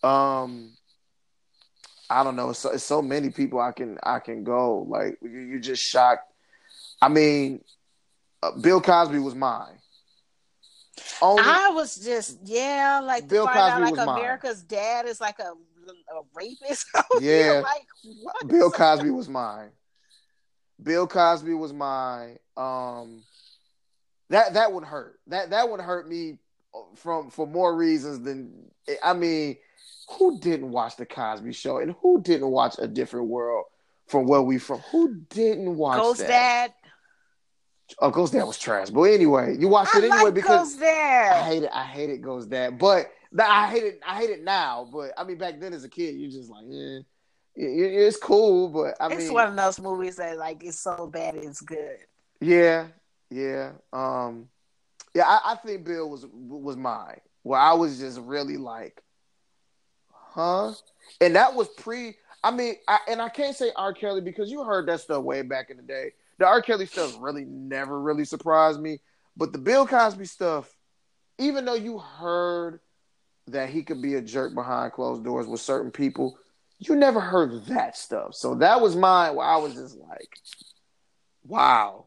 [0.03, 0.77] Um,
[2.09, 2.49] I don't know.
[2.49, 4.85] It's so, it's so many people I can I can go.
[4.87, 6.31] Like you, you're just shocked.
[7.01, 7.63] I mean,
[8.41, 9.77] uh, Bill Cosby was mine.
[11.21, 14.79] Only, I was just yeah, like Bill Cosby out, like was America's mine.
[14.79, 16.87] dad is like a, a rapist.
[17.21, 17.85] yeah, like
[18.21, 18.47] what?
[18.47, 19.69] Bill Cosby was mine.
[20.81, 22.37] Bill Cosby was mine.
[22.57, 23.23] Um,
[24.29, 25.19] that that would hurt.
[25.27, 26.37] That that would hurt me
[26.95, 28.71] from for more reasons than
[29.03, 29.57] I mean,
[30.11, 33.65] who didn't watch the Cosby Show and who didn't watch A Different World
[34.07, 34.79] from where we from?
[34.91, 36.27] Who didn't watch Ghost that?
[36.27, 36.73] Dad?
[37.99, 38.89] Oh, Ghost Dad was trash.
[38.89, 41.43] But anyway, you watched I it anyway like because Ghost Dad.
[41.43, 41.69] I hate it.
[41.73, 42.21] I hate it.
[42.21, 43.99] Ghost Dad, but I hate it.
[44.05, 44.89] I hate it now.
[44.91, 46.99] But I mean, back then as a kid, you're just like, yeah,
[47.55, 48.69] it's cool.
[48.69, 51.61] But I mean it's mean, one of those movies that like it's so bad it's
[51.61, 51.97] good.
[52.41, 52.87] Yeah,
[53.29, 53.71] yeah.
[53.91, 54.49] Um,
[55.13, 57.21] yeah, I, I think Bill was was mine.
[57.43, 59.01] Where I was just really like,
[60.29, 60.73] huh?
[61.21, 62.15] And that was pre.
[62.43, 63.93] I mean, I, and I can't say R.
[63.93, 66.13] Kelly because you heard that stuff way back in the day.
[66.37, 66.61] The R.
[66.61, 68.99] Kelly stuff really never really surprised me,
[69.35, 70.73] but the Bill Cosby stuff,
[71.37, 72.79] even though you heard
[73.47, 76.37] that he could be a jerk behind closed doors with certain people,
[76.77, 78.35] you never heard that stuff.
[78.35, 80.29] So that was mine where I was just like,
[81.43, 82.05] wow.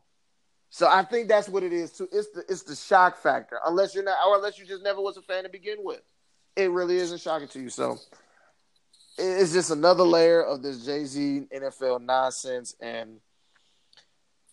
[0.71, 2.09] So I think that's what it is too.
[2.11, 3.59] It's the it's the shock factor.
[3.67, 6.01] Unless you're not, or unless you just never was a fan to begin with,
[6.57, 7.71] it really isn't shocking to you.
[7.71, 7.99] So
[9.19, 13.21] it's just another layer of this Jay Z NFL nonsense, and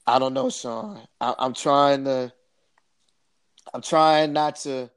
[0.06, 1.00] I don't know, Sean.
[1.20, 2.32] I, I'm trying to.
[3.74, 4.90] I'm trying not to.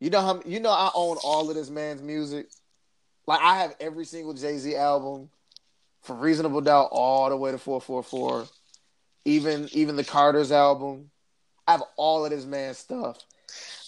[0.00, 2.48] You know how you know I own all of this man's music.
[3.26, 5.30] Like I have every single Jay Z album,
[6.02, 8.48] from Reasonable Doubt all the way to 4:44,
[9.24, 11.10] even even the Carter's album.
[11.66, 13.18] I have all of this man's stuff.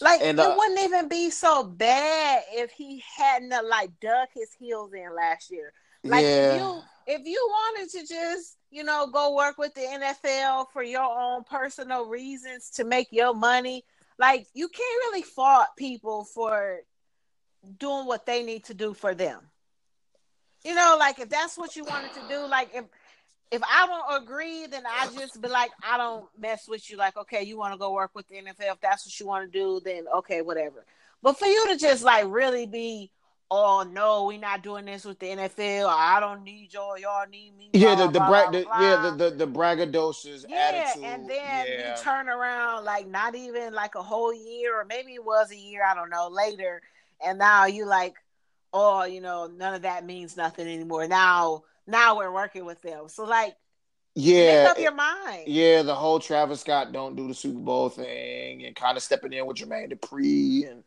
[0.01, 4.29] Like And, it uh, wouldn't even be so bad if he hadn't uh, like dug
[4.35, 5.73] his heels in last year.
[6.05, 9.81] Like yeah, if you if you wanted to just you know go work with the
[9.81, 13.85] NFL for your own personal reasons to make your money,
[14.19, 16.81] like you can't really fault people for
[17.79, 19.41] doing what they need to do for them.
[20.65, 22.85] You know, like if that's what you wanted to do, like if
[23.51, 26.97] if I don't agree, then I just be like, I don't mess with you.
[26.97, 28.73] Like, okay, you want to go work with the NFL.
[28.73, 30.85] If that's what you want to do, then okay, whatever.
[31.23, 33.11] But for you to just like really be,
[33.51, 35.89] oh no, we're not doing this with the NFL.
[35.89, 36.99] I don't need y'all.
[36.99, 37.71] Y'all need me.
[37.73, 37.95] yeah.
[37.95, 41.05] blah, The the, blah, bra- blah, the yeah the the, the braggadocious yeah, attitude.
[41.05, 41.97] and then yeah.
[41.97, 45.57] you turn around like not even like a whole year, or maybe it was a
[45.57, 45.83] year.
[45.85, 46.29] I don't know.
[46.29, 46.83] Later,
[47.25, 48.15] and now you like,
[48.75, 51.09] oh, you know, none of that means nothing anymore.
[51.09, 53.09] Now, now we're working with them.
[53.09, 53.57] So like,
[54.15, 55.45] yeah, make up your mind.
[55.47, 59.33] Yeah, the whole Travis Scott don't do the Super Bowl thing and kind of stepping
[59.33, 60.85] in with Jermaine Dupri and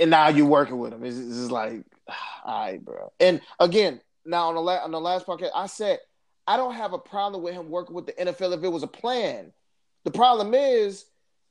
[0.00, 1.04] and now you're working with him.
[1.04, 1.84] It's, it's just like,
[2.44, 3.12] all right, bro.
[3.20, 5.98] And again, now on the la- on the last podcast, I said
[6.46, 8.88] I don't have a problem with him working with the NFL if it was a
[8.88, 9.52] plan.
[10.04, 11.04] The problem is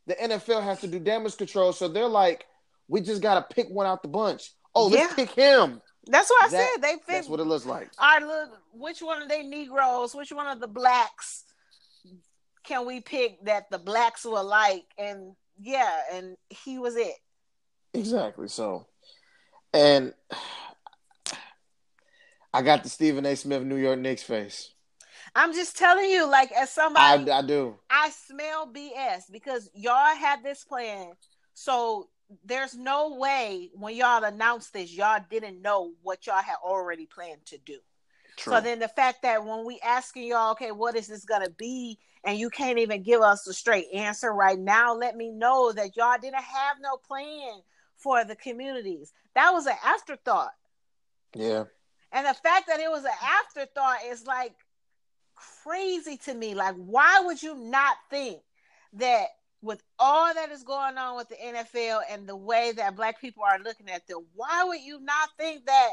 [0.07, 2.45] the NFL has to do damage control, so they're like,
[2.87, 4.51] we just got to pick one out the bunch.
[4.73, 5.15] Oh, let's Yeah.
[5.15, 5.81] pick him.
[6.09, 6.81] That's what I That- said.
[6.81, 7.03] They fit.
[7.07, 7.89] That's what it looks like.
[7.99, 10.15] All right, look, which one of they Negroes?
[10.15, 11.43] Which one of the blacks
[12.63, 14.85] can we pick that the blacks will like?
[14.97, 17.15] And yeah, and he was it.
[17.93, 18.47] Exactly.
[18.47, 18.87] So,
[19.73, 20.13] and
[22.53, 23.35] I got the Stephen A.
[23.35, 24.71] Smith New York Knicks face.
[25.35, 27.75] I'm just telling you, like as I, somebody, I do.
[27.89, 31.11] I smell BS because y'all had this plan.
[31.53, 32.09] So
[32.43, 37.45] there's no way when y'all announced this, y'all didn't know what y'all had already planned
[37.47, 37.77] to do.
[38.37, 38.53] True.
[38.53, 41.97] So then the fact that when we asking y'all, okay, what is this gonna be,
[42.23, 45.95] and you can't even give us a straight answer right now, let me know that
[45.95, 47.61] y'all didn't have no plan
[47.95, 49.11] for the communities.
[49.33, 50.53] That was an afterthought.
[51.35, 51.63] yeah.
[52.11, 54.53] And the fact that it was an afterthought is like
[55.35, 56.55] crazy to me.
[56.55, 58.39] Like, why would you not think
[58.93, 59.27] that
[59.67, 63.43] with all that is going on with the NFL and the way that black people
[63.43, 65.89] are looking at them, why would you not think that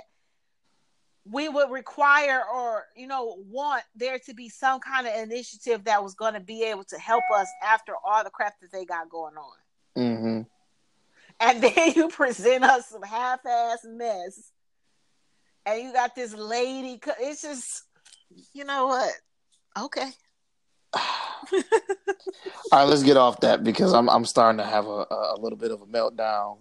[1.30, 6.02] we would require or, you know, want there to be some kind of initiative that
[6.02, 9.10] was going to be able to help us after all the crap that they got
[9.10, 9.56] going on?
[9.96, 10.40] Mm-hmm.
[11.40, 14.50] and then you present us some half-ass mess
[15.66, 17.84] and you got this lady it's just
[18.52, 19.12] you know what
[19.78, 20.10] okay
[22.72, 25.58] All right, let's get off that because I'm I'm starting to have a, a little
[25.58, 26.58] bit of a meltdown.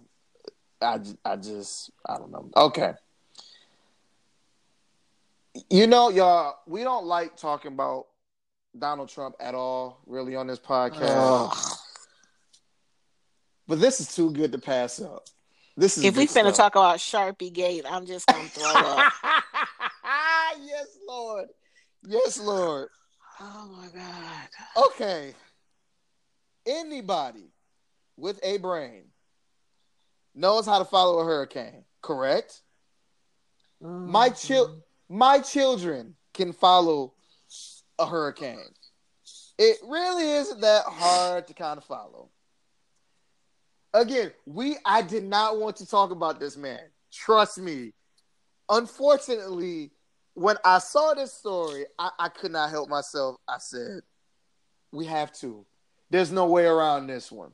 [0.80, 2.50] I, I just I don't know.
[2.56, 2.92] Okay.
[5.70, 8.06] You know, y'all, we don't like talking about
[8.76, 11.78] Donald Trump at all, really, on this podcast.
[13.66, 15.24] But this is too good to pass up.
[15.76, 16.72] This is if we good finna stuff.
[16.72, 19.12] talk about sharpie gate i'm just gonna throw up
[20.62, 21.48] yes, Lord.
[22.06, 22.88] Yes, Lord.
[23.40, 24.44] Oh my god
[24.76, 25.34] Okay.
[26.66, 27.52] Anybody
[28.16, 29.04] with a brain
[30.34, 32.62] knows how to follow a hurricane, correct?
[33.80, 34.46] My mm-hmm.
[34.46, 37.14] chil- my children can follow
[37.98, 38.64] a hurricane.
[39.58, 42.30] It really isn't that hard to kind of follow.
[43.92, 46.80] Again, we I did not want to talk about this man.
[47.12, 47.92] Trust me.
[48.68, 49.92] Unfortunately,
[50.34, 53.36] when I saw this story, I, I could not help myself.
[53.48, 54.00] I said,
[54.92, 55.64] we have to.
[56.10, 57.52] There's no way around this one.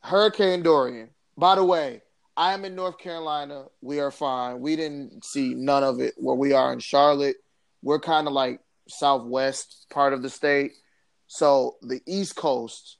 [0.00, 1.10] Hurricane Dorian.
[1.36, 2.02] By the way,
[2.36, 3.66] I am in North Carolina.
[3.80, 4.60] We are fine.
[4.60, 7.36] We didn't see none of it where we are in Charlotte.
[7.82, 10.72] We're kind of like southwest part of the state.
[11.26, 12.98] So the East Coast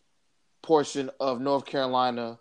[0.63, 2.39] portion of North Carolina,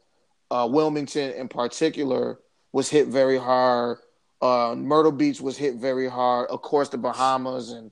[0.49, 2.39] uh, Wilmington in particular,
[2.71, 3.97] was hit very hard.
[4.41, 6.49] Uh, Myrtle Beach was hit very hard.
[6.49, 7.91] Of course, the Bahamas and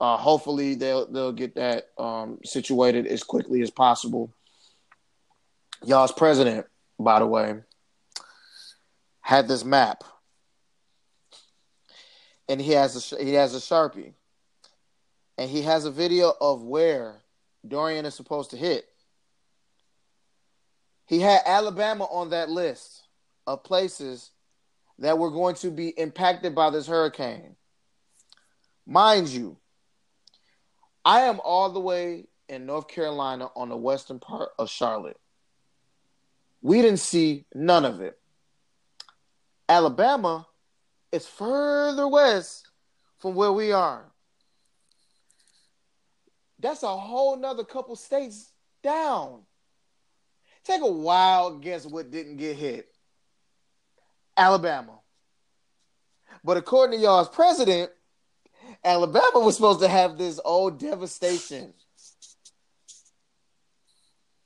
[0.00, 4.32] uh, hopefully they'll they'll get that um, situated as quickly as possible.
[5.84, 6.66] Y'all's president,
[6.98, 7.56] by the way,
[9.20, 10.04] had this map,
[12.48, 14.14] and he has a he has a sharpie,
[15.36, 17.16] and he has a video of where
[17.66, 18.86] Dorian is supposed to hit.
[21.04, 23.02] He had Alabama on that list
[23.46, 24.30] of places
[25.00, 27.56] that were going to be impacted by this hurricane.
[28.86, 29.56] Mind you,
[31.04, 35.18] I am all the way in North Carolina on the western part of Charlotte.
[36.60, 38.18] We didn't see none of it.
[39.68, 40.46] Alabama
[41.12, 42.68] is further west
[43.18, 44.04] from where we are.
[46.58, 48.52] That's a whole nother couple states
[48.82, 49.42] down.
[50.64, 52.88] Take a wild guess what didn't get hit.
[54.40, 54.98] Alabama.
[56.42, 57.90] But according to y'all's president,
[58.82, 61.74] Alabama was supposed to have this old devastation.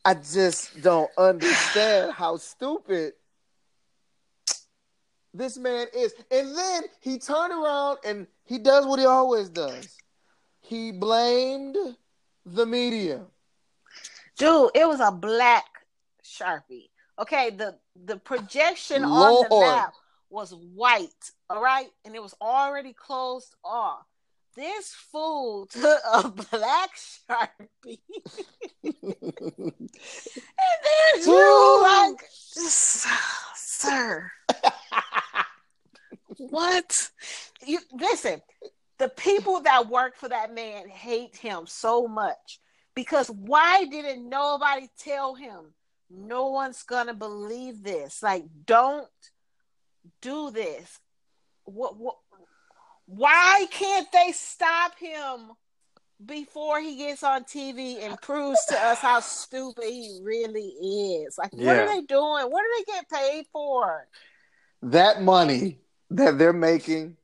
[0.05, 3.13] I just don't understand how stupid
[5.33, 6.13] this man is.
[6.29, 9.97] And then he turned around and he does what he always does.
[10.61, 11.77] He blamed
[12.45, 13.23] the media.
[14.37, 15.67] Dude, it was a black
[16.25, 16.89] Sharpie.
[17.19, 19.95] Okay, the the projection on the map
[20.31, 21.09] was white,
[21.49, 24.05] all right, and it was already closed off.
[24.57, 26.91] This fool took a black
[27.29, 28.01] Sharpie.
[30.65, 34.31] And then you like, sir,
[36.39, 37.11] what?
[37.67, 38.41] You listen.
[38.99, 42.61] The people that work for that man hate him so much
[42.95, 45.75] because why didn't nobody tell him?
[46.17, 48.23] No one's gonna believe this.
[48.23, 49.09] Like, don't
[50.23, 50.99] do this.
[51.65, 51.97] What?
[51.99, 52.17] What?
[53.07, 55.51] Why can't they stop him
[56.25, 60.69] before he gets on TV and proves to us how stupid he really
[61.27, 61.37] is?
[61.37, 62.45] Like, what are they doing?
[62.47, 64.07] What do they get paid for?
[64.85, 65.79] that money
[66.11, 67.17] that they're making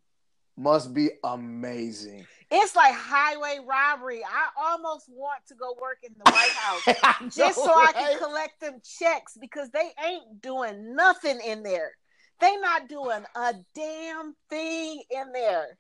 [0.61, 2.27] must be amazing.
[2.51, 4.23] It's like highway robbery.
[4.23, 8.61] I almost want to go work in the White House just so I can collect
[8.61, 11.93] them checks because they ain't doing nothing in there.
[12.41, 15.79] They not doing a damn thing in there.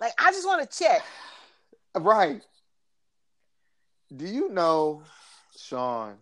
[0.00, 1.02] Like I just want to check.
[1.94, 2.42] Right.
[4.14, 5.02] Do you know,
[5.56, 6.16] Sean,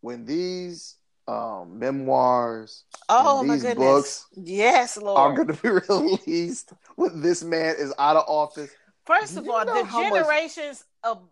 [0.00, 0.96] when these
[1.26, 3.76] um, memoirs Oh my goodness.
[3.76, 5.36] books yes, are Lord.
[5.36, 8.70] going to be released when this man is out of office?
[9.06, 11.22] First of all, the how much- generations of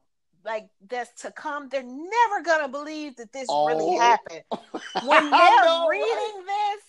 [0.44, 4.00] like that's to come, they're never gonna believe that this really Oh.
[4.00, 4.42] happened.
[5.06, 6.82] when they're know, reading this,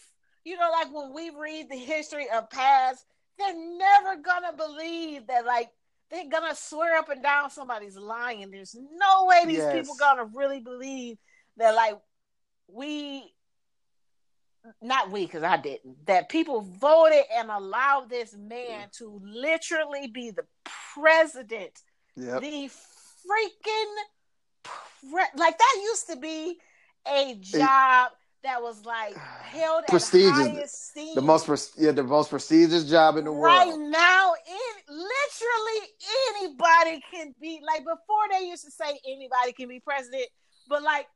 [0.44, 3.06] you know, like when we read the history of past,
[3.38, 5.70] they're never gonna believe that like
[6.10, 8.50] they're gonna swear up and down somebody's lying.
[8.50, 9.74] There's no way these Yes.
[9.82, 11.18] people gonna really believe
[11.58, 11.98] that like
[12.68, 13.34] we
[14.82, 20.32] not we because I didn't that people voted and allowed this man to literally be
[20.32, 20.46] the
[20.94, 21.82] president
[22.16, 22.42] Yep.
[22.42, 23.94] the freaking
[24.64, 26.60] pre- like that used to be
[27.08, 28.12] a job
[28.44, 30.92] that was like held Prestigious.
[30.94, 33.80] The most yeah, the most prestigious job in the right world.
[33.80, 35.90] Right now, it literally
[36.38, 40.28] anybody can be like before they used to say anybody can be president,
[40.68, 41.08] but like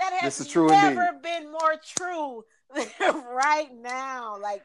[0.00, 2.44] that has This is true never been more true
[2.74, 4.38] than right now.
[4.40, 4.62] Like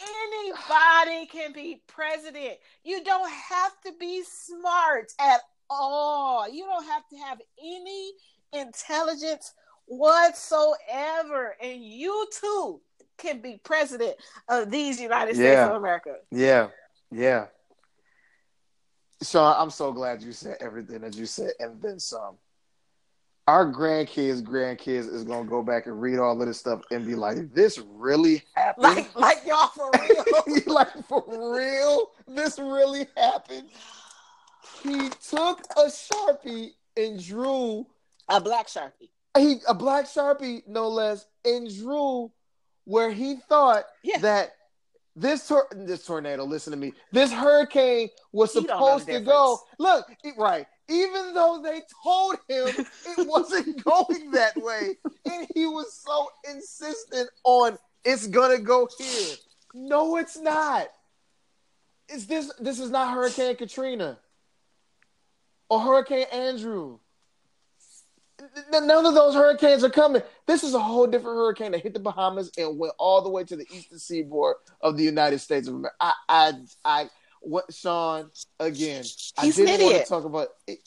[0.00, 2.54] anybody can be president.
[2.84, 6.48] You don't have to be smart at all.
[6.48, 8.12] You don't have to have any
[8.52, 9.52] intelligence
[9.86, 11.56] whatsoever.
[11.62, 12.80] And you too
[13.18, 14.16] can be president
[14.48, 15.68] of these United States Yeah.
[15.70, 16.16] of America.
[16.30, 16.68] Yeah,
[17.10, 17.46] yeah.
[19.22, 22.36] Sean, I'm so glad you said everything that you said and then some.
[23.50, 27.16] Our grandkids, grandkids is gonna go back and read all of this stuff and be
[27.16, 29.90] like, "This really happened." Like, like y'all for
[30.46, 30.72] real.
[30.72, 31.24] like for
[31.56, 33.68] real, this really happened.
[34.84, 37.88] He took a sharpie and drew
[38.28, 39.10] a black sharpie.
[39.36, 42.30] he a black sharpie, no less, and drew
[42.84, 44.18] where he thought Yeah.
[44.18, 44.52] that
[45.16, 46.44] this tor- this tornado.
[46.44, 46.92] Listen to me.
[47.10, 49.58] This hurricane was He don't know the supposed to go.
[49.80, 50.06] Look,
[50.38, 50.66] right.
[50.90, 54.96] Even though they told him it wasn't going that way,
[55.30, 59.36] and he was so insistent on it's gonna go here.
[59.72, 60.88] No, it's not.
[62.08, 64.18] Is this this is not Hurricane Katrina
[65.68, 66.98] or Hurricane Andrew?
[68.72, 70.22] None of those hurricanes are coming.
[70.46, 73.44] This is a whole different hurricane that hit the Bahamas and went all the way
[73.44, 75.94] to the eastern seaboard of the United States of America.
[76.00, 76.52] I, I,
[76.84, 77.10] I,
[77.40, 78.30] what, Sean?
[78.58, 79.04] Again,
[79.38, 80.04] I He's an didn't want idiot.
[80.06, 80.78] to talk about it,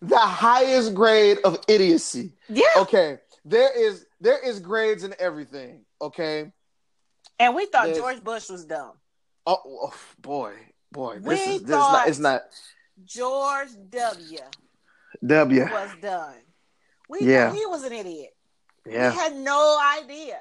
[0.00, 2.32] the highest grade of idiocy.
[2.48, 2.64] Yeah.
[2.78, 5.84] Okay, there is there is grades in everything.
[6.00, 6.52] Okay.
[7.38, 8.92] And we thought There's- George Bush was dumb.
[9.46, 10.54] Oh, oh, boy,
[10.92, 12.08] boy, this We is this is not.
[12.08, 12.42] It's not
[13.04, 14.38] George W.
[15.26, 15.64] W.
[15.64, 16.34] was done.
[17.08, 17.48] We Yeah.
[17.50, 18.34] thought he was an idiot.
[18.86, 19.10] Yeah.
[19.10, 20.40] We had no idea.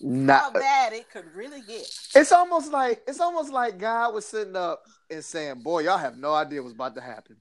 [0.00, 0.54] How Not.
[0.54, 1.86] bad it could really get.
[2.14, 6.16] It's almost like it's almost like God was sitting up and saying, "Boy, y'all have
[6.16, 7.36] no idea what's about to happen."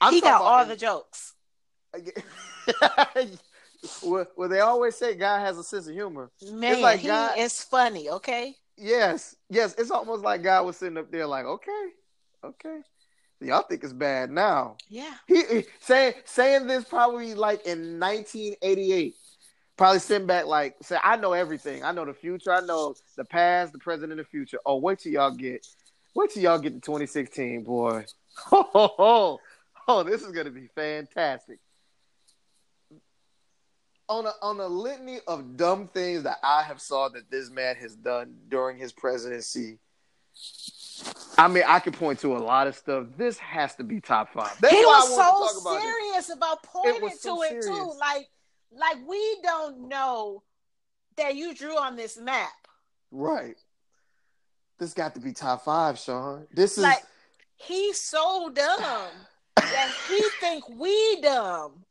[0.00, 1.34] I'm he got all the jokes.
[4.02, 6.30] well, well, they always say God has a sense of humor.
[6.50, 8.08] Man, like he God- is funny.
[8.10, 9.74] Okay, Yes, yes.
[9.78, 11.86] It's almost like God was sitting up there, like, "Okay,
[12.44, 12.80] okay,
[13.40, 15.14] y'all think it's bad now." yeah.
[15.26, 19.14] He, he saying saying this probably like in 1988.
[19.82, 21.82] Probably sitting back like say, I know everything.
[21.82, 22.52] I know the future.
[22.52, 24.60] I know the past, the present, and the future.
[24.64, 25.66] Oh, wait till y'all get,
[26.14, 28.04] wait till y'all get to 2016, boy.
[28.52, 29.40] Oh, oh, oh,
[29.88, 31.58] oh this is gonna be fantastic.
[34.08, 37.74] On a on a litany of dumb things that I have saw that this man
[37.74, 39.80] has done during his presidency.
[41.36, 43.08] I mean, I could point to a lot of stuff.
[43.16, 44.56] This has to be top five.
[44.60, 45.82] That's he was wanted to talk so this.
[45.82, 47.94] serious about pointing was so to it too.
[47.98, 48.28] Like,
[48.78, 50.42] like we don't know
[51.16, 52.50] that you drew on this map.
[53.10, 53.56] Right.
[54.78, 56.46] This got to be top five, Sean.
[56.52, 57.02] This is Like,
[57.56, 59.10] he's so dumb
[59.56, 61.84] that he think we dumb.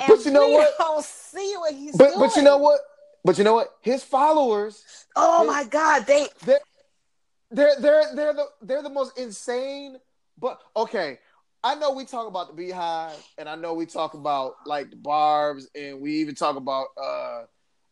[0.00, 0.76] And But you know we what?
[0.78, 2.18] don't see what he's but doing.
[2.20, 2.80] but you know what?
[3.24, 3.68] But you know what?
[3.80, 4.84] His followers,
[5.16, 6.60] Oh His- my God, they they're
[7.50, 9.96] they're they're they're the they're the most insane.
[10.38, 11.18] But okay,
[11.66, 14.96] I know we talk about the Beehive, and I know we talk about like the
[14.96, 17.42] Barbs, and we even talk about uh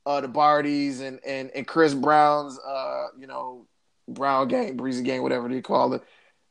[0.07, 3.67] uh the Bardys and and and Chris Brown's uh you know
[4.07, 6.03] Brown gang, Breezy gang, whatever they call it.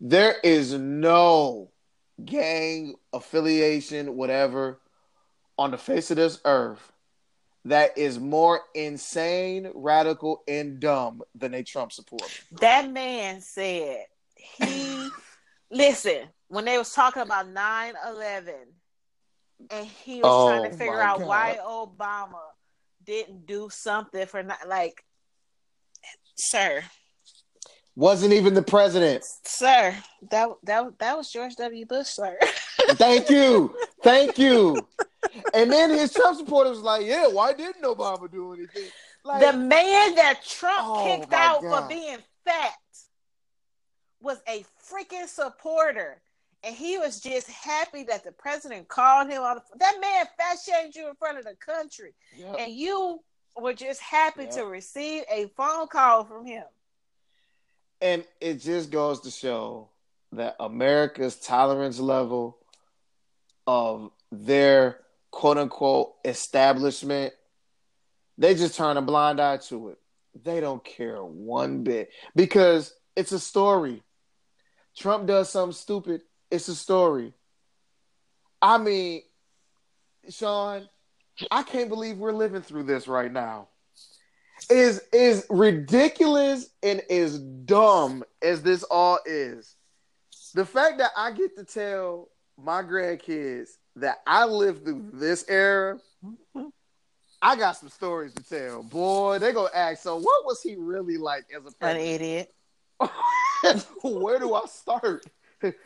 [0.01, 1.71] There is no
[2.25, 4.81] gang affiliation, whatever,
[5.57, 6.91] on the face of this earth
[7.63, 12.25] that is more insane, radical, and dumb than a Trump supporter.
[12.59, 15.09] that man said he
[15.71, 18.53] listen when they was talking about 9-11
[19.71, 21.27] and he was Oh, trying to oh figure out God.
[21.27, 22.39] why obama
[23.03, 25.03] didn't do something for not like
[26.35, 26.83] sir
[27.95, 29.23] Wasn't even the president.
[29.45, 29.95] sir
[30.31, 32.37] that that that was george w bush sir
[32.95, 33.73] Thank you.
[34.03, 34.85] Thank you.
[35.53, 38.89] And then his Trump supporters was like, yeah, why didn't Obama do anything?
[39.23, 41.83] Like, the man that trump Oh, kicked out God.
[41.83, 42.73] for being fat
[44.19, 46.21] was a freaking supporter
[46.63, 50.57] and he was just happy that the president called him on the, that man fat
[50.65, 52.55] shamed you in front of the country Yep.
[52.59, 53.19] and you
[53.57, 54.51] were just happy Yep.
[54.51, 56.63] to receive a phone call from him.
[58.01, 59.89] and it just goes to show
[60.33, 62.57] that America's tolerance level
[63.67, 64.99] of their
[65.31, 67.33] quote unquote establishment,
[68.37, 69.99] they just turn a blind eye to it.
[70.43, 74.01] They don't care one bit because it's a story.
[74.97, 76.21] Trump does something stupid,
[76.53, 77.33] it's a story.
[78.61, 79.23] I mean,
[80.29, 80.87] Sean,
[81.49, 83.69] I can't believe we're living through this right now
[84.69, 89.75] is is ridiculous and as dumb as this all is.
[90.53, 95.97] The fact that I get to tell my grandkids that I lived through this era,
[97.41, 98.83] I got some stories to tell.
[98.83, 102.53] Boy, they gonna ask, so what was he really like as a An idiot.
[104.03, 105.25] Where do I start?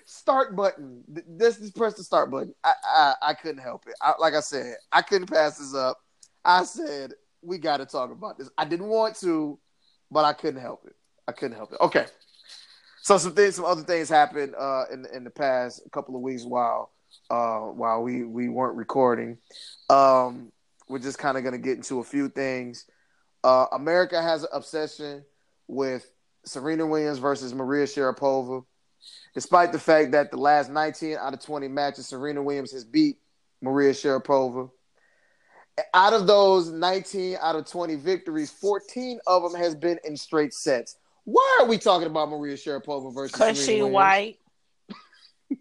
[0.05, 1.03] Start button.
[1.07, 2.53] This this press the start button.
[2.63, 3.95] I I, I couldn't help it.
[4.01, 5.97] I, like I said, I couldn't pass this up.
[6.43, 8.49] I said we got to talk about this.
[8.57, 9.59] I didn't want to,
[10.11, 10.95] but I couldn't help it.
[11.27, 11.79] I couldn't help it.
[11.81, 12.05] Okay.
[13.01, 16.43] So some things, some other things happened uh, in in the past couple of weeks
[16.43, 16.91] while
[17.29, 19.37] uh, while we we weren't recording.
[19.89, 20.51] Um,
[20.89, 22.85] we're just kind of gonna get into a few things.
[23.43, 25.23] Uh, America has an obsession
[25.67, 26.09] with
[26.45, 28.65] Serena Williams versus Maria Sharapova,
[29.37, 33.17] despite the fact that the last 19 out of 20 matches Serena Williams has beat
[33.61, 34.71] Maria Sharapova.
[35.93, 40.55] Out of those 19 out of 20 victories, 14 of them has been in straight
[40.55, 40.97] sets.
[41.25, 43.93] Why are we talking about Maria Sharapova versus Cause Serena she Williams?
[43.93, 44.39] white.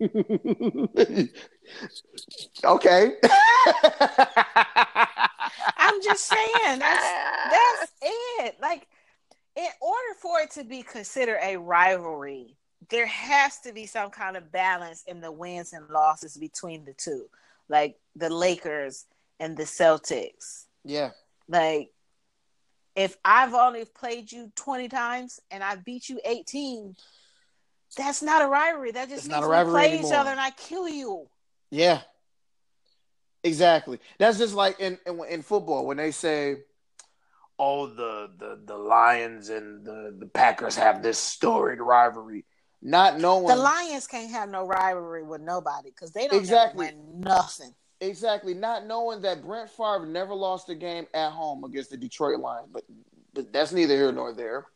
[2.65, 3.13] okay.
[5.77, 7.13] I'm just saying that's
[7.51, 8.57] that's it.
[8.59, 8.87] Like,
[9.55, 12.57] in order for it to be considered a rivalry,
[12.91, 16.95] there has to be some kind of balance in the wins and losses between the
[16.95, 17.27] two,
[17.69, 19.07] like the Lakers
[19.41, 20.67] and the Celtics.
[20.85, 21.11] yeah.
[21.49, 21.91] Like,
[22.97, 26.97] if I've only played you 20 times and I beat you 18,
[27.97, 28.91] that's not a rivalry.
[28.91, 31.29] That just It's means we play each other and I kill you.
[31.71, 32.01] Yeah.
[33.45, 34.01] Exactly.
[34.19, 36.57] That's just like in, in in football when they say,
[37.59, 42.45] "Oh, the the the Lions and the the Packers have this storied rivalry,"
[42.83, 46.87] not knowing The Lions can't have no rivalry with nobody because they don't Exactly.
[46.87, 47.05] exactly.
[47.13, 47.75] win nothing.
[48.01, 52.39] exactly not knowing that Brett Favre never lost a game at home against the Detroit
[52.41, 52.85] Lions, but
[53.35, 54.67] but that's neither here nor there.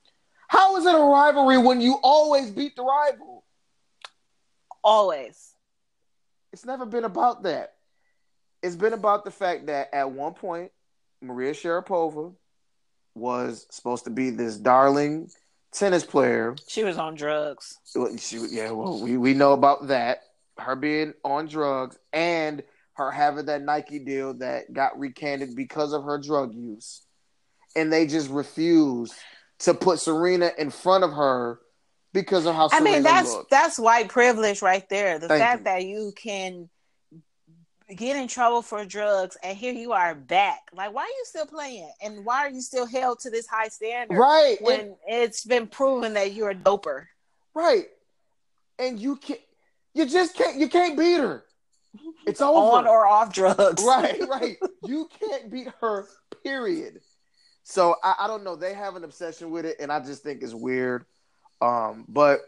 [0.49, 3.45] How is it a rivalry when you always beat the rival?
[4.83, 5.55] Always.
[6.53, 7.75] It's never been about that.
[8.63, 10.73] It's been about the fact that at one point,
[11.23, 12.35] Maria Sharapova
[13.15, 15.31] was supposed to be this darling
[15.73, 16.57] tennis player.
[16.69, 17.79] She was on drugs.
[18.19, 20.23] She, yeah, well, we, we know about that.
[20.59, 22.63] Her being on drugs and
[22.95, 27.03] her having that Nike deal that got recanted because of her drug use.
[27.75, 29.15] And they just refused
[29.61, 31.61] to put Serena in front of her
[32.13, 33.51] because of how I Serena mean, that's looked.
[33.51, 35.19] that's white privilege right there.
[35.19, 35.65] The Thank fact you.
[35.65, 36.69] that you can
[37.97, 40.61] get in trouble for drugs and here you are back.
[40.73, 41.91] Like, why are you still playing?
[42.03, 44.57] And why are you still held to this high standard right.
[44.59, 47.07] and- when it's been proven that you're a doper?
[47.55, 47.87] Right.
[48.79, 49.41] And you can't
[49.95, 51.45] you just can't you can't beat her.
[52.27, 52.77] It's over.
[52.77, 53.83] On or off drugs.
[53.85, 54.57] right, right.
[54.85, 56.07] You can't beat her,
[56.45, 57.01] period.
[57.65, 58.57] So I, I don't know.
[58.57, 61.05] They have an obsession with it, and I just think it's weird.
[61.61, 62.41] Um, but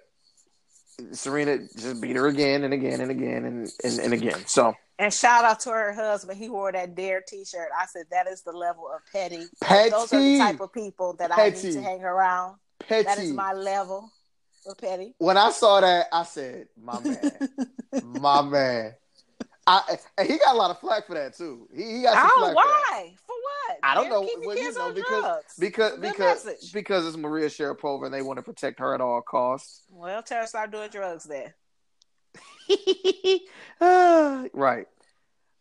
[1.12, 4.46] Serena just beat her again and again and again and, and, and again.
[4.46, 6.38] So And shout out to her husband.
[6.38, 7.68] He wore that Dare T-shirt.
[7.76, 9.44] I said that is the level of petty.
[9.60, 12.56] petty, Those are the type of people that I need to hang around.
[12.78, 13.04] petty.
[13.04, 14.10] That is my level
[14.66, 15.14] of petty.
[15.18, 17.32] when I saw that, I said, "My man,
[18.20, 18.94] my man."
[19.66, 21.68] I and he got a lot of flack for that too.
[21.74, 23.14] He, he got some Oh, flack for why?
[23.26, 23.78] For what?
[23.84, 24.28] I don't They're know.
[24.46, 25.54] Well, you know, on because- drugs.
[25.58, 29.82] because because because it's Maria Sharapova and they want to protect her at all costs.
[29.90, 31.54] Well, tell her stop doing drugs there.
[34.54, 34.86] Right.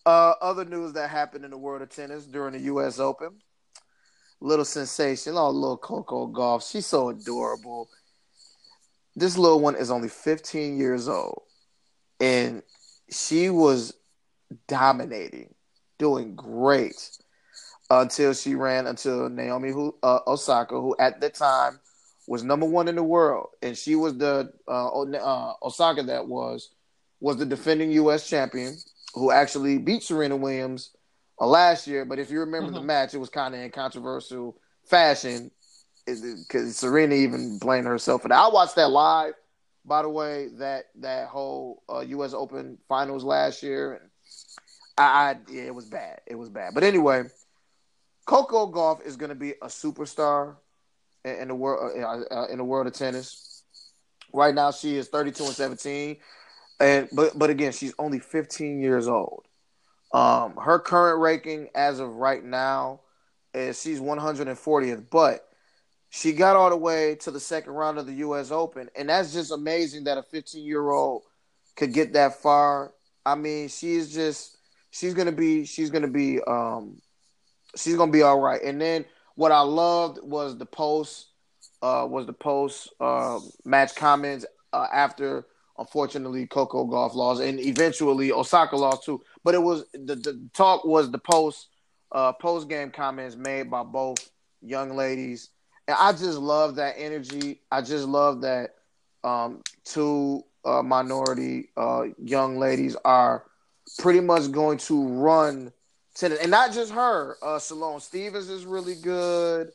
[0.05, 2.99] Uh, other news that happened in the world of tennis during the U.S.
[2.99, 3.35] Open.
[4.39, 5.33] Little sensation.
[5.37, 6.69] Oh, little Coco Gauff.
[6.69, 7.87] She's so adorable.
[9.15, 11.43] This little one is only 15 years old,
[12.19, 12.63] and
[13.11, 13.93] she was
[14.67, 15.53] dominating,
[15.99, 17.17] doing great
[17.89, 21.79] until she ran until Naomi who, uh, Osaka, who at the time
[22.25, 26.69] was number one in the world, and she was the uh, Osaka that was
[27.21, 28.27] was the defending U.S.
[28.27, 28.77] champion
[29.13, 30.91] who actually beat Serena Williams
[31.39, 32.03] uh, last year.
[32.03, 32.85] But if you remember the Mhm.
[32.85, 35.51] match, it was kind of in controversial fashion
[36.05, 38.37] because Serena even blamed herself for that.
[38.39, 39.35] I watched that live,
[39.85, 40.49] by the way.
[40.57, 42.33] That that whole uh, U.S.
[42.33, 44.09] Open finals last year, and
[44.97, 46.21] I, I yeah, it was bad.
[46.25, 46.73] It was bad.
[46.73, 47.23] But anyway,
[48.25, 50.55] Coco Gauff is going to be a superstar
[51.23, 53.63] in, in the world uh, uh, in the world of tennis.
[54.33, 56.17] Right now, she is thirty-two and seventeen,
[56.81, 59.45] and but but again, she's only fifteen years old.
[60.13, 63.01] Um, her current ranking as of right now
[63.53, 65.47] is she's one hundred and fortieth, but
[66.09, 68.51] she got all the way to the second round of the U.S.
[68.51, 71.23] Open, and that's just amazing that a fifteen-year-old
[71.77, 72.93] could get that far.
[73.25, 74.57] I mean, she's just
[74.89, 77.01] she's gonna be she's gonna be um
[77.77, 78.61] she's gonna be all right.
[78.61, 79.05] And then
[79.35, 81.27] what I loved was the post
[81.81, 85.45] uh was the post uh match comments uh, after
[85.77, 89.21] unfortunately Coco Gauff lost and eventually Osaka lost too.
[89.43, 91.67] But it was the, the talk was the post
[92.11, 94.29] uh post game comments made by both
[94.61, 95.49] young ladies.
[95.87, 97.61] And I just love that energy.
[97.71, 98.75] I just love that
[99.23, 103.45] um two uh minority uh young ladies are
[103.99, 105.71] pretty much going to run
[106.15, 107.37] tennis, and not just her.
[107.41, 109.67] Uh, Sloane Stephens is really good.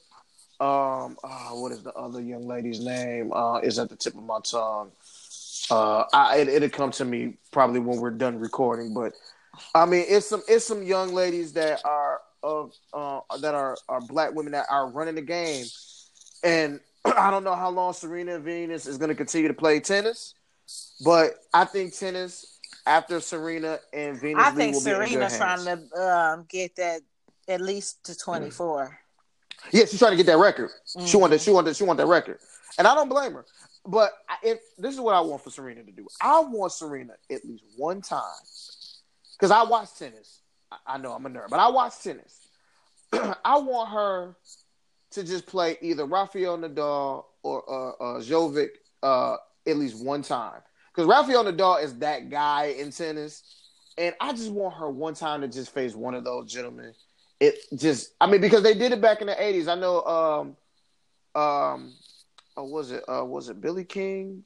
[0.58, 3.32] Um, oh, what is the other young lady's name?
[3.32, 4.90] Uh, is at the tip of my tongue.
[5.70, 8.94] Uh, I, it, it'll come to me probably when we're done recording.
[8.94, 9.12] But
[9.74, 14.00] I mean, it's some it's some young ladies that are of uh, that are are
[14.00, 15.66] black women that are running the game,
[16.44, 20.34] and I don't know how long Serena Venus is going to continue to play tennis,
[21.04, 25.36] but I think tennis after Serena and Venus, I think will be in good Serena's
[25.36, 27.00] trying to um, get that
[27.48, 28.98] at least to 24.
[29.72, 30.70] Yeah, she's trying to get that record.
[31.04, 31.20] She Mhm.
[31.20, 32.38] wanted, she wanted, she wanted that record,
[32.78, 33.44] and I don't blame her.
[33.84, 34.12] But
[34.42, 37.64] if this is what I want for Serena to do, I want Serena at least
[37.76, 38.22] one time
[39.38, 40.40] because I watch tennis.
[40.86, 42.48] I, know I'm a nerd, but I watch tennis.
[43.12, 44.36] I want her
[45.12, 48.70] to just play either Rafael Nadal or uh, uh, Jovic
[49.02, 49.36] uh,
[49.66, 50.60] at least one time
[50.92, 53.42] because Rafael Nadal is that guy in tennis,
[53.96, 56.92] and I just want her one time to just face one of those gentlemen
[57.40, 59.68] it just I mean because they did it back in the 80s.
[59.68, 61.92] I know um um
[62.58, 64.44] uh, was it uh was it Billy King?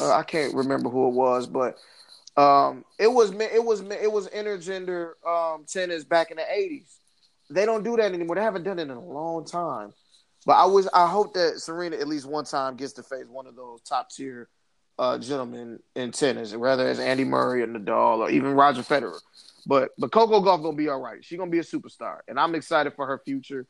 [0.00, 1.76] Uh, I can't remember who it was, but
[2.36, 6.88] um it was it was it was intergender um tennis back in the 80s.
[7.50, 8.36] They don't do that anymore.
[8.36, 9.92] They haven't done it in a long time.
[10.46, 13.46] But I was I hope that Serena at least one time gets to face one
[13.46, 14.48] of those top tier
[14.98, 19.18] uh, gentlemen in tennis, whether it's Andy Murray or Nadal or even Roger Federer.
[19.66, 21.24] But but Coco Gauff gonna be all right.
[21.24, 23.66] She's gonna be a superstar, and I'm excited for her future.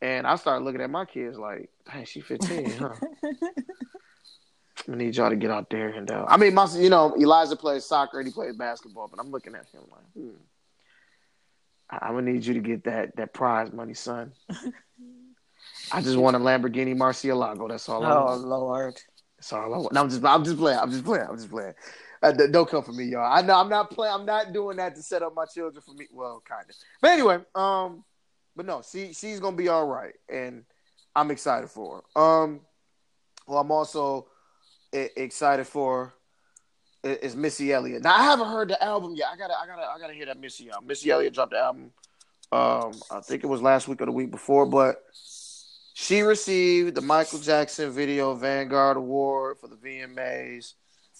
[0.00, 2.94] And I started looking at my kids like, dang, she 15, huh?
[4.88, 7.56] I need y'all to get out there and uh, I mean, my you know Elijah
[7.56, 10.36] plays soccer and he plays basketball, but I'm looking at him like, hmm,
[11.90, 14.32] I'm gonna need you to get that that prize money, son.
[15.92, 17.68] I just want a Lamborghini Murcielago.
[17.68, 18.04] That's all.
[18.04, 18.44] I Oh want.
[18.44, 19.00] Lord.
[19.36, 19.92] That's all I want.
[19.92, 20.78] No, I'm just I'm just playing.
[20.78, 21.26] I'm just playing.
[21.28, 21.74] I'm just playing.
[22.22, 23.30] Uh, don't come for me, y'all.
[23.30, 24.14] I know I'm not playing.
[24.14, 26.06] I'm not doing that to set up my children for me.
[26.12, 26.74] Well, kind of.
[27.00, 28.04] But anyway, um,
[28.58, 30.64] but no, she she's gonna be all right, and
[31.14, 32.20] I'm excited for her.
[32.20, 32.60] Um,
[33.46, 34.26] well, I'm also
[34.92, 36.12] excited for
[37.04, 38.02] is Missy Elliott.
[38.02, 39.28] Now I haven't heard the album yet.
[39.32, 40.88] I gotta I gotta I gotta hear that Missy album.
[40.88, 41.92] Missy Elliott dropped the album.
[42.50, 45.04] Um, I think it was last week or the week before, but
[45.94, 50.72] she received the Michael Jackson Video Vanguard Award for the VMAs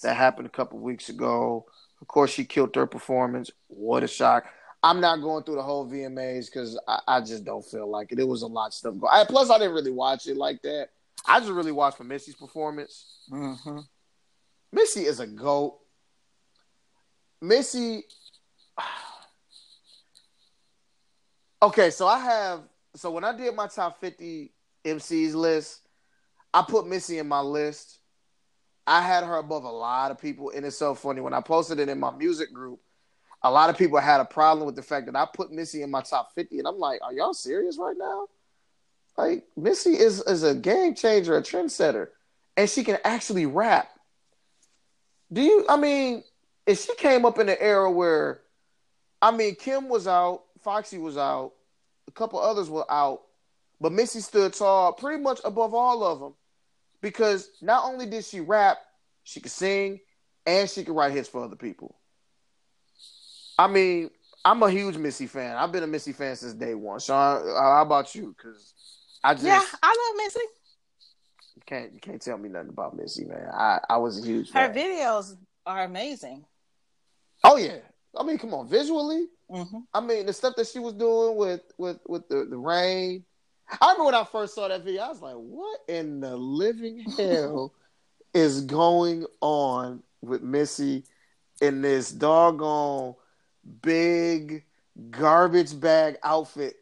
[0.03, 1.67] that happened a couple weeks ago.
[2.01, 3.53] Of course, she killed her performance.
[3.69, 4.47] What a shock!
[4.89, 8.19] I'm not going through the whole VMAs because I, I just don't feel like it.
[8.19, 9.13] It was a lot of stuff going.
[9.13, 10.89] I, plus, I didn't really watch it like that.
[11.27, 13.19] I just really watched for Missy's performance.
[13.31, 13.81] Mm-hmm.
[14.73, 15.79] Missy is a goat.
[17.43, 18.05] Missy.
[21.61, 22.61] Okay, so I have
[22.95, 24.53] so when I did my top 50
[24.85, 25.81] MCs list,
[26.55, 27.99] I put Missy in my list.
[28.87, 31.81] I had her above a lot of people, and it's so funny when I posted
[31.81, 32.79] it in my music group.
[33.43, 35.91] A lot of people had a problem with the fact that I put Missy in
[35.91, 38.27] my top 50, and I'm like, "Are y'all serious right now?"
[39.17, 42.09] Like Missy is is a game changer, a trendsetter,
[42.57, 43.89] and she can actually rap.
[45.33, 45.67] Do you?
[45.69, 46.25] I mean,
[46.67, 48.41] if she came up in an era where,
[49.21, 51.53] I mean, Kim was out, Foxy was out,
[52.07, 53.23] a couple others were out,
[53.81, 56.35] but Missy stood tall, pretty much above all of them,
[57.01, 58.79] because not only did she rap,
[59.25, 60.01] she could sing,
[60.47, 61.98] and she could write hits for other people.
[63.59, 64.11] I mean,
[64.45, 65.57] I'm a huge Missy fan.
[65.57, 67.01] I've been a Missy fan since day one.
[67.01, 68.35] Sean, how about you?
[68.37, 68.73] Because
[69.23, 70.41] I just Yeah, I love Missy.
[71.57, 73.49] you can't you can't tell me nothing about Missy, man.
[73.53, 74.75] I I was a huge Her fan.
[74.75, 75.37] videos
[75.67, 76.45] are amazing.
[77.45, 77.79] Oh yeah,
[78.17, 79.27] I mean, come on, visually.
[79.51, 79.79] Mm-hmm.
[79.95, 83.25] I mean, the stuff that she was doing with with with the, the rain.
[83.71, 87.01] I remember when I first saw that video, I was like, "What in the living
[87.19, 87.75] hell
[88.35, 91.05] is going on with Missy
[91.61, 93.15] in this doggone
[93.83, 94.65] big
[95.11, 96.77] garbage bag outfit?"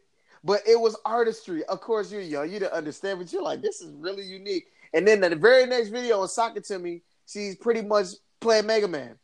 [0.44, 1.64] But it was artistry.
[1.64, 5.06] Of course, you're young, you didn't understand, but you're like, "This is really unique." And
[5.06, 8.06] then the very next video on Sock It 2 Me, she's pretty much
[8.40, 9.18] playing Mega Man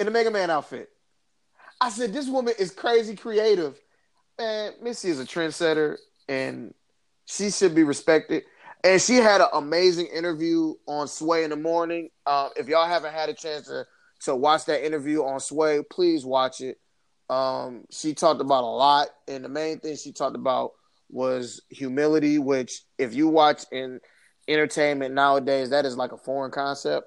[0.00, 0.90] in a Mega Man outfit.
[1.80, 3.78] I said, this woman is crazy creative.
[4.38, 5.96] Man, Missy is a trendsetter
[6.28, 6.74] and
[7.26, 8.44] she should be respected.
[8.82, 12.10] And she had an amazing interview on Sway in the morning.
[12.24, 13.86] Uh, if y'all haven't had a chance to,
[14.24, 16.78] to watch that interview on Sway, please watch it.
[17.28, 20.72] Um, she talked about a lot, and the main thing she talked about
[21.10, 24.00] was humility, which, if you watch in
[24.48, 27.06] entertainment nowadays, that is like a foreign concept.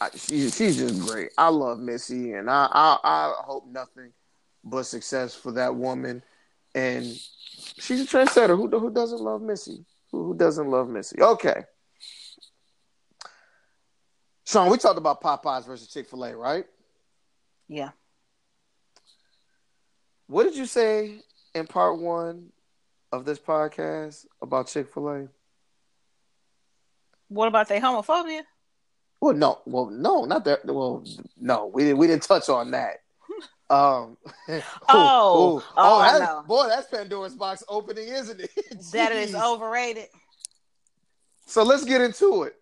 [0.00, 1.30] I, she, she's just great.
[1.38, 4.12] I love Missy, and I, I I hope nothing
[4.64, 6.22] but success for that woman.
[6.74, 8.56] And she's a trendsetter.
[8.56, 9.84] Who who doesn't love Missy?
[10.10, 11.20] Who, who doesn't love Missy?
[11.20, 11.64] Okay.
[14.52, 16.66] Sean, we talked about Popeyes versus Chick Fil A, right?
[17.68, 17.90] Yeah.
[20.26, 21.20] What did you say
[21.54, 22.50] in part one
[23.12, 25.28] of this podcast about Chick Fil A?
[27.28, 28.42] What about their homophobia?
[29.22, 30.66] Well, no, well, no, not that.
[30.66, 31.02] Well,
[31.40, 31.96] no, we didn't.
[31.96, 32.96] We didn't touch on that.
[33.70, 34.18] Um,
[34.48, 34.60] Oh,
[34.90, 36.44] oh, oh, that's, no.
[36.46, 38.50] boy, that's Pandora's box opening, isn't it?
[38.92, 40.08] That is overrated.
[41.46, 42.56] So let's get into it.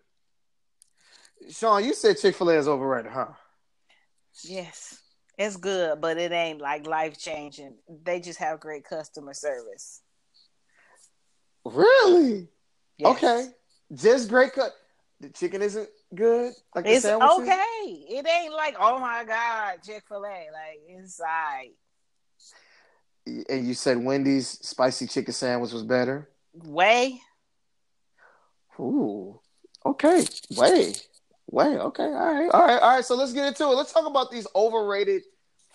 [1.49, 3.27] Sean, you said Chick Fil A is overrated, huh?
[4.43, 4.99] Yes.
[5.37, 7.75] It's good, but it ain't like life changing.
[8.03, 10.01] They just have great customer service.
[11.65, 12.47] Really?
[12.97, 13.15] Yes.
[13.15, 13.47] Okay,
[13.93, 14.71] just great cut.
[15.19, 16.53] The chicken isn't good.
[16.75, 17.75] Like It's okay.
[18.09, 20.47] It ain't like, oh my God, Chick fil A.
[20.51, 21.71] Like, it's right.
[23.49, 26.29] And you said Wendy's spicy chicken sandwich was better.
[26.53, 27.21] Way.
[28.79, 29.39] Ooh.
[29.85, 30.25] Okay.
[30.55, 30.93] Way.
[31.51, 31.77] Way.
[31.77, 32.03] Okay.
[32.03, 32.49] All right.
[32.49, 32.81] All right.
[32.81, 33.05] All right.
[33.05, 33.75] So let's get into it.
[33.75, 35.23] Let's talk about these overrated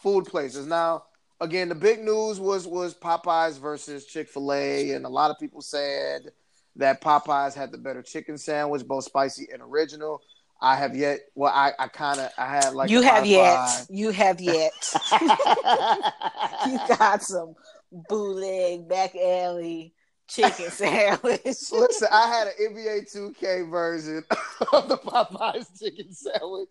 [0.03, 0.67] food places.
[0.67, 1.05] Now,
[1.41, 6.33] again, the big news was was Popeyes versus Chick-fil-A, and a lot of people said
[6.77, 10.23] that Popeyes had the better chicken sandwich, both spicy and original.
[10.61, 13.87] I have yet well, I, I kinda I had like you have yet.
[13.91, 14.73] You have yet.
[15.13, 17.55] you got some
[17.93, 19.93] bootleg back alley
[20.29, 21.41] chicken sandwich.
[21.45, 24.25] Listen, I had an NBA 2K version
[24.73, 26.71] of the Popeyes chicken sandwich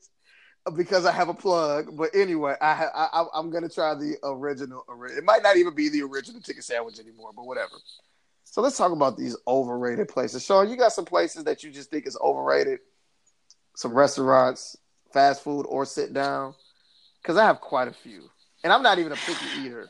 [0.75, 1.95] because I have a plug.
[1.95, 4.85] But anyway, I, I I'm gonna try the original.
[5.15, 7.73] It might not even be the original chicken sandwich anymore, but whatever.
[8.43, 10.45] So let's talk about these overrated places.
[10.45, 12.79] Sean, you got some places that you just think is overrated?
[13.75, 14.77] Some restaurants,
[15.11, 16.55] fast food, or sit down?
[17.21, 18.29] Because I have quite a few,
[18.63, 19.89] and I'm not even a picky eater.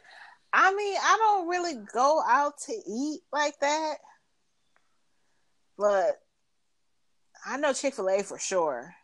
[0.57, 3.95] I mean, I don't really go out to eat like that,
[5.77, 6.11] but
[7.45, 8.95] I know Chick Fil A for sure.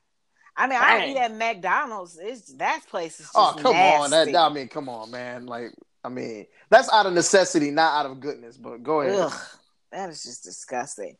[0.55, 1.01] I mean, Dang.
[1.01, 2.17] I eat at McDonald's.
[2.21, 4.15] It's that place is oh come nasty.
[4.15, 5.45] on, that I mean, come on, man.
[5.45, 5.73] Like,
[6.05, 8.55] I mean, that's out of necessity, not out of goodness.
[8.55, 9.19] But go ahead.
[9.19, 9.41] Ugh,
[9.91, 11.17] that is just disgusting.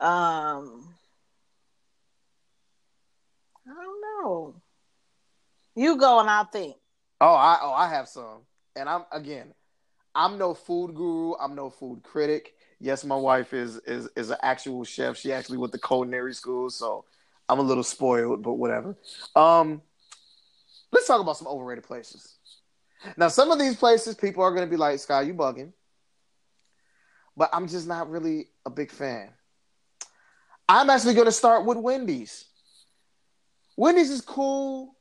[0.00, 0.94] Um,
[3.66, 4.54] I don't know.
[5.74, 6.76] You go and I'll think.
[7.20, 8.42] Oh, I oh I have some
[8.78, 9.52] and I'm again,
[10.14, 11.34] I'm no food guru.
[11.34, 12.54] I'm no food critic.
[12.80, 15.16] Yes, my wife is is is an actual chef.
[15.16, 17.04] She actually went to culinary school, so
[17.48, 18.96] I'm a little spoiled, but whatever.
[19.34, 19.82] Um,
[20.92, 22.36] let's talk about some overrated places.
[23.16, 25.72] Now, some of these places, people are going to be like, "Sky, you bugging,"
[27.36, 29.30] but I'm just not really a big fan.
[30.68, 32.44] I'm actually going to start with Wendy's.
[33.76, 34.97] Wendy's is cool.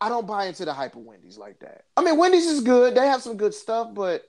[0.00, 1.84] I don't buy into the hype of Wendy's like that.
[1.96, 2.94] I mean, Wendy's is good.
[2.94, 4.24] They have some good stuff, but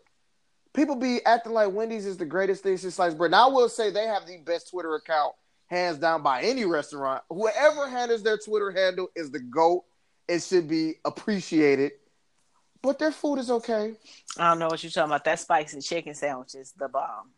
[0.74, 3.32] people be acting like Wendy's is the greatest thing since sliced bread.
[3.32, 5.34] Now, I will say they have the best Twitter account,
[5.68, 7.24] hands down, by any restaurant.
[7.30, 9.86] Whoever handles their Twitter handle is the GOAT.
[10.28, 11.94] It should be appreciated.
[12.82, 13.94] But their food is okay.
[14.38, 15.24] I don't know what you're talking about.
[15.24, 17.30] That spicy chicken sandwich is the bomb.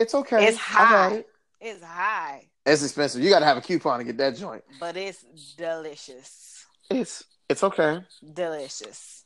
[0.00, 0.46] It's okay.
[0.46, 1.16] It's high.
[1.16, 1.28] It.
[1.60, 2.48] It's high.
[2.64, 3.22] It's expensive.
[3.22, 4.64] You got to have a coupon to get that joint.
[4.80, 5.24] But it's
[5.56, 6.66] delicious.
[6.90, 8.00] It's it's okay.
[8.32, 9.24] Delicious.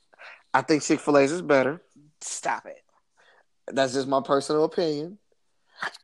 [0.53, 1.81] I think Chick Fil A's is better.
[2.21, 2.83] Stop it.
[3.69, 5.19] That's just my personal opinion.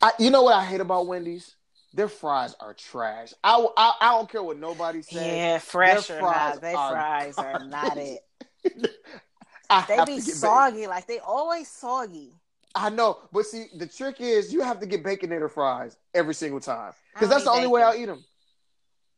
[0.01, 1.57] I, you know what I hate about Wendy's?
[1.93, 3.33] Their fries are trash.
[3.43, 5.37] I, I, I don't care what nobody says.
[5.37, 8.21] Yeah, fresh or not, their fries are not it.
[9.89, 10.91] they be soggy, bacon.
[10.91, 12.33] like they always soggy.
[12.75, 16.61] I know, but see, the trick is you have to get baconator fries every single
[16.61, 17.73] time because that's the only bacon.
[17.73, 18.25] way I'll eat them.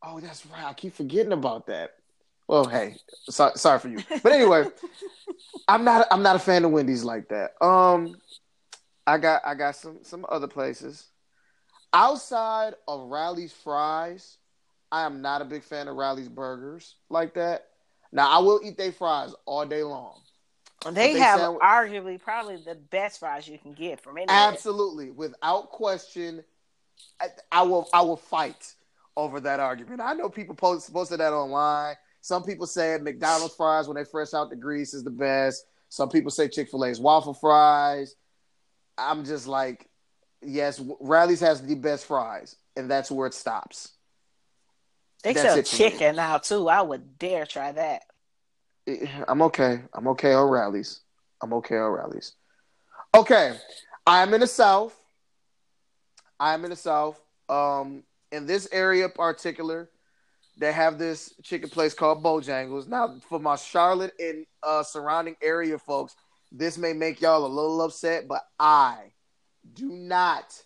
[0.00, 0.64] Oh, that's right.
[0.64, 1.94] I keep forgetting about that.
[2.48, 2.96] Well, hey,
[3.28, 4.64] so, sorry for you, but anyway,
[5.68, 7.62] I'm not I'm not a fan of Wendy's like that.
[7.62, 8.16] Um,
[9.06, 11.08] I got I got some some other places
[11.92, 14.38] outside of Rally's fries.
[14.90, 17.66] I am not a big fan of Rally's burgers like that.
[18.12, 20.22] Now I will eat their fries all day long.
[20.84, 21.60] They, they have sound...
[21.60, 24.34] arguably probably the best fries you can get from anywhere.
[24.34, 26.42] Absolutely, without question,
[27.20, 28.74] I, I, will I will fight
[29.16, 30.00] over that argument.
[30.00, 31.96] I know people post posted that online.
[32.20, 35.64] Some people say McDonald's fries when they fresh out the grease is the best.
[35.88, 38.14] Some people say Chick Fil A's waffle fries.
[38.98, 39.88] I'm just like,
[40.42, 43.92] yes, Rally's has the best fries, and that's where it stops.
[45.22, 46.68] They that's sell chicken now too.
[46.68, 48.02] I would dare try that.
[49.26, 49.80] I'm okay.
[49.92, 51.00] I'm okay on Rally's.
[51.42, 52.32] I'm okay on Rally's.
[53.14, 53.56] Okay,
[54.06, 54.98] I am in the South.
[56.38, 57.20] I am in the South.
[57.48, 59.88] Um, in this area particular,
[60.59, 62.89] they have this chicken place called Bojangles.
[62.89, 66.16] Now, for my Charlotte and uh, surrounding area folks,
[66.51, 69.12] this may make y'all a little upset, but I
[69.74, 70.60] do not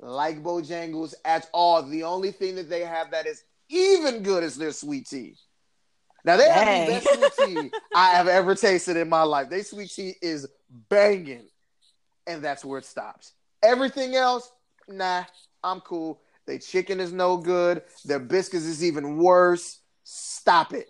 [0.00, 1.82] like Bojangles at all.
[1.82, 5.36] The only thing that they have that is even good is their sweet tea.
[6.24, 6.90] Now they Dang.
[6.90, 9.50] have the best sweet tea I have ever tasted in my life.
[9.50, 10.48] Their sweet tea is
[10.88, 11.46] banging,
[12.26, 13.32] and that's where it stops.
[13.62, 14.50] Everything else,
[14.88, 15.24] nah,
[15.62, 16.20] I'm cool.
[16.48, 17.82] Their chicken is no good.
[18.06, 19.80] Their biscuits is even worse.
[20.02, 20.88] Stop it.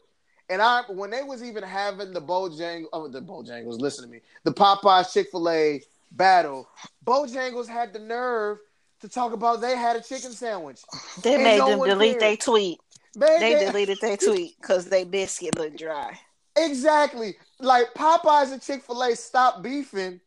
[0.49, 4.21] And I, when they was even having the Bojangles, oh, the Bojangles, listen to me,
[4.45, 5.83] the Popeyes Chick Fil A
[6.13, 6.69] battle,
[7.05, 8.59] Bojangles had the nerve
[9.01, 10.81] to talk about they had a chicken sandwich.
[11.25, 12.79] They and made no them delete their tweet.
[13.17, 16.17] Man, they, they deleted their tweet because they biscuit looked dry.
[16.57, 17.35] Exactly.
[17.59, 20.21] Like Popeyes and Chick Fil A stopped beefing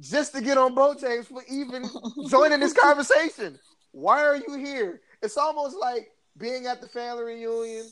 [0.00, 1.84] just to get on Bojangles for even
[2.30, 3.58] joining this conversation.
[3.92, 5.00] Why are you here?
[5.22, 7.86] It's almost like being at the family reunion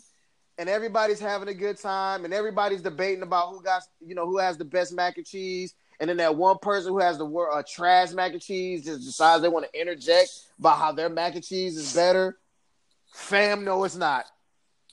[0.58, 4.38] and everybody's having a good time and everybody's debating about who got you know who
[4.38, 5.74] has the best mac and cheese.
[6.00, 9.42] And then that one person who has the uh, trash mac and cheese just decides
[9.42, 12.38] they want to interject about how their mac and cheese is better.
[13.12, 14.26] Fam no it's not.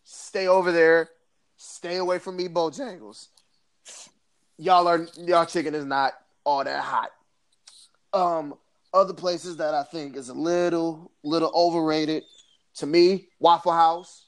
[0.03, 1.09] Stay over there.
[1.57, 3.27] Stay away from me bojangles.
[4.57, 6.13] Y'all are y'all chicken is not
[6.43, 7.09] all that hot.
[8.13, 8.55] Um
[8.95, 12.23] other places that I think is a little little overrated
[12.75, 14.27] to me, Waffle House.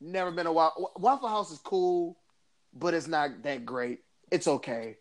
[0.00, 2.18] Never been a Waffle Waffle House is cool,
[2.72, 4.00] but it's not that great.
[4.30, 4.96] It's okay.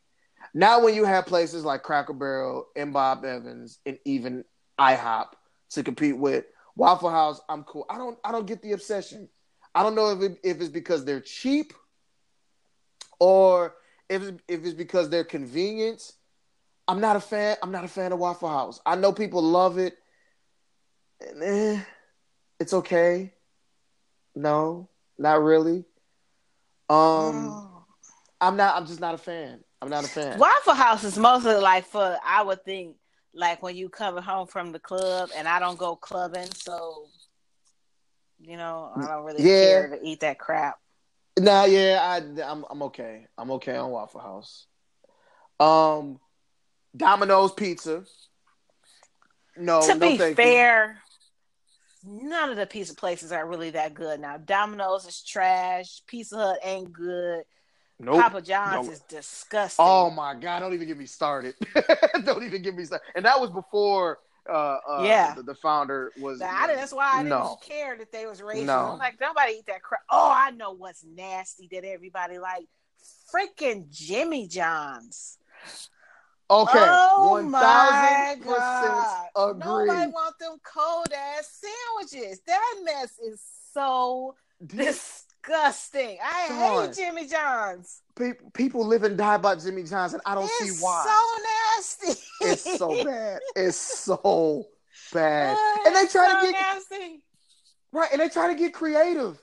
[0.54, 4.44] Now, when you have places like Cracker Barrel and Bob Evans and even
[4.80, 5.28] IHOP
[5.72, 6.46] to compete with
[6.76, 7.86] Waffle House, I'm cool.
[7.90, 9.30] I don't I don't get the obsession.
[9.74, 11.74] I don't know if it, if it's because they're cheap
[13.20, 13.76] or
[14.10, 16.12] if if it's because they're convenient.
[16.88, 17.58] I'm not a fan.
[17.62, 18.80] I'm not a fan of Waffle House.
[18.86, 19.98] I know people love it.
[21.22, 21.82] And, eh,
[22.60, 23.34] it's okay.
[24.36, 25.86] No, not really.
[26.90, 27.68] Um, Oh.
[28.40, 28.76] I'm not.
[28.76, 29.64] I'm just not a fan.
[29.82, 30.40] I'm not a fan.
[30.40, 32.96] Waffle House is mostly like for I would think
[33.34, 37.06] like when you come home from the club and I don't go clubbing, so
[38.40, 39.60] you know I don't really Yeah.
[39.60, 40.80] care to eat that crap.
[41.40, 43.28] Nah, yeah, I, I'm I'm okay.
[43.38, 44.66] I'm okay on Waffle House.
[45.60, 46.20] Um,
[46.96, 48.04] Domino's Pizza.
[49.58, 50.36] No, to no, be thank you.
[50.44, 50.98] fair,
[52.06, 54.38] none of the pizza places are really that good now.
[54.38, 56.02] Domino's is trash.
[56.08, 57.44] Pizza Hut ain't good.
[58.00, 58.20] Nope.
[58.22, 58.94] Papa John's No.
[58.94, 59.86] is disgusting.
[59.88, 60.60] Oh my god!
[60.62, 61.54] Don't even get me started.
[62.26, 63.06] don't even get me started.
[63.16, 64.20] And that was before.
[64.50, 65.36] Uh, uh, Yeah.
[65.36, 66.40] the, the founder was.
[66.40, 67.58] That- I, that's why I didn't no.
[67.62, 68.66] care that they was racist.
[68.66, 68.94] No.
[68.94, 70.02] I'm like, nobody eat that crap.
[70.10, 72.66] Oh, I know what's nasty that everybody like.
[73.32, 75.38] Freaking Jimmy John's.
[76.52, 79.32] Okay, oh one my thousand god!
[79.36, 80.12] percent Nobody agree.
[80.12, 82.42] want them cold ass sandwiches.
[82.46, 83.42] That mess is
[83.74, 86.18] so disgusting.
[86.22, 86.88] I Dawn.
[86.88, 88.02] hate Jimmy John's.
[88.18, 91.06] People, people live and die by Jimmy John's, and I don't it's see why.
[91.06, 92.22] so nasty.
[92.42, 93.40] It's so bad.
[93.56, 94.66] It's so
[95.14, 95.56] bad.
[95.58, 97.24] Oh, and they try so to get nasty.
[97.94, 99.42] right, and they try to get creative.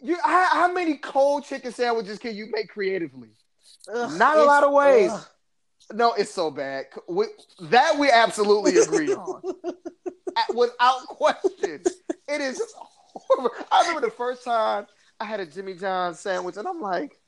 [0.00, 3.28] You, how, how many cold chicken sandwiches can you make creatively?
[3.94, 5.10] Ugh, Not a lot of ways.
[5.12, 5.26] ugh.
[5.92, 6.86] No, it's so bad.
[7.08, 7.26] We,
[7.62, 11.82] that we absolutely agree on, A- without question.
[12.28, 13.50] It is horrible.
[13.72, 14.86] I remember the first time
[15.18, 17.18] I had a Jimmy John's sandwich, and I'm like,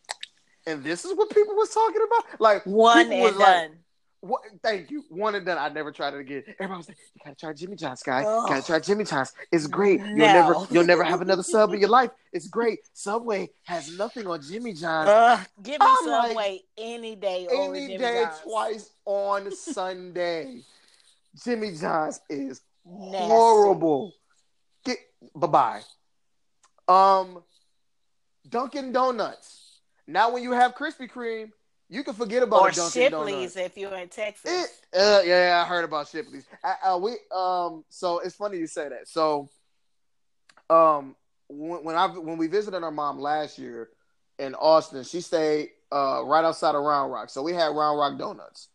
[0.67, 2.41] and this is what people was talking about.
[2.41, 3.79] Like One and like, done.
[4.25, 5.05] What, thank you.
[5.09, 5.59] One and done.
[5.59, 6.45] I never tried it again.
[6.61, 8.23] Everybody was like, "You gotta try Jimmy John's, guy.
[8.25, 8.49] Ugh.
[8.49, 9.33] Gotta try Jimmy John's.
[9.51, 9.99] It's great.
[9.99, 10.33] You'll No.
[10.33, 12.13] never, you'll never have another sub in your life.
[12.33, 12.79] It's great.
[12.93, 15.09] Subway has nothing on Jimmy John's.
[15.11, 18.41] Ugh, give me I'm like, Subway any day over Any Jimmy day, John's.
[18.45, 20.61] twice on Sunday.
[21.45, 23.17] Jimmy John's is Nasty.
[23.27, 24.13] horrible.
[24.85, 24.99] Get
[25.35, 25.81] bye bye.
[27.21, 27.43] Um,
[28.49, 29.81] Dunkin' Donuts.
[30.07, 31.51] Now, when you have Krispy Kreme,
[31.93, 34.51] you can forget about Or a Dunkin' Shipley's if you're in Texas.
[34.51, 36.47] It, uh, yeah, I heard about Shipley's.
[36.65, 39.07] Uh, uh, we um, so it's funny you say that.
[39.09, 39.51] So,
[40.71, 41.15] um,
[41.49, 43.91] when, when I when we visited our mom last year
[44.39, 47.29] in Austin, she stayed uh right outside of Round Rock.
[47.29, 48.69] So we had Round Rock Donuts.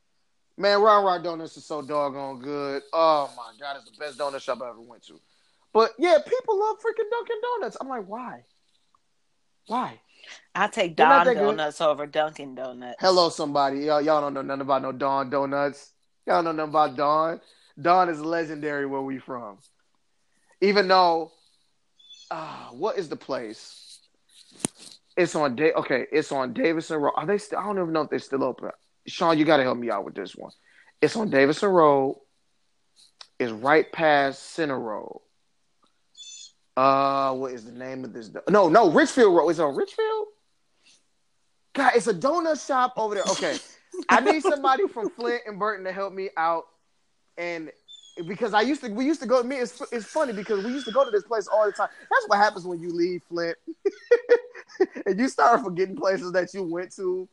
[0.56, 2.84] Man, Round Rock Donuts is so doggone good.
[2.94, 5.19] Oh my god, it's the best donut shop I ever went to.
[5.73, 7.77] But yeah, people love freaking Dunkin' Donuts.
[7.81, 8.44] I'm like, why?
[9.65, 9.99] Why?
[10.56, 11.40] I'll take Dawn that good.
[11.40, 12.98] Donuts over Dunkin' Donuts.
[12.99, 13.82] Hello, somebody.
[13.82, 15.91] Y'all, y'all don't know nothing about no Dawn Donuts.
[16.26, 17.41] Y'all don't know nothing about Dawn.
[17.80, 19.60] Dawn is legendary where we from.
[20.62, 21.32] Even though,
[22.32, 23.99] uh, what is the place?
[25.16, 25.72] It's on day.
[25.74, 27.14] Okay, it's on Davison Road.
[27.16, 27.60] Are they still?
[27.60, 28.70] I don't even know if they're still open.
[29.08, 30.52] Sean, you got to help me out with this one.
[31.02, 32.20] It's on Davison Road.
[33.40, 35.22] It's right past Center Road.
[36.78, 38.30] Uh, what is the name of this?
[38.30, 39.49] do- No, no, Richfield Road.
[39.49, 40.28] Is it on Richfield?
[41.74, 43.24] God, it's a donut shop over there.
[43.32, 43.58] Okay,
[44.10, 46.66] I need somebody from Flint and Burton to help me out,
[47.36, 47.72] and
[48.28, 49.41] because I used to, we used to go.
[49.41, 51.90] Me, it's it's funny because we used to go to this place all the time.
[51.99, 53.58] That's what happens when you leave Flint
[55.08, 57.28] and you start forgetting places that you went to.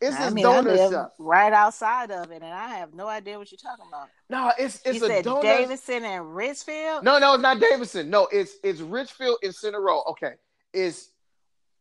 [0.00, 1.14] It's I mean, donut live shop.
[1.18, 4.08] right outside of it, and I have no idea what you're talking about.
[4.30, 5.42] No, it's it's you a said donut.
[5.42, 7.02] Davidson and Richfield.
[7.04, 8.08] No, no, it's not Davidson.
[8.08, 10.04] No, it's it's Richfield in Center Road.
[10.10, 10.34] Okay,
[10.72, 11.08] it's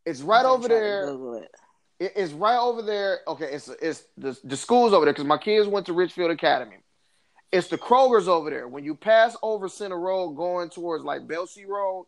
[0.05, 1.05] it's right over there.
[1.05, 1.51] Google it.
[1.99, 3.19] It- it's right over there.
[3.27, 6.77] Okay, it's it's the the school's over there because my kids went to Richfield Academy.
[7.51, 8.67] It's the Kroger's over there.
[8.67, 12.05] When you pass over Center Road, going towards like Belsay Road,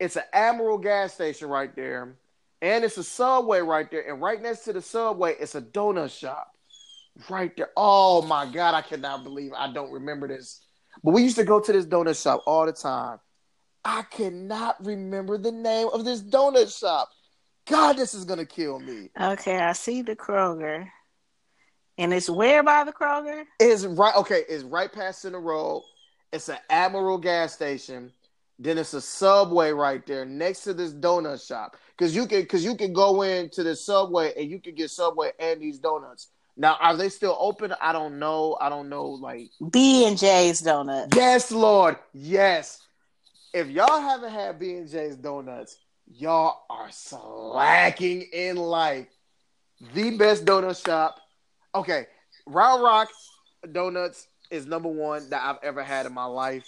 [0.00, 2.14] it's an Admiral gas station right there,
[2.62, 4.10] and it's a Subway right there.
[4.10, 6.52] And right next to the Subway, it's a donut shop
[7.28, 7.70] right there.
[7.76, 10.60] Oh my God, I cannot believe I don't remember this.
[11.02, 13.18] But we used to go to this donut shop all the time.
[13.84, 17.08] I cannot remember the name of this donut shop.
[17.66, 19.10] God, this is gonna kill me.
[19.20, 20.88] Okay, I see the Kroger,
[21.98, 23.44] and it's where by the Kroger?
[23.60, 24.14] It's right.
[24.16, 25.84] Okay, it's right past Center Road.
[26.32, 28.12] It's an Admiral gas station.
[28.58, 31.76] Then it's a Subway right there next to this donut shop.
[31.96, 35.32] Cause you can, cause you can go into the Subway and you can get Subway
[35.38, 36.28] and these donuts.
[36.56, 37.72] Now, are they still open?
[37.80, 38.56] I don't know.
[38.60, 39.06] I don't know.
[39.06, 41.14] Like, B and J's Donut.
[41.14, 42.80] yes, Lord, yes.
[43.54, 49.06] If y'all haven't had B and J's donuts, y'all are slacking in life.
[49.94, 51.16] the best donut shop.
[51.74, 52.06] Okay,
[52.46, 53.08] Round Rock
[53.70, 56.64] Donuts is number one that I've ever had in my life.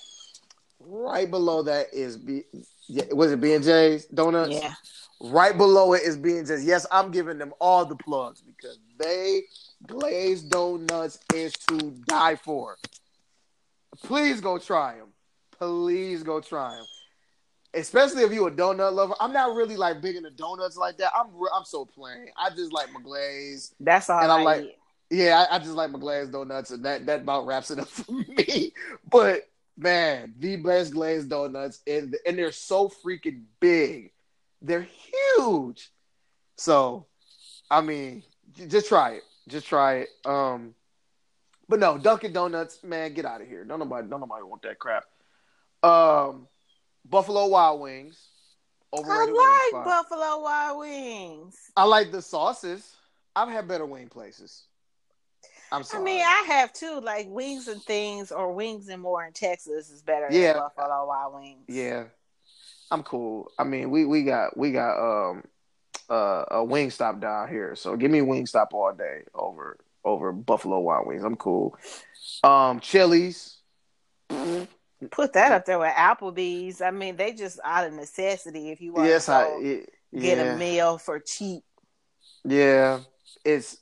[0.81, 2.43] Right below that is B.
[2.89, 4.51] Yeah, was it B and J's Donuts?
[4.53, 4.75] Yeah.
[5.21, 6.65] Right below it is B and J's.
[6.65, 9.43] Yes, I'm giving them all the plugs because they
[9.87, 12.77] glazed donuts is to die for.
[14.03, 15.09] Please go try them.
[15.59, 16.87] Please go try them.
[17.75, 19.15] Especially if you're a donut lover.
[19.21, 21.13] I'm not really like big into donuts like that.
[21.15, 22.27] I'm re- I'm so plain.
[22.37, 23.75] I just like my glaze.
[23.79, 24.77] That's all And I, I like- eat.
[25.13, 27.89] Yeah, I, I just like my glazed donuts, and that that about wraps it up
[27.89, 28.73] for me.
[29.11, 29.49] But
[29.81, 34.13] man, the best glazed donuts, and and they're so freaking big.
[34.63, 34.87] They're
[35.37, 35.91] huge.
[36.57, 37.07] So,
[37.71, 38.23] I mean,
[38.69, 39.23] just try it.
[39.49, 40.09] Just try it.
[40.27, 40.75] Um,
[41.69, 43.65] but no, Dunkin' Donuts, man, get out of here.
[43.65, 45.05] Don't nobody, don't nobody want that crap.
[45.83, 46.47] Um,
[47.09, 48.21] Buffalo Wild Wings.
[48.93, 51.57] I like Buffalo Wild Wings.
[51.77, 52.97] I like the sauces.
[53.35, 54.65] I've had better wing places.
[55.73, 57.01] I'm I mean, I have too.
[57.01, 60.55] Like wings and things, or wings and more in Texas is better Yeah.
[60.55, 61.65] than Buffalo Wild Wings.
[61.69, 62.05] Yeah,
[62.91, 63.51] I'm cool.
[63.59, 64.99] I mean, we we got we got
[65.31, 65.45] um
[66.09, 70.33] uh, a wing stop down here, so give me wing stop all day over over
[70.33, 71.23] Buffalo Wild Wings.
[71.23, 71.77] I'm cool.
[72.43, 73.59] Um, Chili's.
[75.11, 76.83] Put that up there with Applebee's.
[76.83, 78.71] I mean, they just out of necessity.
[78.71, 81.63] If you want Yes, to I it, get yeah, a meal for cheap.
[82.45, 83.01] yeah.
[83.45, 83.79] It's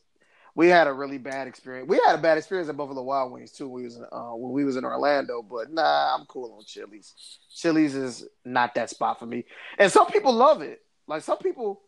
[0.58, 1.88] we had a really bad experience.
[1.88, 3.68] We had a bad experience at Buffalo Wild Wings too.
[3.68, 6.64] When we was in, uh, when we was in Orlando, but nah, I'm cool on
[6.64, 7.14] Chili's.
[7.54, 9.44] Chili's is not that spot for me,
[9.78, 10.82] and some people love it.
[11.06, 11.82] Like some people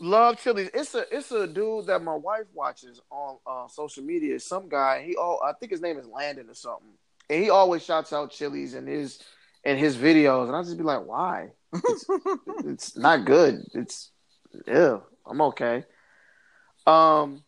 [0.00, 0.70] love Chili's.
[0.72, 4.38] It's a it's a dude that my wife watches on uh, social media.
[4.38, 5.02] Some guy.
[5.04, 6.92] He all I think his name is Landon or something,
[7.28, 9.20] and he always shouts out Chili's in his
[9.64, 11.48] in his videos, and I just be like, why?
[11.72, 12.06] It's,
[12.66, 13.64] it's not good.
[13.74, 14.12] It's
[14.64, 15.82] yeah, I'm okay.
[16.86, 17.42] Um,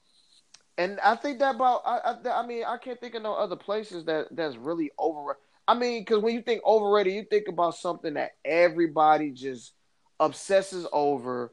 [0.79, 3.57] and I think that about I, I I mean I can't think of no other
[3.57, 5.37] places that that's really over.
[5.67, 9.73] I mean, because when you think overrated, you think about something that everybody just
[10.19, 11.53] obsesses over,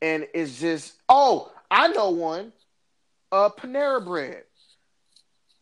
[0.00, 2.52] and it's just oh I know one,
[3.30, 4.42] uh Panera Bread.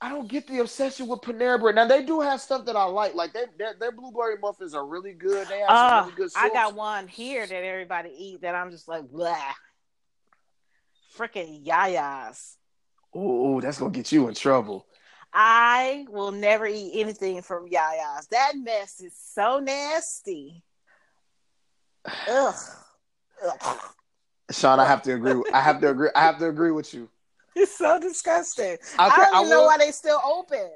[0.03, 1.75] I don't get the obsession with Panera Bread.
[1.75, 4.87] Now they do have stuff that I like, like they, their their blueberry muffins are
[4.87, 5.47] really good.
[5.49, 6.31] They have some Uh, really good.
[6.31, 6.43] Stuff.
[6.43, 9.37] I got one here that everybody eat that I'm just like, blah.
[11.19, 12.57] Freaking yayas.
[13.17, 14.87] Ooh, that's gonna get you in trouble.
[15.33, 18.27] I will never eat anything from Yaya's.
[18.29, 20.63] That mess is so nasty.
[22.29, 22.55] Ugh.
[23.45, 23.79] Ugh.
[24.51, 25.43] Sean, I have to agree.
[25.53, 26.11] I have to agree.
[26.15, 27.09] I have to agree with you.
[27.55, 28.73] It's so disgusting.
[28.75, 30.71] Okay, I don't I even know why they still open.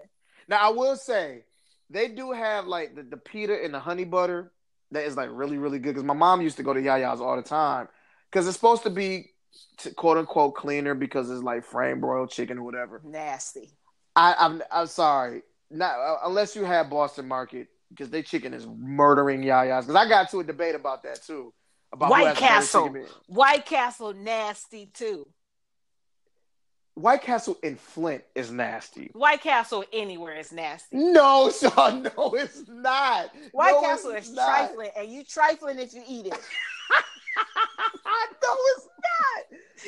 [0.48, 1.44] Now I will say
[1.90, 4.52] they do have like the, the pita and the honey butter
[4.90, 5.90] that is like really really good.
[5.90, 7.89] Because my mom used to go to Yaya's all the time
[8.31, 9.31] because it's supposed to be
[9.78, 13.01] t- quote unquote cleaner because it's like frame broiled chicken or whatever.
[13.05, 13.70] Nasty.
[14.16, 18.66] I, I'm I'm sorry, not uh, unless you have Boston Market because they chicken is
[18.66, 19.86] murdering Yaya's.
[19.86, 21.52] Because I got to a debate about that too.
[21.93, 22.97] About White has the better Castle.
[23.28, 25.26] White Castle nasty too.
[26.97, 29.10] White Castle in Flint is nasty.
[29.14, 30.97] White Castle anywhere is nasty.
[30.97, 33.31] No, Sean, no, it's not.
[33.52, 34.47] White No, Castle is not.
[34.47, 36.32] trifling, and you trifling if you eat it.
[38.43, 38.89] no, it's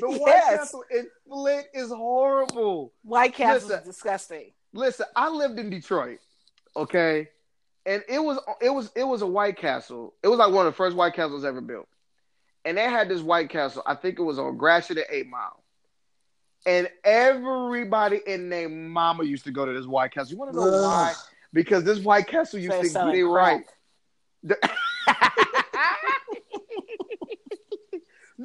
[0.00, 2.92] The White Castle in Flint is horrible.
[3.02, 3.80] White Castle Listen.
[3.80, 4.52] is disgusting.
[4.72, 6.18] Listen, I lived in Detroit,
[6.76, 7.28] okay,
[7.86, 10.14] and it was it was it was a White Castle.
[10.22, 11.88] It was like one of the first White Castles ever built,
[12.64, 13.82] and they had this White Castle.
[13.86, 15.62] I think it was on Gratiot at Eight Mile,
[16.66, 20.32] and everybody in their mama used to go to this White Castle.
[20.32, 20.82] You want to know Ugh.
[20.82, 21.14] why?
[21.52, 23.64] Because this White Castle used to get it right.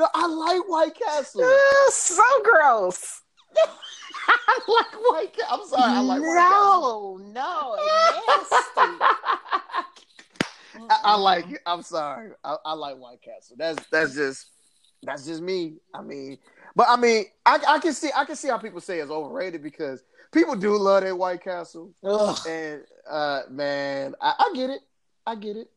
[0.02, 1.44] No, I like White Castle.
[1.44, 3.22] Ugh, so gross.
[4.28, 5.60] I like White Castle.
[5.62, 7.20] I'm sorry, I like White Castle.
[7.20, 7.76] no, no,
[8.40, 9.06] nasty.
[10.90, 11.60] I, I like it.
[11.68, 12.32] I'm sorry.
[12.44, 13.58] I, I like White Castle.
[13.60, 14.48] That's that's just
[15.04, 15.76] that's just me.
[15.94, 16.40] I mean,
[16.76, 19.62] but I mean, I, I can see I can see how people say it's overrated
[19.62, 20.02] because
[20.32, 22.40] people do love that White Castle, Ugh.
[22.50, 24.82] and uh, man, I, I get it.
[25.28, 25.70] I get it.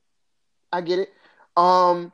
[0.72, 1.12] I get it.
[1.58, 2.10] Um,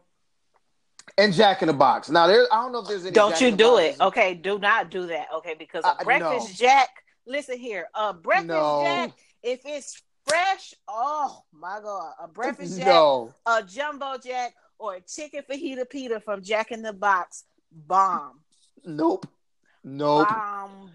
[1.21, 2.09] and Jack in the Box.
[2.11, 3.13] Now there, I don't know if there's any.
[3.13, 3.97] Don't Jack you do it.
[4.01, 5.27] Okay, do not do that.
[5.37, 6.67] Okay, because a Uh, breakfast no.
[6.69, 6.89] jack,
[7.27, 8.83] listen here, a breakfast No.
[8.85, 9.11] jack,
[9.43, 15.01] if it's fresh, oh my god, a breakfast jack, No, a jumbo jack, or a
[15.01, 18.41] chicken fajita pita from Jack in the Box, bomb.
[18.85, 19.27] nope,
[19.85, 20.29] nope.
[20.29, 20.93] Bomb.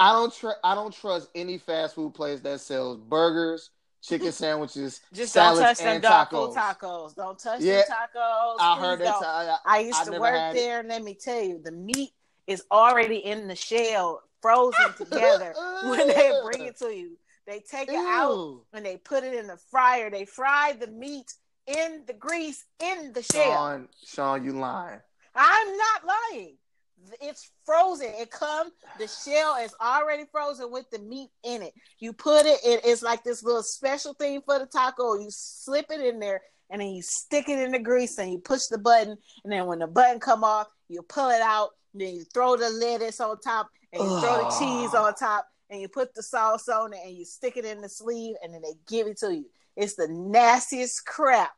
[0.00, 3.70] I don't tr- I don't trust any fast food place that sells burgers,
[4.06, 6.54] chicken sandwiches, Just salads, don't touch them dog tacos.
[6.54, 7.14] tacos.
[7.14, 8.56] Don't touch Yeah, them tacos.
[8.60, 9.14] I heard that.
[9.22, 10.60] I, I used I to work had it.
[10.60, 12.10] there, and let me tell you, the meat
[12.46, 15.54] is already in the shell, frozen together
[15.84, 17.16] when they bring it to you.
[17.46, 20.10] They take it out and they put it in the fryer.
[20.10, 21.34] They fry the meat
[21.66, 23.44] in the grease in the shell.
[23.52, 25.00] Sean, Sean, you lying.
[25.34, 26.56] I'm not lying.
[27.20, 28.08] It's frozen.
[28.18, 28.72] It comes.
[28.98, 31.72] The shell is already frozen with the meat in it.
[31.98, 32.60] You put it.
[32.64, 35.14] It is like this little special thing for the taco.
[35.14, 38.38] You slip it in there, and then you stick it in the grease, and you
[38.38, 39.16] push the button.
[39.44, 41.70] And then when the button come off, you pull it out.
[41.94, 45.80] Then you throw the lettuce on top, and you throw the cheese on top, and
[45.80, 48.62] you put the sauce on it, and you stick it in the sleeve, and then
[48.62, 49.46] they give it to you.
[49.76, 51.52] It's the nastiest crap.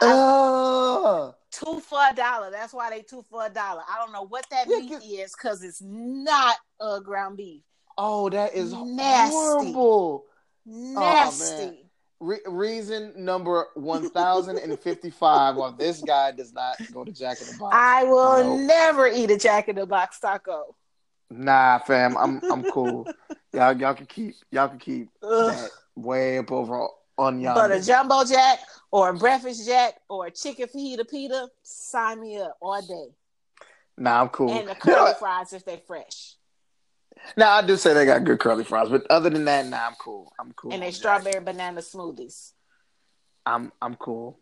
[0.00, 1.34] Ugh.
[1.50, 2.50] two for a dollar.
[2.50, 3.82] That's why they two for a dollar.
[3.88, 7.62] I don't know what that Yeah, meat get- is because it's not uh, ground beef.
[7.98, 9.30] Oh, that is Nasty.
[9.32, 10.24] horrible.
[10.66, 11.90] Nasty.
[12.20, 15.56] Re- reason number one thousand and fifty-five.
[15.56, 17.74] While this guy does not go to Jack in the Box.
[17.76, 20.76] I will never eat a Jack in the Box taco.
[21.30, 23.08] Nah, fam, I'm I'm cool.
[23.52, 26.86] y'all y'all can keep y'all can keep that way up over
[27.18, 27.54] on y'all.
[27.54, 28.60] But a jumbo jack
[28.90, 33.08] or a breakfast jack or a chicken fajita pita, sign me up all day.
[33.98, 34.50] nah, I'm cool.
[34.50, 35.18] And the curly what?
[35.18, 36.34] fries if they fresh.
[37.36, 39.94] Nah, I do say they got good curly fries, but other than that, nah, I'm
[39.94, 40.32] cool.
[40.40, 40.72] I'm cool.
[40.72, 40.98] And they on Jack.
[40.98, 42.52] strawberry banana smoothies.
[43.46, 44.38] I'm I'm cool.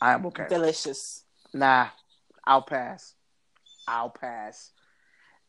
[0.00, 0.46] I am okay.
[0.48, 1.24] Delicious.
[1.54, 1.88] Nah,
[2.44, 3.14] I'll pass.
[3.86, 4.70] I'll pass.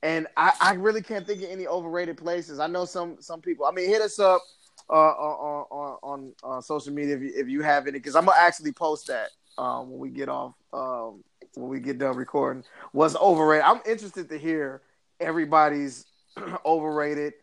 [0.02, 2.60] And I, I really can't think of any overrated places.
[2.60, 3.66] I know some some people.
[3.66, 4.42] I mean, hit us up
[4.90, 8.26] uh, on on on uh, social media if you, if you have any, because I'm
[8.26, 11.24] gonna actually post that um, when we get off um,
[11.56, 12.64] when we get done recording.
[12.92, 13.66] What's overrated?
[13.66, 14.82] I'm interested to hear
[15.20, 16.06] everybody's
[16.66, 17.34] overrated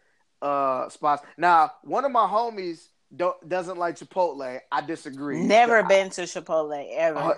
[0.42, 1.22] uh, spots.
[1.36, 4.60] Now, one of my homies don't, doesn't like Chipotle.
[4.70, 5.40] I disagree.
[5.40, 7.18] Never been to Chipotle ever.
[7.18, 7.34] Uh,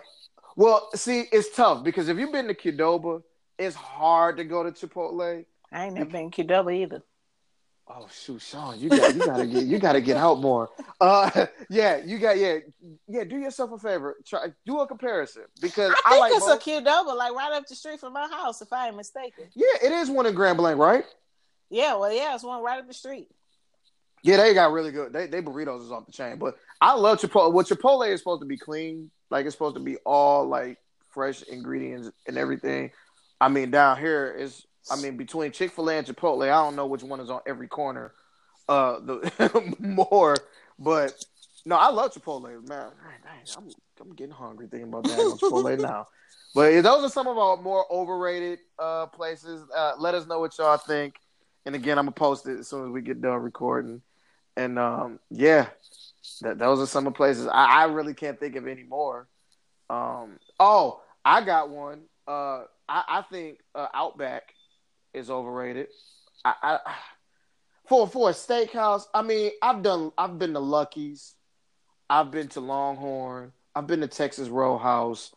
[0.56, 3.22] well, see, it's tough because if you've been to Qdoba,
[3.58, 5.44] it's hard to go to Chipotle.
[5.70, 7.02] I ain't never been Qdoba either.
[7.88, 10.70] Oh shoot, Sean, you got you gotta get you gotta get out more.
[11.00, 12.58] Uh, yeah, you got yeah
[13.08, 13.24] yeah.
[13.24, 16.66] Do yourself a favor, try do a comparison because I I, think like it's most-
[16.66, 19.44] a Qdoba, like right up the street from my house, if I ain't mistaken.
[19.54, 21.04] yeah, it is one in Grand Blanc, right?
[21.70, 23.28] Yeah, well, yeah, it's one right up the street.
[24.22, 25.12] Yeah, they got really good.
[25.12, 27.52] They they burritos is off the chain, but I love Chipotle.
[27.52, 30.78] Well, Chipotle is supposed to be clean, like it's supposed to be all like
[31.10, 32.92] fresh ingredients and everything.
[33.40, 36.76] I mean, down here is, I mean, between Chick Fil A and Chipotle, I don't
[36.76, 38.12] know which one is on every corner,
[38.68, 40.36] uh, the more.
[40.78, 41.24] But
[41.64, 42.90] no, I love Chipotle, man.
[43.56, 46.08] I'm I'm getting hungry thinking about that Chipotle now.
[46.54, 49.64] But those are some of our more overrated uh places.
[49.74, 51.16] Uh, let us know what y'all think.
[51.64, 54.02] And again, I'm gonna post it as soon as we get done recording.
[54.56, 55.68] And um, yeah,
[56.42, 57.46] that those are some of the places.
[57.46, 59.28] I, I really can't think of any more.
[59.88, 62.02] Um, oh, I got one.
[62.26, 64.54] Uh, I, I think uh, Outback
[65.14, 65.88] is overrated.
[66.44, 66.78] I, I
[67.86, 69.04] for for a steakhouse.
[69.12, 70.12] I mean, I've done.
[70.16, 71.34] I've been to Lucky's.
[72.08, 73.52] I've been to Longhorn.
[73.74, 75.34] I've been to Texas Roadhouse.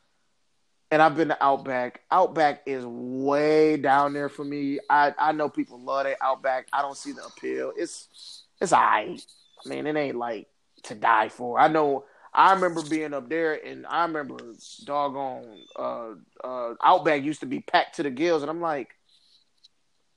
[0.91, 2.02] And I've been to Outback.
[2.11, 4.80] Outback is way down there for me.
[4.89, 6.18] I, I know people love it.
[6.22, 6.68] Outback.
[6.72, 7.73] I don't see the appeal.
[7.76, 8.72] It's it's.
[8.72, 9.18] I
[9.65, 10.47] mean, it ain't like
[10.84, 11.60] to die for.
[11.60, 12.06] I know.
[12.34, 14.38] I remember being up there, and I remember
[14.84, 16.11] doggone uh,
[16.43, 18.89] uh, Outback used to be packed to the gills, and I'm like,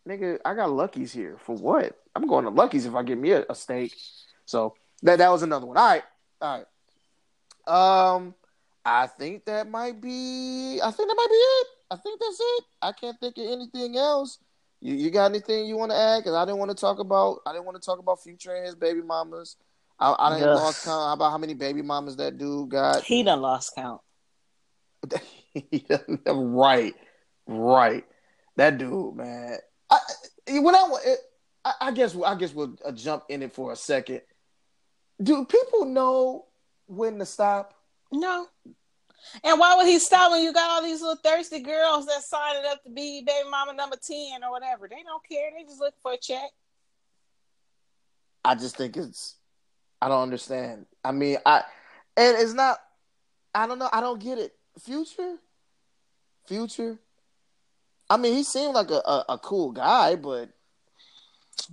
[0.07, 1.99] nigga, I got Lucky's here for what?
[2.15, 3.95] I'm going to Lucky's if I get me a, a steak.
[4.45, 5.77] So that that was another one.
[5.77, 6.03] All right,
[6.41, 6.67] all right.
[8.17, 8.35] Um,
[8.85, 10.81] I think that might be.
[10.83, 11.67] I think that might be it.
[11.91, 12.65] I think that's it.
[12.83, 14.39] I can't think of anything else.
[14.81, 16.19] You, you got anything you want to add?
[16.19, 17.41] Because I didn't want to talk about.
[17.47, 19.57] I didn't want to talk about Future and his baby mamas.
[19.99, 20.57] I, I didn't Ugh.
[20.57, 21.09] lost count.
[21.09, 23.03] How about how many baby mamas that dude got?
[23.03, 24.01] He done lost count.
[26.27, 26.95] right,
[27.47, 28.05] right.
[28.57, 29.59] That dude, man.
[29.91, 29.99] I,
[30.61, 31.17] when I,
[31.65, 34.23] I, I guess, I guess we'll uh, jump in it for a second.
[35.23, 36.47] Do people know
[36.87, 37.75] when to stop?
[38.13, 38.47] No.
[39.43, 42.63] And why would he stop when you got all these little thirsty girls that signing
[42.71, 44.89] up to be baby mama number 10 or whatever?
[44.89, 45.51] They don't care.
[45.57, 46.51] They just looking for a check.
[48.45, 49.35] I just think it's.
[50.01, 50.87] I don't understand.
[51.05, 51.63] I mean, I,
[52.17, 52.79] and it's not.
[53.55, 53.89] I don't know.
[53.93, 54.53] I don't get it.
[54.81, 55.37] Future,
[56.47, 56.99] future.
[58.11, 60.49] I mean, he seemed like a, a, a cool guy, but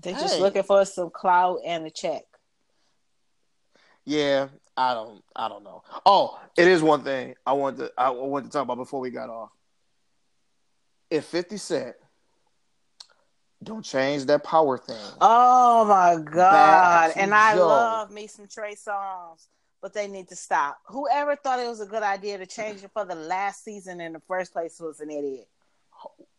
[0.02, 0.42] they're just Hey.
[0.42, 2.24] looking for some clout and a check.
[4.04, 5.84] Yeah, I don't I don't know.
[6.06, 9.10] Oh, it is one thing I want to I wanted to talk about before we
[9.10, 9.50] got off.
[11.10, 11.96] If 50 Cent
[13.64, 14.96] don't change that power thing.
[15.22, 17.14] Oh my god!
[17.18, 17.68] And I Joe.
[17.68, 19.48] love me some Trey Songz,
[19.82, 20.78] but they need to stop.
[20.88, 24.14] Whoever thought it was a good idea to change it for the last season in
[24.14, 25.48] the first place was an idiot.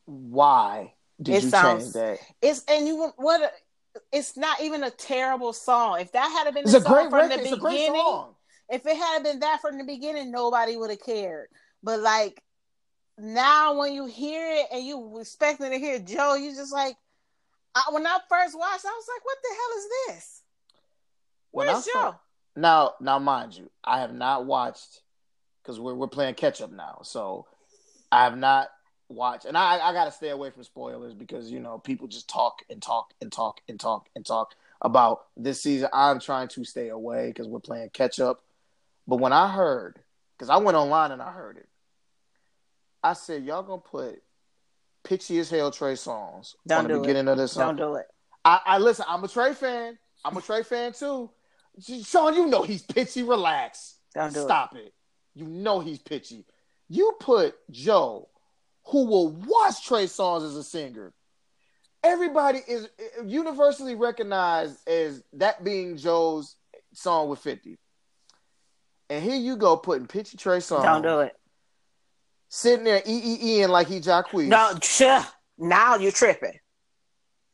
[0.07, 0.95] Why?
[1.21, 2.19] did It you sounds- change that?
[2.43, 3.53] It's and you what?
[4.13, 6.01] It's not even a terrible song.
[6.01, 7.39] If that had been It's a song great from record.
[7.41, 8.35] the It's beginning,
[8.69, 11.49] if it had been that from the beginning, nobody would have cared.
[11.83, 12.43] But like
[13.19, 16.97] now, when you hear it and you expecting to hear Joe, you just like.
[17.75, 20.43] I, when I first watched, I was like, "What the hell is this?
[21.51, 22.15] Where's saw- Joe?"
[22.57, 25.03] Now, now, mind you, I have not watched
[25.63, 27.01] because we're we're playing catch up now.
[27.03, 27.47] So
[28.13, 28.69] I have not
[29.09, 32.29] watched, and I I got to stay away from spoilers because you know people just
[32.29, 35.89] talk and talk and talk and talk and talk about this season.
[35.93, 38.43] I'm trying to stay away because we're playing catch up.
[39.07, 40.01] But when I heard,
[40.37, 41.69] because I went online and I heard it,
[43.03, 44.23] I said, "Y'all gonna put
[45.05, 47.03] pitchy as hell Trey Songz Don't on the do it.
[47.03, 48.07] beginning of this song?" Don't do it.
[48.45, 49.05] I, I listen.
[49.09, 49.99] I'm a Trey fan.
[50.25, 51.31] I'm a Trey fan too.
[52.05, 53.23] Sean, you know he's pitchy.
[53.23, 53.97] Relax.
[54.15, 54.95] Don't do Stop it.
[55.35, 56.45] You know he's pitchy.
[56.89, 58.29] You put Joe,
[58.89, 61.13] who will watch Trey Songz as a singer.
[62.05, 62.89] Everybody is
[63.25, 66.57] universally recognized as that being Joe's
[66.93, 67.79] song with 50.
[69.11, 70.63] And here you go putting pitchy Trey it.
[70.63, 70.85] songs.
[70.85, 71.35] Don't do it.
[72.49, 74.47] Sitting there EEEing like he Jacquees.
[74.49, 75.25] No, sure.
[75.59, 76.59] Now you're tripping.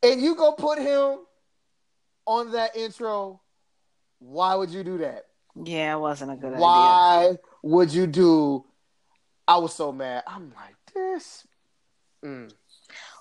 [0.03, 1.19] and you go put him
[2.25, 3.41] on that intro.
[4.19, 5.23] Why would you do that?
[5.55, 6.59] Yeah, it wasn't a good idea.
[6.59, 8.65] Why would you do?
[9.47, 10.23] I was so mad.
[10.27, 11.45] I'm like this.
[12.23, 12.51] Mm.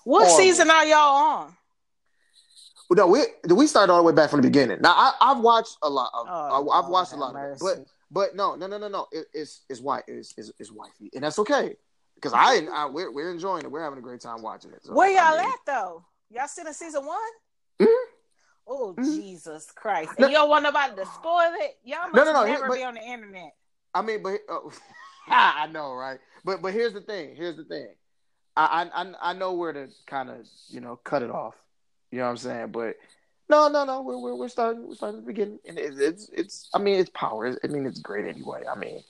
[0.05, 0.37] What Horrible.
[0.39, 1.57] season are y'all on?
[2.95, 4.79] No, we we started all the way back from the beginning.
[4.83, 6.11] Now I, I've watched a lot.
[6.15, 8.77] Of, Oh, I, I've watched a lot have of it, but but no no no
[8.77, 9.07] no no.
[9.13, 11.75] It, it's it's white it's, it's it's wifey, and that's okay
[12.17, 13.71] because I, I we're we're enjoying it.
[13.71, 14.85] We're having a great time watching it.
[14.85, 16.05] So, Where y'all I mean, at though?
[16.31, 17.19] Y'all still in season one?
[17.81, 17.87] Mhm.
[18.67, 19.05] Oh Mhm.
[19.17, 20.11] Jesus Christ!
[20.19, 21.79] No- you don't want nobody to spoil it.
[21.85, 23.55] Y'all must No, no, no, never but- be on the internet.
[23.95, 24.59] I mean, but uh,
[25.29, 26.19] I know, right?
[26.45, 27.35] But but here's the thing.
[27.37, 27.89] Here's the thing.
[28.57, 31.55] I I I- know where to kind of you know cut it off.
[32.11, 32.69] You know what I'm saying?
[32.73, 32.97] But
[33.49, 34.03] no, no, no.
[34.03, 36.69] We're we're, we're starting we're starting at the beginning, and it, it's it's.
[36.75, 37.57] I mean, it's power.
[37.63, 38.65] I mean, it's great anyway.
[38.71, 39.03] I mean,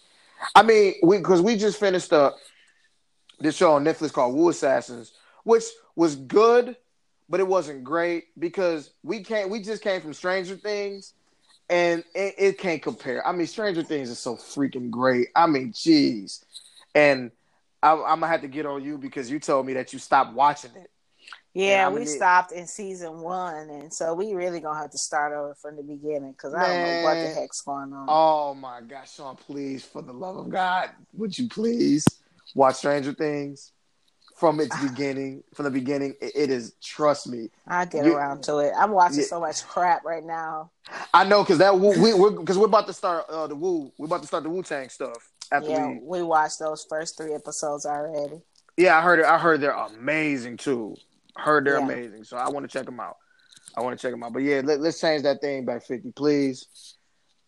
[0.55, 2.37] I mean, we because we just finished up
[3.41, 5.13] this show on Netflix called Wu Assassins,
[5.45, 5.65] which
[5.97, 6.77] was good,
[7.29, 9.51] but it wasn't great because we can't.
[9.51, 11.15] We just came from Stranger Things
[11.73, 13.27] and it, it can't compare.
[13.27, 15.29] I mean, Stranger Things is so freaking great.
[15.35, 16.45] I mean, jeez.
[16.95, 17.31] And
[17.83, 20.35] I, I'm gonna have to get on you because you told me that you stopped
[20.35, 20.91] watching it.
[21.55, 25.55] Yeah, we stopped in season one, and so we really gonna have to start over
[25.55, 28.07] from the beginning because I don't know what the heck's going on.
[28.09, 29.37] Oh my gosh, Sean!
[29.37, 32.07] Please, for the love of God, would you please
[32.55, 33.73] watch Stranger Things
[34.43, 35.45] from its beginning?
[35.55, 36.73] From the beginning, it, it is.
[36.83, 38.73] Trust me, I'll get you- around to it.
[38.77, 39.27] I'm watching Yeah.
[39.27, 40.73] so much crap right now.
[41.15, 43.93] I know because that we we're because we're about to start uh, the Wu.
[43.99, 46.01] We're about to start the Wu Tang stuff after yeah, we.
[46.03, 48.41] we watched those first three episodes already.
[48.77, 49.27] Yeah, I heard it.
[49.27, 50.97] I heard they're amazing too.
[51.37, 51.85] Heard they're Yeah.
[51.85, 53.19] amazing, so I want to check them out.
[53.77, 54.33] I want to check them out.
[54.33, 56.67] But yeah, let, us change that thing back, fifty, please.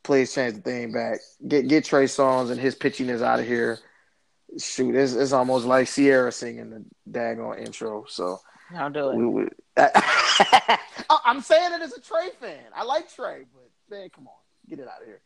[0.04, 1.18] Please change the thing back.
[1.48, 3.80] Get get Trey Songz and his pitchiness out of here.
[4.58, 8.04] Shoot, it's, it's almost like Ciara singing the daggone intro.
[8.08, 8.40] So
[8.74, 9.16] I'll do it.
[9.16, 9.54] we would.
[11.10, 12.64] Oh, I'm saying it as a Trey fan.
[12.74, 14.34] I like Trey, but man, come on,
[14.68, 15.20] get it out of here.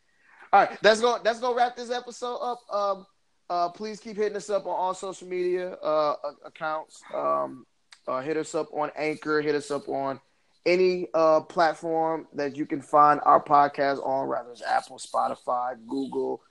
[0.51, 2.59] All right, that's going that's gonna wrap this episode up.
[2.71, 3.05] Um,
[3.49, 6.15] uh, please keep hitting us up on all social media uh,
[6.45, 7.01] accounts.
[7.13, 7.65] Um,
[8.07, 9.41] uh, hit us up on Anchor.
[9.41, 10.19] Hit us up on
[10.65, 16.41] any uh, platform that you can find our podcast on, rather it's Apple, Spotify, Google.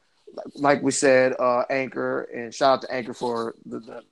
[0.54, 4.04] Like, we said, uh, Anchor, and shout out to Anchor for the, the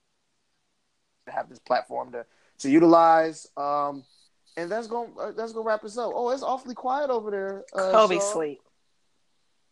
[1.27, 2.25] to have this platform to
[2.59, 3.47] to utilize.
[3.57, 4.05] Um,
[4.57, 6.13] and that's gonna uh, that's gonna wrap us up.
[6.15, 7.65] Oh, it's awfully quiet over there.
[7.75, 8.33] Uh, Kobe Shaw.
[8.33, 8.61] sleep.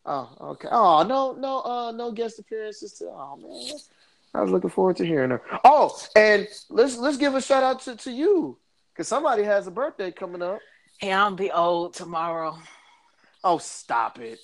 [0.07, 0.69] Oh, okay.
[0.71, 2.93] Oh, no, no, uh, no guest appearances.
[2.95, 3.79] To, oh man,
[4.35, 5.41] I was looking forward to hearing her.
[5.65, 8.59] Oh, and let's let's give a shout out to, to you
[8.93, 10.61] because somebody has a birthday coming up.
[10.99, 12.59] Hey, I'm be old tomorrow.
[13.43, 14.39] Oh, stop it.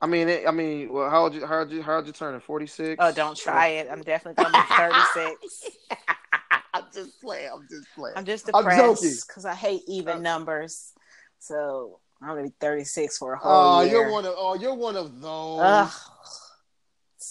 [0.00, 2.12] I mean, it, I mean, well, how old you how old you how old you
[2.12, 2.40] turning?
[2.40, 2.96] Forty six.
[3.00, 3.88] Oh, don't try it.
[3.90, 5.64] I'm definitely gonna be 36.
[6.74, 7.50] I'm just playing.
[7.52, 8.16] I'm just playing.
[8.16, 10.92] I'm just I'm depressed because I hate even Uh, numbers.
[11.40, 13.92] So I'm gonna be 36 for a whole oh, year.
[13.92, 15.60] you're one of oh, you're one of those.
[15.62, 15.90] Ugh.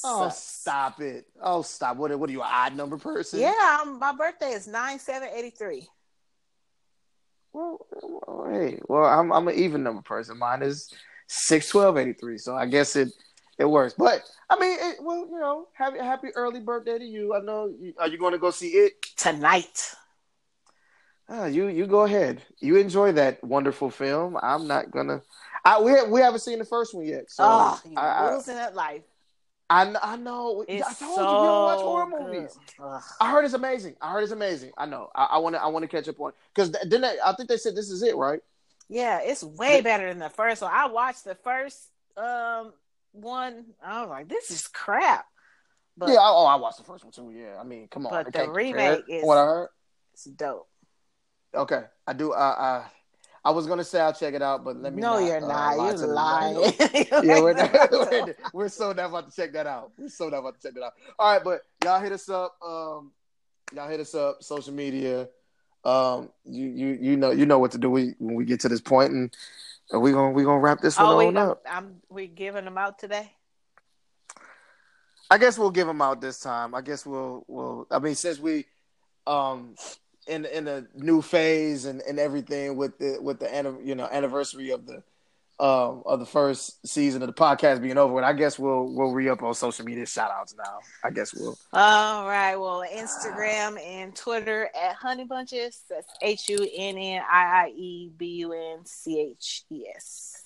[0.04, 0.38] oh, Sucks.
[0.38, 1.26] stop it.
[1.42, 1.96] Oh, stop.
[1.96, 2.18] What?
[2.20, 3.40] What are you, an odd number person?
[3.40, 5.88] Yeah, I'm, my birthday is nine seven eighty three.
[7.54, 10.38] Well, well, hey, well, I'm I'm an even number person.
[10.38, 10.94] Mine is
[11.28, 12.38] six twelve eighty three.
[12.38, 13.10] So I guess it
[13.58, 13.94] it works.
[13.98, 17.34] But I mean, it, well, you know, happy happy early birthday to you.
[17.36, 17.74] I know.
[17.80, 18.94] You, are you going to go see it?
[19.16, 19.94] Tonight.
[21.30, 22.42] Ah, you you go ahead.
[22.60, 24.38] You enjoy that wonderful film.
[24.42, 25.22] I'm not gonna.
[25.66, 27.30] I we we haven't seen the first one yet.
[27.30, 29.04] So oh, you I, I, losing at life.
[29.70, 30.64] I, I know.
[30.66, 32.58] It's I told so you we don't watch horror movies.
[33.20, 33.96] I heard it's amazing.
[34.02, 34.72] I heard it's amazing.
[34.78, 35.10] I know.
[35.14, 35.62] I want to.
[35.62, 38.02] I want to catch up on because then they, I think they said this is
[38.04, 38.40] it, right?
[38.90, 40.72] Yeah, it's way better than the first one.
[40.74, 41.80] I watched the first
[42.16, 42.74] um
[43.12, 43.66] one.
[43.84, 45.26] I was like, this is crap.
[45.98, 46.16] But yeah.
[46.16, 47.32] I, oh, I watched the first one too.
[47.36, 47.60] Yeah.
[47.60, 48.24] I mean, come on.
[48.24, 49.70] But the remake is what I heard.
[50.14, 50.68] it's dope.
[51.56, 52.34] Okay, I do.
[52.34, 52.86] I I,
[53.44, 55.02] I was gonna say I'll check it out, but let me.
[55.02, 55.78] no, not, you're uh, not.
[55.78, 56.74] lie You're lying.
[57.24, 59.92] yeah, we're, not, we're, we're so not about to check that out.
[59.98, 60.94] We're so not about to check that out.
[61.18, 62.58] All right, but y'all hit us up.
[62.62, 63.12] Um,
[63.74, 64.44] y'all hit us up.
[64.44, 65.30] Social media.
[65.88, 68.70] Um, you you you know you know what to do we, when we get to
[68.70, 69.34] this point, and
[69.94, 71.64] we gonna we gonna wrap this one Oh, we, on I'm, up.
[71.66, 73.32] I'm we giving them out today.
[75.32, 76.76] I guess we'll give them out this time.
[76.76, 77.88] I guess we'll we'll.
[77.90, 78.66] I mean, since we
[79.26, 79.76] um
[80.28, 84.72] in in a new phase and, and everything with the with the you know anniversary
[84.72, 85.02] of the
[85.60, 89.12] um of the first season of the podcast being over, And I guess we'll we'll
[89.12, 90.80] re up on social media shout outs now.
[91.04, 91.58] I guess we'll.
[91.74, 92.56] All right.
[92.56, 95.82] Well, Instagram and Twitter at Honey Bunches.
[95.90, 100.44] That's H U N N I I E B U N C H E S.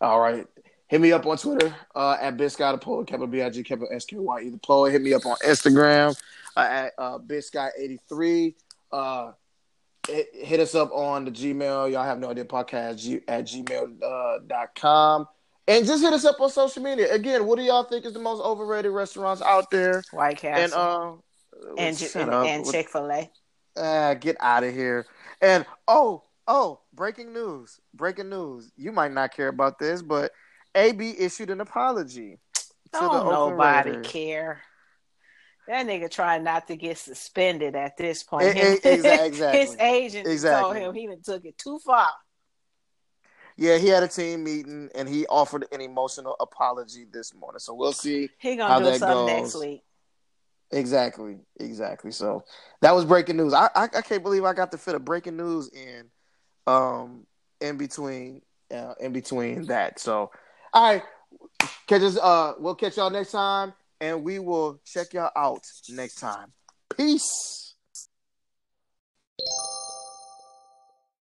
[0.00, 0.46] All right.
[0.86, 4.04] Hit me up on Twitter uh, at the Poet, capital B I G, capital S
[4.04, 4.92] K Y E the.
[4.92, 6.14] Hit me up on Instagram
[6.56, 8.54] uh, at uh, Biscott83.
[8.92, 9.32] Uh,
[10.08, 11.90] hit, us up on the Gmail.
[11.92, 15.26] Y'all have no idea podcast G, at gmail uh, dot com.
[15.68, 17.12] And just hit us up on social media.
[17.14, 20.02] Again, what do y'all think is the most overrated restaurants out there?
[20.10, 21.22] White Castle.
[21.60, 23.30] And uh, and and, and Chick Fil A.
[23.76, 25.06] Ah, get out of here.
[25.40, 27.80] And oh, oh, breaking news.
[27.94, 28.72] Breaking news.
[28.76, 30.32] You might not care about this, but
[30.74, 32.62] AB issued an apology to
[32.92, 34.62] the Don't nobody care.
[35.68, 38.56] That nigga trying not to get suspended at this point.
[38.56, 39.60] E- e- exa- exactly.
[39.60, 40.80] His agent told Exactly.
[40.80, 42.08] him he took it too far.
[43.56, 47.60] Yeah, he had a team meeting and he offered an emotional apology this morning.
[47.60, 48.30] So we'll see.
[48.38, 49.42] He How gonna do that something goes.
[49.44, 49.82] next week.
[50.72, 52.10] Exactly, exactly.
[52.12, 52.44] So
[52.80, 53.52] that was breaking news.
[53.52, 56.10] I I, I can't believe I got to fit a breaking news in,
[56.66, 57.26] um,
[57.60, 58.40] in between,
[58.74, 59.98] uh, in between that.
[59.98, 60.30] So,
[60.72, 61.02] all right,
[61.86, 62.16] catch us.
[62.16, 66.52] Uh, we'll catch y'all next time, and we will check y'all out next time.
[66.94, 67.61] Peace.